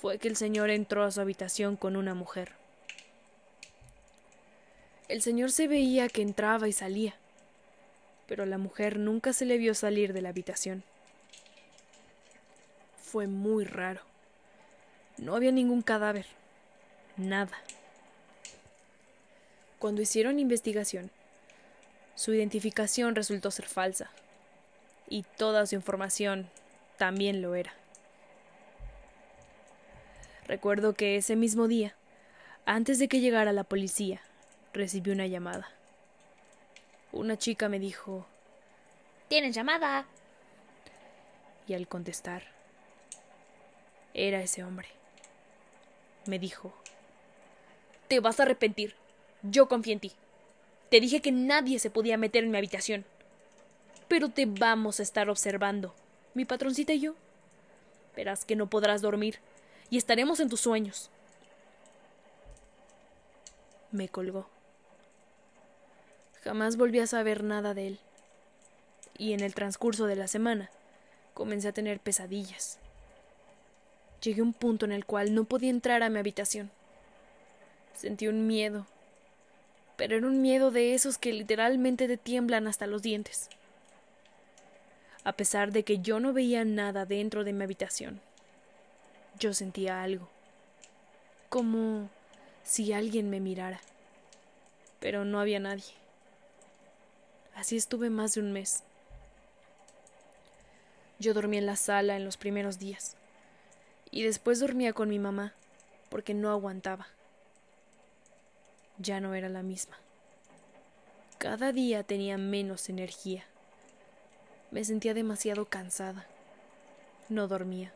fue 0.00 0.18
que 0.18 0.28
el 0.28 0.36
señor 0.36 0.70
entró 0.70 1.04
a 1.04 1.10
su 1.10 1.20
habitación 1.20 1.76
con 1.76 1.96
una 1.96 2.14
mujer. 2.14 2.52
El 5.08 5.20
señor 5.20 5.50
se 5.50 5.66
veía 5.66 6.08
que 6.08 6.22
entraba 6.22 6.68
y 6.68 6.72
salía, 6.72 7.16
pero 8.30 8.46
la 8.46 8.58
mujer 8.58 8.96
nunca 8.96 9.32
se 9.32 9.44
le 9.44 9.58
vio 9.58 9.74
salir 9.74 10.12
de 10.12 10.22
la 10.22 10.28
habitación. 10.28 10.84
Fue 13.02 13.26
muy 13.26 13.64
raro. 13.64 14.02
No 15.18 15.34
había 15.34 15.50
ningún 15.50 15.82
cadáver. 15.82 16.26
Nada. 17.16 17.50
Cuando 19.80 20.00
hicieron 20.00 20.38
investigación, 20.38 21.10
su 22.14 22.32
identificación 22.32 23.16
resultó 23.16 23.50
ser 23.50 23.66
falsa, 23.66 24.12
y 25.08 25.24
toda 25.36 25.66
su 25.66 25.74
información 25.74 26.48
también 26.98 27.42
lo 27.42 27.56
era. 27.56 27.74
Recuerdo 30.46 30.94
que 30.94 31.16
ese 31.16 31.34
mismo 31.34 31.66
día, 31.66 31.96
antes 32.64 33.00
de 33.00 33.08
que 33.08 33.18
llegara 33.18 33.52
la 33.52 33.64
policía, 33.64 34.20
recibí 34.72 35.10
una 35.10 35.26
llamada. 35.26 35.79
Una 37.12 37.36
chica 37.36 37.68
me 37.68 37.78
dijo 37.78 38.26
¿Tienes 39.28 39.54
llamada? 39.54 40.06
Y 41.66 41.74
al 41.74 41.88
contestar, 41.88 42.42
era 44.14 44.42
ese 44.42 44.64
hombre. 44.64 44.88
Me 46.26 46.38
dijo 46.38 46.72
Te 48.08 48.20
vas 48.20 48.38
a 48.38 48.44
arrepentir. 48.44 48.94
Yo 49.42 49.68
confío 49.68 49.92
en 49.92 50.00
ti. 50.00 50.12
Te 50.90 51.00
dije 51.00 51.20
que 51.20 51.32
nadie 51.32 51.78
se 51.78 51.90
podía 51.90 52.16
meter 52.16 52.44
en 52.44 52.50
mi 52.50 52.58
habitación. 52.58 53.04
Pero 54.08 54.28
te 54.28 54.46
vamos 54.46 54.98
a 54.98 55.04
estar 55.04 55.30
observando, 55.30 55.94
mi 56.34 56.44
patroncita 56.44 56.92
y 56.92 57.00
yo. 57.00 57.14
Verás 58.16 58.44
que 58.44 58.56
no 58.56 58.68
podrás 58.68 59.00
dormir 59.00 59.38
y 59.88 59.96
estaremos 59.96 60.40
en 60.40 60.48
tus 60.48 60.60
sueños. 60.60 61.10
Me 63.92 64.08
colgó. 64.08 64.48
Jamás 66.42 66.76
volví 66.76 67.00
a 67.00 67.06
saber 67.06 67.44
nada 67.44 67.74
de 67.74 67.88
él. 67.88 67.98
Y 69.18 69.34
en 69.34 69.40
el 69.40 69.54
transcurso 69.54 70.06
de 70.06 70.16
la 70.16 70.26
semana 70.26 70.70
comencé 71.34 71.68
a 71.68 71.72
tener 71.72 72.00
pesadillas. 72.00 72.78
Llegué 74.22 74.40
a 74.40 74.44
un 74.44 74.52
punto 74.52 74.84
en 74.86 74.92
el 74.92 75.04
cual 75.04 75.34
no 75.34 75.44
podía 75.44 75.70
entrar 75.70 76.02
a 76.02 76.08
mi 76.08 76.18
habitación. 76.18 76.70
Sentí 77.94 78.28
un 78.28 78.46
miedo, 78.46 78.86
pero 79.96 80.16
era 80.16 80.26
un 80.26 80.40
miedo 80.40 80.70
de 80.70 80.94
esos 80.94 81.18
que 81.18 81.32
literalmente 81.32 82.08
te 82.08 82.16
tiemblan 82.16 82.66
hasta 82.66 82.86
los 82.86 83.02
dientes. 83.02 83.50
A 85.24 85.32
pesar 85.32 85.72
de 85.72 85.84
que 85.84 85.98
yo 85.98 86.20
no 86.20 86.32
veía 86.32 86.64
nada 86.64 87.04
dentro 87.04 87.44
de 87.44 87.52
mi 87.52 87.64
habitación, 87.64 88.22
yo 89.38 89.52
sentía 89.52 90.02
algo, 90.02 90.28
como 91.50 92.08
si 92.62 92.94
alguien 92.94 93.28
me 93.28 93.40
mirara, 93.40 93.80
pero 95.00 95.26
no 95.26 95.38
había 95.38 95.60
nadie. 95.60 95.99
Así 97.60 97.76
estuve 97.76 98.08
más 98.08 98.34
de 98.34 98.40
un 98.40 98.52
mes. 98.52 98.82
Yo 101.18 101.34
dormí 101.34 101.58
en 101.58 101.66
la 101.66 101.76
sala 101.76 102.16
en 102.16 102.24
los 102.24 102.38
primeros 102.38 102.78
días, 102.78 103.16
y 104.10 104.22
después 104.22 104.60
dormía 104.60 104.94
con 104.94 105.10
mi 105.10 105.18
mamá, 105.18 105.52
porque 106.08 106.32
no 106.32 106.50
aguantaba. 106.50 107.08
Ya 108.96 109.20
no 109.20 109.34
era 109.34 109.50
la 109.50 109.62
misma. 109.62 109.98
Cada 111.36 111.72
día 111.72 112.02
tenía 112.02 112.38
menos 112.38 112.88
energía. 112.88 113.44
Me 114.70 114.84
sentía 114.84 115.12
demasiado 115.12 115.66
cansada. 115.66 116.26
No 117.28 117.46
dormía 117.48 117.92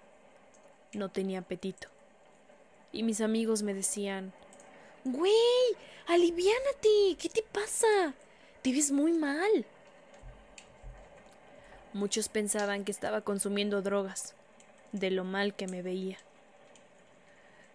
no 0.97 1.09
tenía 1.09 1.41
apetito. 1.41 1.89
Y 2.93 3.03
mis 3.03 3.21
amigos 3.21 3.63
me 3.63 3.75
decían, 3.75 4.33
Güey, 5.05 5.33
aliviánate, 6.07 7.17
¿qué 7.19 7.29
te 7.29 7.43
pasa? 7.43 8.15
Te 8.65 8.73
ves 8.73 8.93
muy 8.93 9.13
mal. 9.13 9.67
Muchos 11.93 12.31
pensaban 12.31 12.87
que 12.87 12.93
estaba 12.93 13.21
consumiendo 13.21 13.83
drogas, 13.83 14.35
de 14.93 15.11
lo 15.11 15.23
mal 15.23 15.55
que 15.55 15.67
me 15.67 15.83
veía. 15.83 16.17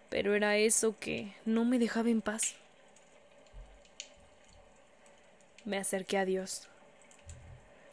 Pero 0.08 0.34
era 0.34 0.56
eso 0.56 0.96
que 0.98 1.32
no 1.44 1.64
me 1.64 1.78
dejaba 1.78 2.10
en 2.10 2.20
paz. 2.20 2.56
Me 5.64 5.78
acerqué 5.78 6.18
a 6.18 6.24
Dios. 6.24 6.68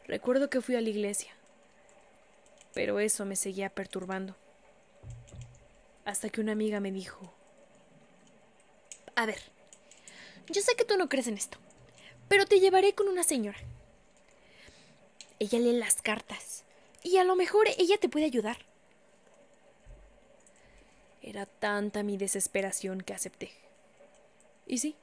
Recuerdo 0.08 0.50
que 0.50 0.60
fui 0.60 0.74
a 0.74 0.80
la 0.80 0.88
iglesia, 0.88 1.30
pero 2.74 2.98
eso 2.98 3.24
me 3.24 3.36
seguía 3.36 3.70
perturbando 3.70 4.34
hasta 6.04 6.30
que 6.30 6.40
una 6.40 6.50
amiga 6.50 6.80
me 6.80 6.90
dijo, 6.90 7.32
A 9.14 9.24
ver, 9.24 9.38
yo 10.48 10.62
sé 10.62 10.74
que 10.74 10.84
tú 10.84 10.96
no 10.96 11.08
crees 11.08 11.28
en 11.28 11.38
esto, 11.38 11.58
pero 12.28 12.46
te 12.46 12.60
llevaré 12.60 12.94
con 12.94 13.08
una 13.08 13.22
señora. 13.22 13.58
Ella 15.38 15.58
lee 15.58 15.72
las 15.72 16.02
cartas 16.02 16.64
y 17.02 17.16
a 17.16 17.24
lo 17.24 17.36
mejor 17.36 17.68
ella 17.78 17.96
te 17.98 18.08
puede 18.08 18.26
ayudar. 18.26 18.58
Era 21.22 21.46
tanta 21.46 22.02
mi 22.02 22.16
desesperación 22.16 23.00
que 23.00 23.14
acepté. 23.14 23.50
Y 24.66 24.78
sí, 24.78 24.96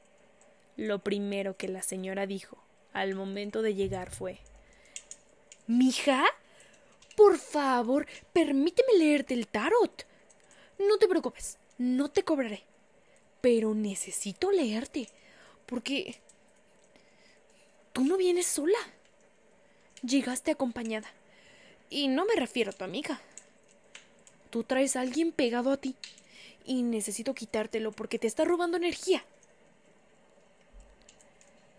lo 0.77 0.99
primero 0.99 1.57
que 1.57 1.67
la 1.67 1.81
señora 1.81 2.25
dijo 2.25 2.57
al 2.93 3.15
momento 3.15 3.61
de 3.61 3.75
llegar 3.75 4.11
fue 4.11 4.39
Mija, 5.67 6.23
por 7.15 7.37
favor, 7.37 8.05
permíteme 8.33 8.97
leerte 8.97 9.33
el 9.33 9.47
tarot. 9.47 10.05
No 10.77 10.97
te 10.97 11.07
preocupes, 11.07 11.57
no 11.77 12.09
te 12.09 12.23
cobraré. 12.23 12.63
Pero 13.41 13.73
necesito 13.73 14.51
leerte. 14.51 15.09
Porque... 15.65 16.19
Tú 17.95 18.03
no 18.03 18.17
vienes 18.17 18.45
sola. 18.45 18.77
Llegaste 20.01 20.51
acompañada. 20.51 21.07
Y 21.89 22.09
no 22.09 22.25
me 22.25 22.35
refiero 22.35 22.71
a 22.71 22.73
tu 22.73 22.83
amiga. 22.83 23.21
Tú 24.49 24.63
traes 24.65 24.97
a 24.97 24.99
alguien 24.99 25.31
pegado 25.31 25.71
a 25.71 25.77
ti. 25.77 25.95
Y 26.65 26.83
necesito 26.83 27.33
quitártelo 27.33 27.93
porque 27.93 28.19
te 28.19 28.27
está 28.27 28.43
robando 28.43 28.75
energía. 28.75 29.23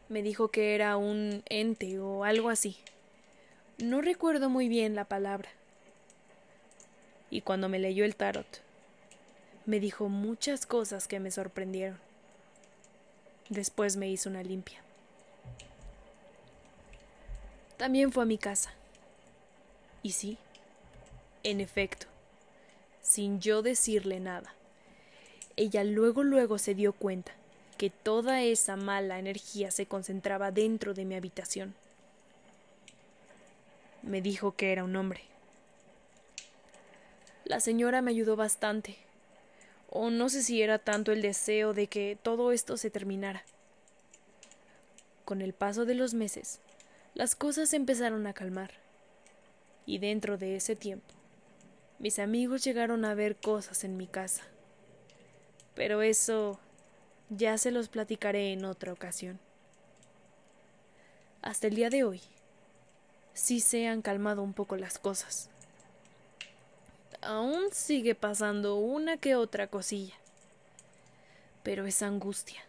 Me 0.09 0.23
dijo 0.23 0.49
que 0.49 0.75
era 0.75 0.97
un 0.97 1.43
ente 1.51 1.99
o 1.99 2.25
algo 2.25 2.49
así. 2.49 2.79
No 3.77 4.01
recuerdo 4.01 4.49
muy 4.49 4.69
bien 4.69 4.95
la 4.95 5.05
palabra. 5.05 5.51
Y 7.29 7.43
cuando 7.43 7.69
me 7.69 7.79
leyó 7.79 8.07
el 8.07 8.17
tarot, 8.17 8.63
me 9.67 9.81
dijo 9.81 10.09
muchas 10.09 10.65
cosas 10.65 11.09
que 11.09 11.21
me 11.21 11.31
sorprendieron. 11.31 12.01
Después 13.51 13.97
me 13.97 14.09
hizo 14.09 14.31
una 14.31 14.43
limpia. 14.43 14.86
También 17.77 18.13
fue 18.13 18.23
a 18.23 18.27
mi 18.27 18.39
casa. 18.39 18.73
Y 20.03 20.13
sí, 20.13 20.39
en 21.43 21.61
efecto, 21.61 22.07
sin 23.03 23.41
yo 23.41 23.63
decirle 23.63 24.21
nada, 24.21 24.55
ella 25.57 25.85
luego 25.85 26.23
luego 26.23 26.59
se 26.59 26.75
dio 26.75 26.93
cuenta 26.93 27.33
que 27.77 27.91
toda 27.91 28.43
esa 28.43 28.77
mala 28.77 29.19
energía 29.19 29.71
se 29.71 29.87
concentraba 29.87 30.51
dentro 30.51 30.95
de 30.95 31.05
mi 31.05 31.15
habitación. 31.15 31.75
Me 34.03 34.23
dijo 34.23 34.55
que 34.55 34.73
era 34.73 34.85
un 34.85 34.97
hombre. 34.97 35.23
La 37.45 37.61
señora 37.61 38.03
me 38.03 38.11
ayudó 38.11 38.37
bastante, 38.37 38.97
o 39.91 40.11
no 40.11 40.29
sé 40.29 40.43
si 40.43 40.63
era 40.63 40.79
tanto 40.79 41.13
el 41.13 41.23
deseo 41.23 41.75
de 41.75 41.87
que 41.87 42.19
todo 42.21 42.53
esto 42.53 42.77
se 42.77 42.91
terminara. 42.91 43.45
Con 45.25 45.43
el 45.43 45.53
paso 45.53 45.85
de 45.85 45.95
los 45.95 46.15
meses, 46.15 46.61
las 47.17 47.35
cosas 47.35 47.73
empezaron 47.73 48.27
a 48.27 48.35
calmar, 48.35 48.73
y 49.87 49.97
dentro 49.97 50.37
de 50.37 50.55
ese 50.55 50.77
tiempo, 50.77 51.15
mis 51.99 52.19
amigos 52.19 52.63
llegaron 52.63 53.07
a 53.07 53.15
ver 53.15 53.37
cosas 53.37 53.85
en 53.85 53.97
mi 53.97 54.07
casa. 54.07 54.43
Pero 55.75 56.03
eso 56.03 56.61
ya 57.31 57.57
se 57.57 57.71
los 57.71 57.89
platicaré 57.89 58.53
en 58.53 58.67
otra 58.67 58.93
ocasión. 58.93 59.41
Hasta 61.41 61.69
el 61.69 61.75
día 61.75 61.89
de 61.89 62.05
hoy, 62.05 62.21
sí 63.33 63.61
se 63.61 63.87
han 63.87 64.03
calmado 64.03 64.43
un 64.43 64.53
poco 64.53 64.77
las 64.77 64.99
cosas. 64.99 65.49
Aún 67.23 67.73
sigue 67.73 68.15
pasando 68.15 68.77
una 68.77 69.17
que 69.17 69.37
otra 69.37 69.69
cosilla. 69.69 70.17
Pero 71.63 71.87
esa 71.87 72.09
angustia, 72.09 72.63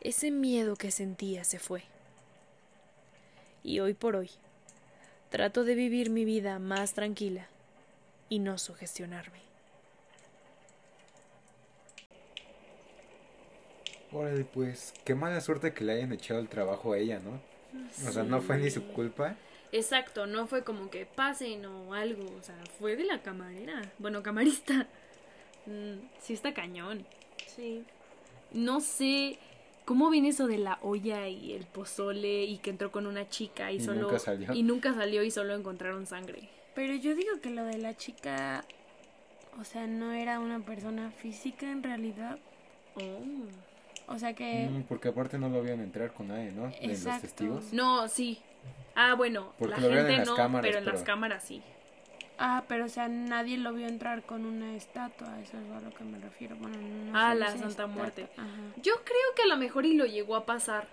ese 0.00 0.32
miedo 0.32 0.74
que 0.74 0.90
sentía 0.90 1.44
se 1.44 1.60
fue. 1.60 1.84
Y 3.66 3.80
hoy 3.80 3.94
por 3.94 4.14
hoy, 4.14 4.30
trato 5.28 5.64
de 5.64 5.74
vivir 5.74 6.08
mi 6.08 6.24
vida 6.24 6.60
más 6.60 6.94
tranquila 6.94 7.48
y 8.28 8.38
no 8.38 8.58
sugestionarme. 8.58 9.40
Órale, 14.12 14.44
pues, 14.44 14.94
qué 15.04 15.16
mala 15.16 15.40
suerte 15.40 15.74
que 15.74 15.82
le 15.82 15.94
hayan 15.94 16.12
echado 16.12 16.38
el 16.38 16.48
trabajo 16.48 16.92
a 16.92 16.98
ella, 16.98 17.18
¿no? 17.18 17.40
O 18.08 18.12
sea, 18.12 18.22
no 18.22 18.40
fue 18.40 18.56
ni 18.58 18.70
su 18.70 18.86
culpa. 18.92 19.34
Exacto, 19.72 20.28
no 20.28 20.46
fue 20.46 20.62
como 20.62 20.88
que 20.88 21.04
pasen 21.04 21.66
o 21.66 21.92
algo, 21.92 22.24
o 22.38 22.42
sea, 22.42 22.54
fue 22.78 22.94
de 22.94 23.02
la 23.02 23.20
camarera, 23.20 23.82
bueno, 23.98 24.22
camarista. 24.22 24.86
Mm, 25.66 26.06
sí 26.20 26.34
está 26.34 26.54
cañón. 26.54 27.04
Sí. 27.48 27.84
No 28.52 28.78
sé 28.78 29.40
cómo 29.86 30.10
viene 30.10 30.28
eso 30.28 30.46
de 30.46 30.58
la 30.58 30.78
olla 30.82 31.26
y 31.28 31.52
el 31.52 31.64
pozole 31.64 32.44
y 32.44 32.58
que 32.58 32.68
entró 32.68 32.92
con 32.92 33.06
una 33.06 33.30
chica 33.30 33.72
y, 33.72 33.76
Y 33.76 33.80
solo 33.80 34.02
nunca 34.02 34.18
salió. 34.18 34.52
y 34.52 34.62
nunca 34.62 34.92
salió 34.92 35.22
y 35.22 35.30
solo 35.30 35.54
encontraron 35.54 36.04
sangre. 36.04 36.50
Pero 36.74 36.94
yo 36.94 37.14
digo 37.14 37.40
que 37.40 37.48
lo 37.48 37.64
de 37.64 37.78
la 37.78 37.96
chica, 37.96 38.64
o 39.58 39.64
sea, 39.64 39.86
no 39.86 40.12
era 40.12 40.40
una 40.40 40.58
persona 40.60 41.10
física 41.12 41.70
en 41.70 41.82
realidad. 41.82 42.38
Oh. 42.96 44.12
O 44.12 44.18
sea 44.18 44.34
que... 44.34 44.68
Mm, 44.70 44.82
porque 44.82 45.08
aparte 45.08 45.38
no 45.38 45.48
lo 45.48 45.62
vieron 45.62 45.80
entrar 45.80 46.12
con 46.12 46.28
nadie, 46.28 46.52
¿no? 46.52 46.64
De 46.64 46.88
los 46.88 46.98
Exacto. 46.98 47.22
testigos. 47.22 47.72
No, 47.72 48.08
sí. 48.08 48.40
Ah, 48.94 49.14
bueno, 49.14 49.52
Porque 49.58 49.80
la 49.80 49.96
gente 49.96 50.12
en 50.12 50.18
las 50.18 50.28
no, 50.28 50.36
cámaras, 50.36 50.66
pero 50.66 50.78
en 50.78 50.84
las 50.86 51.02
cámaras 51.02 51.44
sí. 51.44 51.62
Ah, 52.38 52.64
pero 52.68 52.84
o 52.84 52.88
sea, 52.88 53.08
nadie 53.08 53.56
lo 53.56 53.72
vio 53.72 53.86
entrar 53.86 54.22
con 54.22 54.44
una 54.44 54.74
estatua, 54.76 55.40
eso 55.40 55.56
es 55.58 55.70
a 55.72 55.80
lo 55.80 55.90
que 55.94 56.04
me 56.04 56.18
refiero. 56.18 56.56
Bueno, 56.56 56.76
no 56.78 57.12
Ah, 57.18 57.32
sé 57.32 57.38
la 57.38 57.50
Santa 57.50 57.68
estatua. 57.68 57.86
Muerte. 57.94 58.28
Ajá. 58.36 58.48
Yo 58.82 58.94
creo 59.04 59.34
que 59.34 59.42
a 59.42 59.46
lo 59.46 59.56
mejor 59.56 59.86
y 59.86 59.94
lo 59.94 60.04
llegó 60.04 60.36
a 60.36 60.44
pasar. 60.44 60.86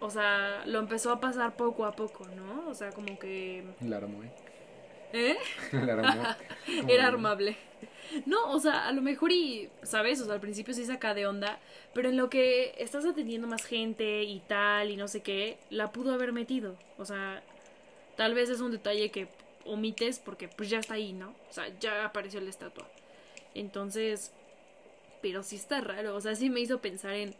O 0.00 0.10
sea, 0.10 0.62
lo 0.66 0.78
empezó 0.78 1.12
a 1.12 1.20
pasar 1.20 1.56
poco 1.56 1.84
a 1.84 1.92
poco, 1.92 2.26
¿no? 2.28 2.68
O 2.68 2.74
sea, 2.74 2.90
como 2.92 3.18
que... 3.18 3.64
La 3.80 3.96
armó, 3.98 4.22
¿eh? 4.22 4.30
¿Eh? 5.12 5.36
La 5.72 5.92
armó. 5.94 6.22
Era 6.88 7.06
armable. 7.08 7.56
No, 8.24 8.50
o 8.52 8.58
sea, 8.60 8.86
a 8.88 8.92
lo 8.92 9.02
mejor 9.02 9.32
y, 9.32 9.68
¿sabes? 9.82 10.20
O 10.20 10.24
sea, 10.24 10.34
al 10.34 10.40
principio 10.40 10.72
sí 10.72 10.84
saca 10.86 11.12
de 11.14 11.26
onda, 11.26 11.58
pero 11.92 12.08
en 12.08 12.16
lo 12.16 12.30
que 12.30 12.74
estás 12.78 13.04
atendiendo 13.04 13.46
más 13.48 13.64
gente 13.66 14.22
y 14.22 14.40
tal 14.40 14.90
y 14.90 14.96
no 14.96 15.08
sé 15.08 15.20
qué, 15.20 15.58
la 15.68 15.92
pudo 15.92 16.14
haber 16.14 16.32
metido. 16.32 16.76
O 16.96 17.04
sea, 17.04 17.42
tal 18.16 18.34
vez 18.34 18.48
es 18.48 18.60
un 18.60 18.70
detalle 18.70 19.10
que 19.10 19.28
omites 19.68 20.18
porque 20.18 20.48
pues 20.48 20.70
ya 20.70 20.78
está 20.78 20.94
ahí, 20.94 21.12
¿no? 21.12 21.34
O 21.50 21.52
sea, 21.52 21.68
ya 21.78 22.04
apareció 22.04 22.40
la 22.40 22.50
estatua. 22.50 22.88
Entonces, 23.54 24.32
pero 25.22 25.42
sí 25.42 25.56
está 25.56 25.80
raro, 25.80 26.14
o 26.14 26.20
sea, 26.20 26.34
sí 26.34 26.50
me 26.50 26.60
hizo 26.60 26.80
pensar 26.80 27.14
en, 27.14 27.34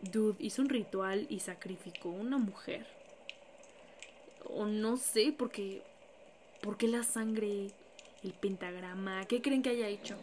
dude, 0.00 0.36
hizo 0.38 0.62
un 0.62 0.68
ritual 0.68 1.26
y 1.28 1.40
sacrificó 1.40 2.08
una 2.08 2.38
mujer. 2.38 2.86
O 4.44 4.66
no 4.66 4.96
sé, 4.96 5.34
porque, 5.36 5.82
¿por 6.62 6.76
qué 6.78 6.88
la 6.88 7.02
sangre? 7.02 7.72
el 8.24 8.32
pentagrama, 8.32 9.24
¿qué 9.26 9.40
creen 9.40 9.62
que 9.62 9.70
haya 9.70 9.88
hecho? 9.88 10.16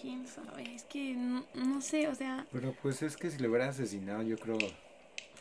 ¿Quién 0.00 0.26
sabe? 0.26 0.74
Es 0.74 0.84
que 0.84 1.14
no, 1.14 1.44
no 1.54 1.80
sé, 1.80 2.08
o 2.08 2.14
sea... 2.14 2.46
Pero 2.52 2.74
pues 2.82 3.02
es 3.02 3.16
que 3.16 3.30
si 3.30 3.38
lo 3.38 3.48
hubieran 3.48 3.70
asesinado, 3.70 4.22
yo 4.22 4.36
creo 4.36 4.58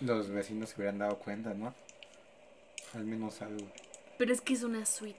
los 0.02 0.30
vecinos 0.30 0.70
se 0.70 0.76
hubieran 0.78 1.00
dado 1.00 1.18
cuenta, 1.20 1.54
¿no? 1.54 1.74
Al 2.94 3.06
menos 3.06 3.42
algo. 3.42 3.68
Pero 4.22 4.34
es 4.34 4.42
que 4.42 4.54
es 4.54 4.62
una 4.62 4.86
suite. 4.86 5.18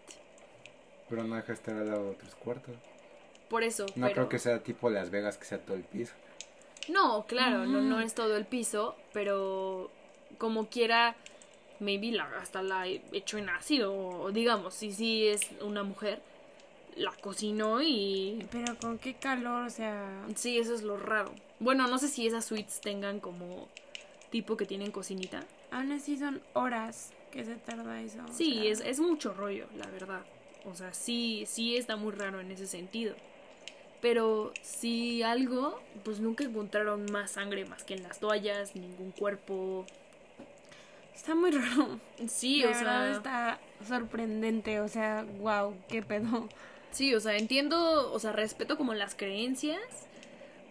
Pero 1.08 1.24
no 1.24 1.34
deja 1.34 1.48
de 1.48 1.52
estar 1.54 1.74
al 1.74 1.88
lado 1.88 2.04
de 2.04 2.10
otros 2.10 2.36
cuartos. 2.36 2.76
Por 3.50 3.64
eso. 3.64 3.84
No 3.96 4.06
pero... 4.06 4.12
creo 4.12 4.28
que 4.28 4.38
sea 4.38 4.62
tipo 4.62 4.90
Las 4.90 5.10
Vegas, 5.10 5.38
que 5.38 5.44
sea 5.44 5.58
todo 5.58 5.76
el 5.76 5.82
piso. 5.82 6.12
No, 6.88 7.26
claro, 7.26 7.66
no, 7.66 7.80
no 7.80 7.96
Ujú. 7.96 8.04
es 8.06 8.14
todo 8.14 8.36
el 8.36 8.46
piso, 8.46 8.94
pero 9.12 9.90
como 10.38 10.68
quiera, 10.68 11.16
maybe 11.80 12.12
la, 12.12 12.26
hasta 12.40 12.62
la 12.62 12.86
he 12.86 13.02
hecho 13.10 13.38
en 13.38 13.48
ácido, 13.48 13.92
o 13.92 14.30
digamos, 14.30 14.74
si 14.74 14.92
sí 14.92 15.26
es 15.26 15.50
una 15.60 15.82
mujer, 15.82 16.22
la 16.94 17.10
cocinó 17.10 17.82
y 17.82 18.46
Pero 18.52 18.78
con 18.78 19.00
qué 19.00 19.14
calor, 19.14 19.64
o 19.64 19.70
sea... 19.70 20.24
sí, 20.36 20.58
eso 20.58 20.76
es 20.76 20.82
lo 20.82 20.96
raro. 20.96 21.34
Bueno, 21.58 21.88
no 21.88 21.98
sé 21.98 22.06
si 22.06 22.28
esas 22.28 22.44
suites 22.44 22.80
tengan 22.80 23.18
como 23.18 23.66
tipo 24.30 24.56
que 24.56 24.64
tienen 24.64 24.92
cocinita. 24.92 25.42
Aún 25.72 25.90
así 25.90 26.16
son 26.16 26.40
horas 26.52 27.10
que 27.32 27.44
se 27.44 27.56
tarda 27.56 28.00
eso. 28.00 28.18
Sí, 28.32 28.52
sea, 28.54 28.70
es, 28.70 28.80
es 28.80 29.00
mucho 29.00 29.34
rollo, 29.34 29.66
la 29.76 29.86
verdad. 29.86 30.22
O 30.64 30.74
sea, 30.74 30.92
sí, 30.94 31.44
sí 31.46 31.76
está 31.76 31.96
muy 31.96 32.12
raro 32.12 32.40
en 32.40 32.52
ese 32.52 32.66
sentido. 32.66 33.14
Pero 34.00 34.52
si 34.62 35.22
algo, 35.22 35.80
pues 36.04 36.20
nunca 36.20 36.44
encontraron 36.44 37.06
más 37.10 37.32
sangre 37.32 37.64
más 37.64 37.84
que 37.84 37.94
en 37.94 38.02
las 38.02 38.18
toallas, 38.18 38.76
ningún 38.76 39.12
cuerpo. 39.12 39.86
Está 41.14 41.34
muy 41.34 41.50
raro. 41.52 42.00
Sí, 42.26 42.64
o 42.64 42.74
sea, 42.74 43.12
está 43.12 43.58
sorprendente, 43.86 44.80
o 44.80 44.88
sea, 44.88 45.24
wow, 45.38 45.74
qué 45.88 46.02
pedo. 46.02 46.48
sí, 46.90 47.14
o 47.14 47.20
sea, 47.20 47.36
entiendo, 47.36 48.12
o 48.12 48.18
sea, 48.18 48.32
respeto 48.32 48.76
como 48.76 48.94
las 48.94 49.14
creencias, 49.14 49.80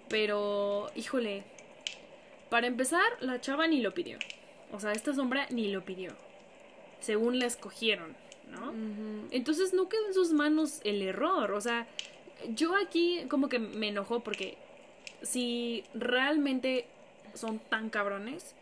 pero, 0.09 0.89
híjole, 0.95 1.43
para 2.49 2.67
empezar, 2.67 3.05
la 3.21 3.39
chava 3.39 3.67
ni 3.67 3.81
lo 3.81 3.93
pidió. 3.93 4.19
O 4.73 4.79
sea, 4.79 4.91
esta 4.91 5.13
sombra 5.13 5.47
ni 5.51 5.71
lo 5.71 5.85
pidió. 5.85 6.11
Según 7.01 7.39
la 7.39 7.45
escogieron, 7.45 8.15
¿no? 8.49 8.73
Entonces 9.31 9.73
no 9.73 9.89
quedó 9.89 10.07
en 10.07 10.13
sus 10.13 10.31
manos 10.31 10.79
el 10.83 11.01
error. 11.01 11.51
O 11.51 11.61
sea, 11.61 11.87
yo 12.55 12.75
aquí 12.75 13.25
como 13.27 13.49
que 13.49 13.59
me 13.59 13.89
enojó 13.89 14.21
porque 14.21 14.57
si 15.21 15.83
realmente 15.93 16.85
son 17.33 17.59
tan 17.59 17.89
cabrones, 17.89 18.55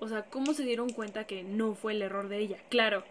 o 0.00 0.08
sea, 0.08 0.24
¿cómo 0.24 0.54
se 0.54 0.64
dieron 0.64 0.90
cuenta 0.90 1.24
que 1.24 1.42
no 1.42 1.74
fue 1.74 1.92
el 1.92 2.02
error 2.02 2.28
de 2.28 2.38
ella? 2.38 2.58
Claro, 2.68 3.04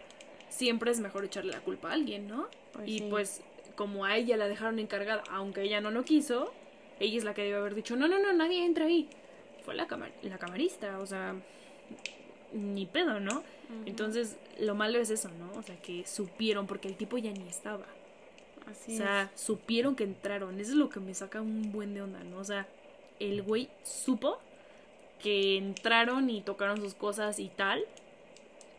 siempre 0.48 0.90
es 0.90 1.00
mejor 1.00 1.24
echarle 1.24 1.52
la 1.52 1.60
culpa 1.60 1.90
a 1.90 1.94
alguien, 1.94 2.28
¿no? 2.28 2.48
Pues 2.72 2.88
y 2.88 2.98
sí. 2.98 3.06
pues 3.10 3.42
como 3.76 4.04
a 4.04 4.16
ella 4.16 4.36
la 4.36 4.48
dejaron 4.48 4.78
encargada, 4.78 5.22
aunque 5.30 5.62
ella 5.62 5.80
no 5.80 5.90
lo 5.90 6.04
quiso, 6.04 6.52
ella 6.98 7.16
es 7.16 7.24
la 7.24 7.34
que 7.34 7.42
debe 7.42 7.56
haber 7.56 7.74
dicho, 7.74 7.96
no, 7.96 8.08
no, 8.08 8.18
no, 8.18 8.32
nadie 8.32 8.64
entra 8.64 8.86
ahí. 8.86 9.08
Fue 9.64 9.74
la, 9.74 9.86
la 10.22 10.38
camarista, 10.38 10.98
o 10.98 11.06
sea, 11.06 11.34
ni 12.52 12.86
pedo, 12.86 13.20
¿no? 13.20 13.42
Entonces, 13.86 14.36
lo 14.58 14.74
malo 14.74 14.98
es 14.98 15.10
eso, 15.10 15.28
¿no? 15.38 15.52
O 15.58 15.62
sea, 15.62 15.76
que 15.76 16.04
supieron, 16.06 16.66
porque 16.66 16.88
el 16.88 16.96
tipo 16.96 17.16
ya 17.18 17.30
ni 17.30 17.48
estaba. 17.48 17.84
Así 18.70 18.94
o 18.94 18.98
sea, 18.98 19.30
supieron 19.34 19.94
que 19.96 20.04
entraron. 20.04 20.58
Eso 20.60 20.72
es 20.72 20.76
lo 20.76 20.88
que 20.90 21.00
me 21.00 21.14
saca 21.14 21.40
un 21.40 21.70
buen 21.72 21.94
de 21.94 22.02
onda, 22.02 22.22
¿no? 22.24 22.38
O 22.38 22.44
sea, 22.44 22.66
el 23.20 23.42
güey 23.42 23.68
supo 23.84 24.38
que 25.22 25.56
entraron 25.56 26.30
y 26.30 26.40
tocaron 26.40 26.78
sus 26.80 26.94
cosas 26.94 27.38
y 27.38 27.48
tal. 27.48 27.84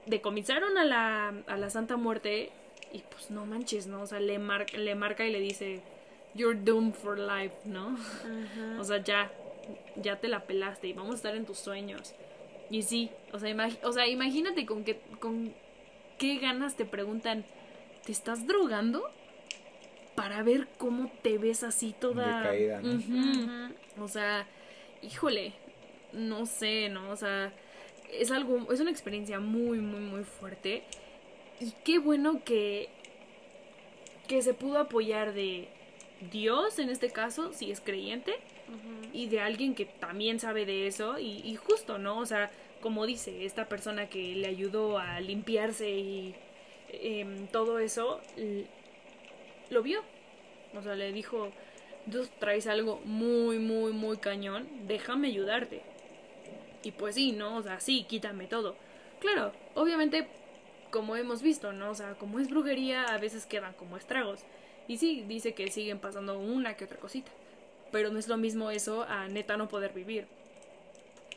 decomisaron 0.06 0.78
a 0.78 0.84
la, 0.86 1.30
a 1.48 1.58
la 1.58 1.70
Santa 1.70 1.96
Muerte 1.98 2.50
y 2.92 3.00
pues 3.00 3.30
no 3.32 3.46
manches, 3.46 3.88
¿no? 3.88 4.02
O 4.02 4.08
sea, 4.08 4.20
le, 4.20 4.40
mar- 4.40 4.74
le 4.74 4.96
marca 4.96 5.26
y 5.26 5.32
le 5.32 5.40
dice, 5.40 5.82
you're 6.34 6.60
doomed 6.60 6.94
for 6.94 7.18
life, 7.18 7.56
¿no? 7.66 7.98
O 8.80 8.84
sea, 8.84 8.98
ya, 9.04 9.32
ya 9.96 10.20
te 10.20 10.28
la 10.28 10.44
pelaste 10.44 10.88
y 10.88 10.94
vamos 10.94 11.14
a 11.14 11.18
estar 11.18 11.36
en 11.36 11.46
tus 11.46 11.60
sueños. 11.60 12.14
Y 12.72 12.84
sí, 12.84 13.12
o 13.34 13.38
sea, 13.38 13.54
o 13.84 13.92
sea 13.92 14.08
imagínate 14.08 14.66
con 14.66 14.86
qué, 14.86 15.00
con 15.20 15.54
qué 16.18 16.38
ganas 16.38 16.78
te 16.78 16.86
preguntan, 16.86 17.44
¿te 18.06 18.14
estás 18.14 18.48
drogando? 18.48 19.04
Para 20.16 20.42
ver 20.42 20.70
cómo 20.78 21.12
te 21.22 21.38
ves 21.38 21.64
así 21.64 21.94
toda... 22.00 22.44
Decaída, 22.44 22.82
¿no? 22.82 22.96
Ujú. 22.96 24.04
O 24.04 24.08
sea, 24.08 24.48
híjole, 25.02 25.54
no 26.14 26.46
sé, 26.46 26.88
¿no? 26.88 27.10
O 27.10 27.16
sea, 27.18 27.52
es 28.12 28.32
algo, 28.32 28.72
es 28.72 28.80
una 28.80 28.92
experiencia 28.92 29.42
muy, 29.42 29.80
muy, 29.80 30.00
muy 30.00 30.24
fuerte. 30.24 30.84
Y 31.60 31.72
qué 31.84 32.00
bueno 32.00 32.42
que, 32.46 32.88
que 34.30 34.42
se 34.42 34.54
pudo 34.54 34.80
apoyar 34.80 35.34
de 35.34 35.68
Dios, 36.32 36.80
en 36.80 36.90
este 36.90 37.10
caso, 37.10 37.52
si 37.52 37.70
es 37.70 37.82
creyente, 37.82 38.36
y 39.14 39.28
de 39.28 39.40
alguien 39.42 39.76
que 39.76 39.86
también 39.86 40.40
sabe 40.40 40.66
de 40.66 40.88
eso, 40.88 41.20
y, 41.20 41.56
justo, 41.56 41.98
¿no? 41.98 42.20
O 42.20 42.26
sea, 42.26 42.52
como 42.82 43.06
dice, 43.06 43.46
esta 43.46 43.68
persona 43.68 44.10
que 44.10 44.36
le 44.36 44.48
ayudó 44.48 44.98
a 44.98 45.20
limpiarse 45.20 45.90
y 45.90 46.36
em, 46.90 47.48
todo 47.48 47.80
eso, 47.80 48.22
lo 49.70 49.84
vio. 49.84 50.02
O 50.78 50.82
sea, 50.82 50.96
le 50.96 51.12
dijo, 51.12 51.52
tú 52.10 52.28
traes 52.40 52.68
algo 52.68 53.02
muy, 53.06 53.60
muy, 53.60 53.92
muy 53.92 54.18
cañón, 54.18 54.68
déjame 54.88 55.28
ayudarte. 55.28 55.82
Y 56.84 56.92
pues 56.92 57.16
sí, 57.16 57.32
¿no? 57.32 57.58
O 57.58 57.62
sea, 57.62 57.80
sí, 57.80 58.06
quítame 58.08 58.48
todo. 58.48 58.76
Claro, 59.20 59.52
obviamente, 59.76 60.28
como 60.90 61.16
hemos 61.16 61.42
visto, 61.42 61.74
¿no? 61.74 61.92
O 61.92 61.96
sea, 61.96 62.16
como 62.16 62.40
es 62.40 62.50
brujería, 62.50 63.06
a 63.06 63.18
veces 63.18 63.46
quedan 63.46 63.74
como 63.74 63.98
estragos. 63.98 64.42
Y 64.88 64.98
sí, 64.98 65.24
dice 65.28 65.54
que 65.54 65.70
siguen 65.70 66.00
pasando 66.00 66.40
una 66.40 66.76
que 66.76 66.86
otra 66.86 66.98
cosita. 66.98 67.32
Pero 67.92 68.10
no 68.10 68.20
es 68.20 68.28
lo 68.28 68.38
mismo 68.38 68.72
eso 68.72 69.04
a 69.04 69.28
neta 69.28 69.58
no 69.58 69.68
poder 69.68 69.94
vivir. 69.94 70.28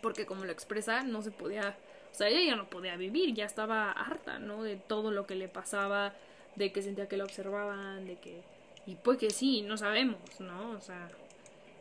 Porque 0.02 0.26
como 0.26 0.44
lo 0.44 0.52
expresa, 0.52 1.02
no 1.02 1.22
se 1.22 1.30
podía... 1.30 1.76
O 2.12 2.16
sea, 2.16 2.28
ella 2.28 2.42
ya 2.44 2.56
no 2.56 2.70
podía 2.70 2.96
vivir, 2.96 3.34
ya 3.34 3.44
estaba 3.44 3.90
harta, 3.90 4.38
¿no? 4.38 4.62
De 4.62 4.76
todo 4.76 5.10
lo 5.10 5.26
que 5.26 5.34
le 5.34 5.48
pasaba, 5.48 6.12
de 6.54 6.72
que 6.72 6.82
sentía 6.82 7.08
que 7.08 7.16
la 7.16 7.24
observaban, 7.24 8.06
de 8.06 8.16
que... 8.16 8.42
Y 8.86 8.96
pues 8.96 9.18
que 9.18 9.30
sí, 9.30 9.62
no 9.62 9.76
sabemos, 9.76 10.20
¿no? 10.38 10.72
O 10.72 10.80
sea... 10.80 11.08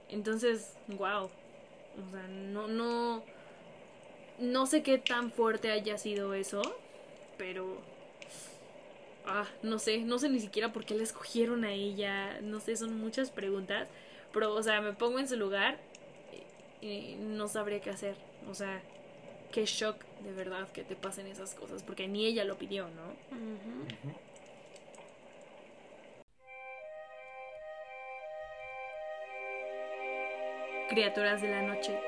Entonces, 0.09 0.73
wow. 0.87 1.25
O 1.25 2.11
sea, 2.11 2.27
no, 2.27 2.67
no... 2.67 3.23
No 4.39 4.65
sé 4.65 4.81
qué 4.81 4.97
tan 4.97 5.31
fuerte 5.31 5.71
haya 5.71 5.97
sido 5.97 6.33
eso, 6.33 6.61
pero... 7.37 7.77
Ah, 9.25 9.47
no 9.61 9.79
sé, 9.79 9.99
no 9.99 10.19
sé 10.19 10.29
ni 10.29 10.39
siquiera 10.39 10.73
por 10.73 10.85
qué 10.85 10.95
la 10.95 11.03
escogieron 11.03 11.63
a 11.63 11.71
ella, 11.71 12.41
no 12.41 12.59
sé, 12.59 12.75
son 12.75 12.97
muchas 12.99 13.31
preguntas, 13.31 13.87
pero, 14.33 14.53
o 14.53 14.63
sea, 14.63 14.81
me 14.81 14.93
pongo 14.93 15.19
en 15.19 15.27
su 15.27 15.37
lugar 15.37 15.77
y, 16.81 16.87
y 16.87 17.15
no 17.15 17.47
sabría 17.47 17.79
qué 17.79 17.91
hacer, 17.91 18.15
o 18.49 18.53
sea, 18.53 18.81
qué 19.51 19.65
shock 19.65 20.03
de 20.23 20.33
verdad 20.33 20.67
que 20.71 20.83
te 20.83 20.95
pasen 20.95 21.27
esas 21.27 21.53
cosas, 21.53 21.83
porque 21.83 22.07
ni 22.07 22.25
ella 22.25 22.43
lo 22.43 22.57
pidió, 22.57 22.87
¿no? 22.89 23.13
Criaturas 30.89 31.41
de 31.41 31.49
la 31.49 31.61
noche, 31.61 31.99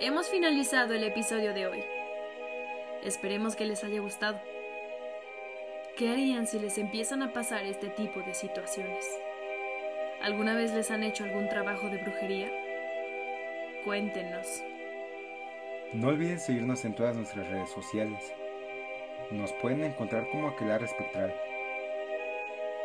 hemos 0.00 0.28
finalizado 0.28 0.94
el 0.94 1.04
episodio 1.04 1.52
de 1.52 1.66
hoy. 1.66 1.84
Esperemos 3.02 3.56
que 3.56 3.66
les 3.66 3.82
haya 3.84 4.00
gustado. 4.00 4.40
¿Qué 5.96 6.08
harían 6.08 6.46
si 6.46 6.58
les 6.58 6.78
empiezan 6.78 7.22
a 7.22 7.32
pasar 7.32 7.64
este 7.66 7.88
tipo 7.88 8.20
de 8.20 8.34
situaciones? 8.34 9.04
¿Alguna 10.22 10.54
vez 10.54 10.72
les 10.72 10.90
han 10.92 11.02
hecho 11.02 11.24
algún 11.24 11.48
trabajo 11.48 11.88
de 11.88 11.98
brujería? 11.98 12.48
Cuéntenos. 13.84 14.62
No 15.92 16.06
olviden 16.08 16.38
seguirnos 16.38 16.84
en 16.84 16.94
todas 16.94 17.16
nuestras 17.16 17.48
redes 17.48 17.70
sociales. 17.70 18.32
Nos 19.32 19.52
pueden 19.54 19.82
encontrar 19.82 20.30
como 20.30 20.46
Aquelarre 20.46 20.84
Espectral. 20.84 21.34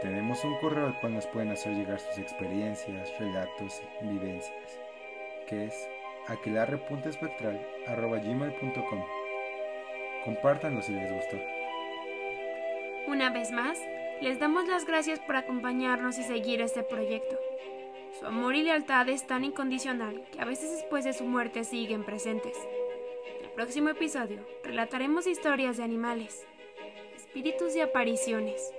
Tenemos 0.01 0.43
un 0.43 0.57
correo 0.57 0.87
al 0.87 0.99
cual 0.99 1.13
nos 1.13 1.27
pueden 1.27 1.51
hacer 1.51 1.73
llegar 1.73 1.99
sus 1.99 2.17
experiencias, 2.17 3.13
relatos 3.19 3.83
y 4.01 4.07
vivencias, 4.07 4.79
que 5.47 5.65
es 5.65 5.87
aquelarre.espectral.gmail.com 6.27 9.05
Compártanlo 10.25 10.81
si 10.81 10.93
les 10.93 11.11
gustó. 11.11 11.37
Una 13.07 13.29
vez 13.29 13.51
más, 13.51 13.79
les 14.21 14.39
damos 14.39 14.67
las 14.67 14.85
gracias 14.85 15.19
por 15.19 15.35
acompañarnos 15.35 16.17
y 16.17 16.23
seguir 16.23 16.61
este 16.61 16.83
proyecto. 16.83 17.37
Su 18.19 18.25
amor 18.25 18.55
y 18.55 18.63
lealtad 18.63 19.07
es 19.09 19.27
tan 19.27 19.43
incondicional 19.43 20.23
que 20.31 20.41
a 20.41 20.45
veces 20.45 20.71
después 20.71 21.03
de 21.03 21.13
su 21.13 21.25
muerte 21.25 21.63
siguen 21.63 22.03
presentes. 22.03 22.57
En 23.37 23.45
el 23.45 23.51
próximo 23.51 23.89
episodio 23.89 24.39
relataremos 24.63 25.27
historias 25.27 25.77
de 25.77 25.83
animales, 25.83 26.45
espíritus 27.15 27.75
y 27.75 27.81
apariciones. 27.81 28.73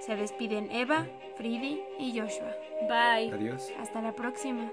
Se 0.00 0.16
despiden 0.16 0.70
Eva, 0.70 1.06
Fridi 1.36 1.82
y 1.98 2.18
Joshua. 2.18 2.56
Bye. 2.88 3.32
Adiós. 3.32 3.70
Hasta 3.78 4.00
la 4.00 4.14
próxima. 4.14 4.70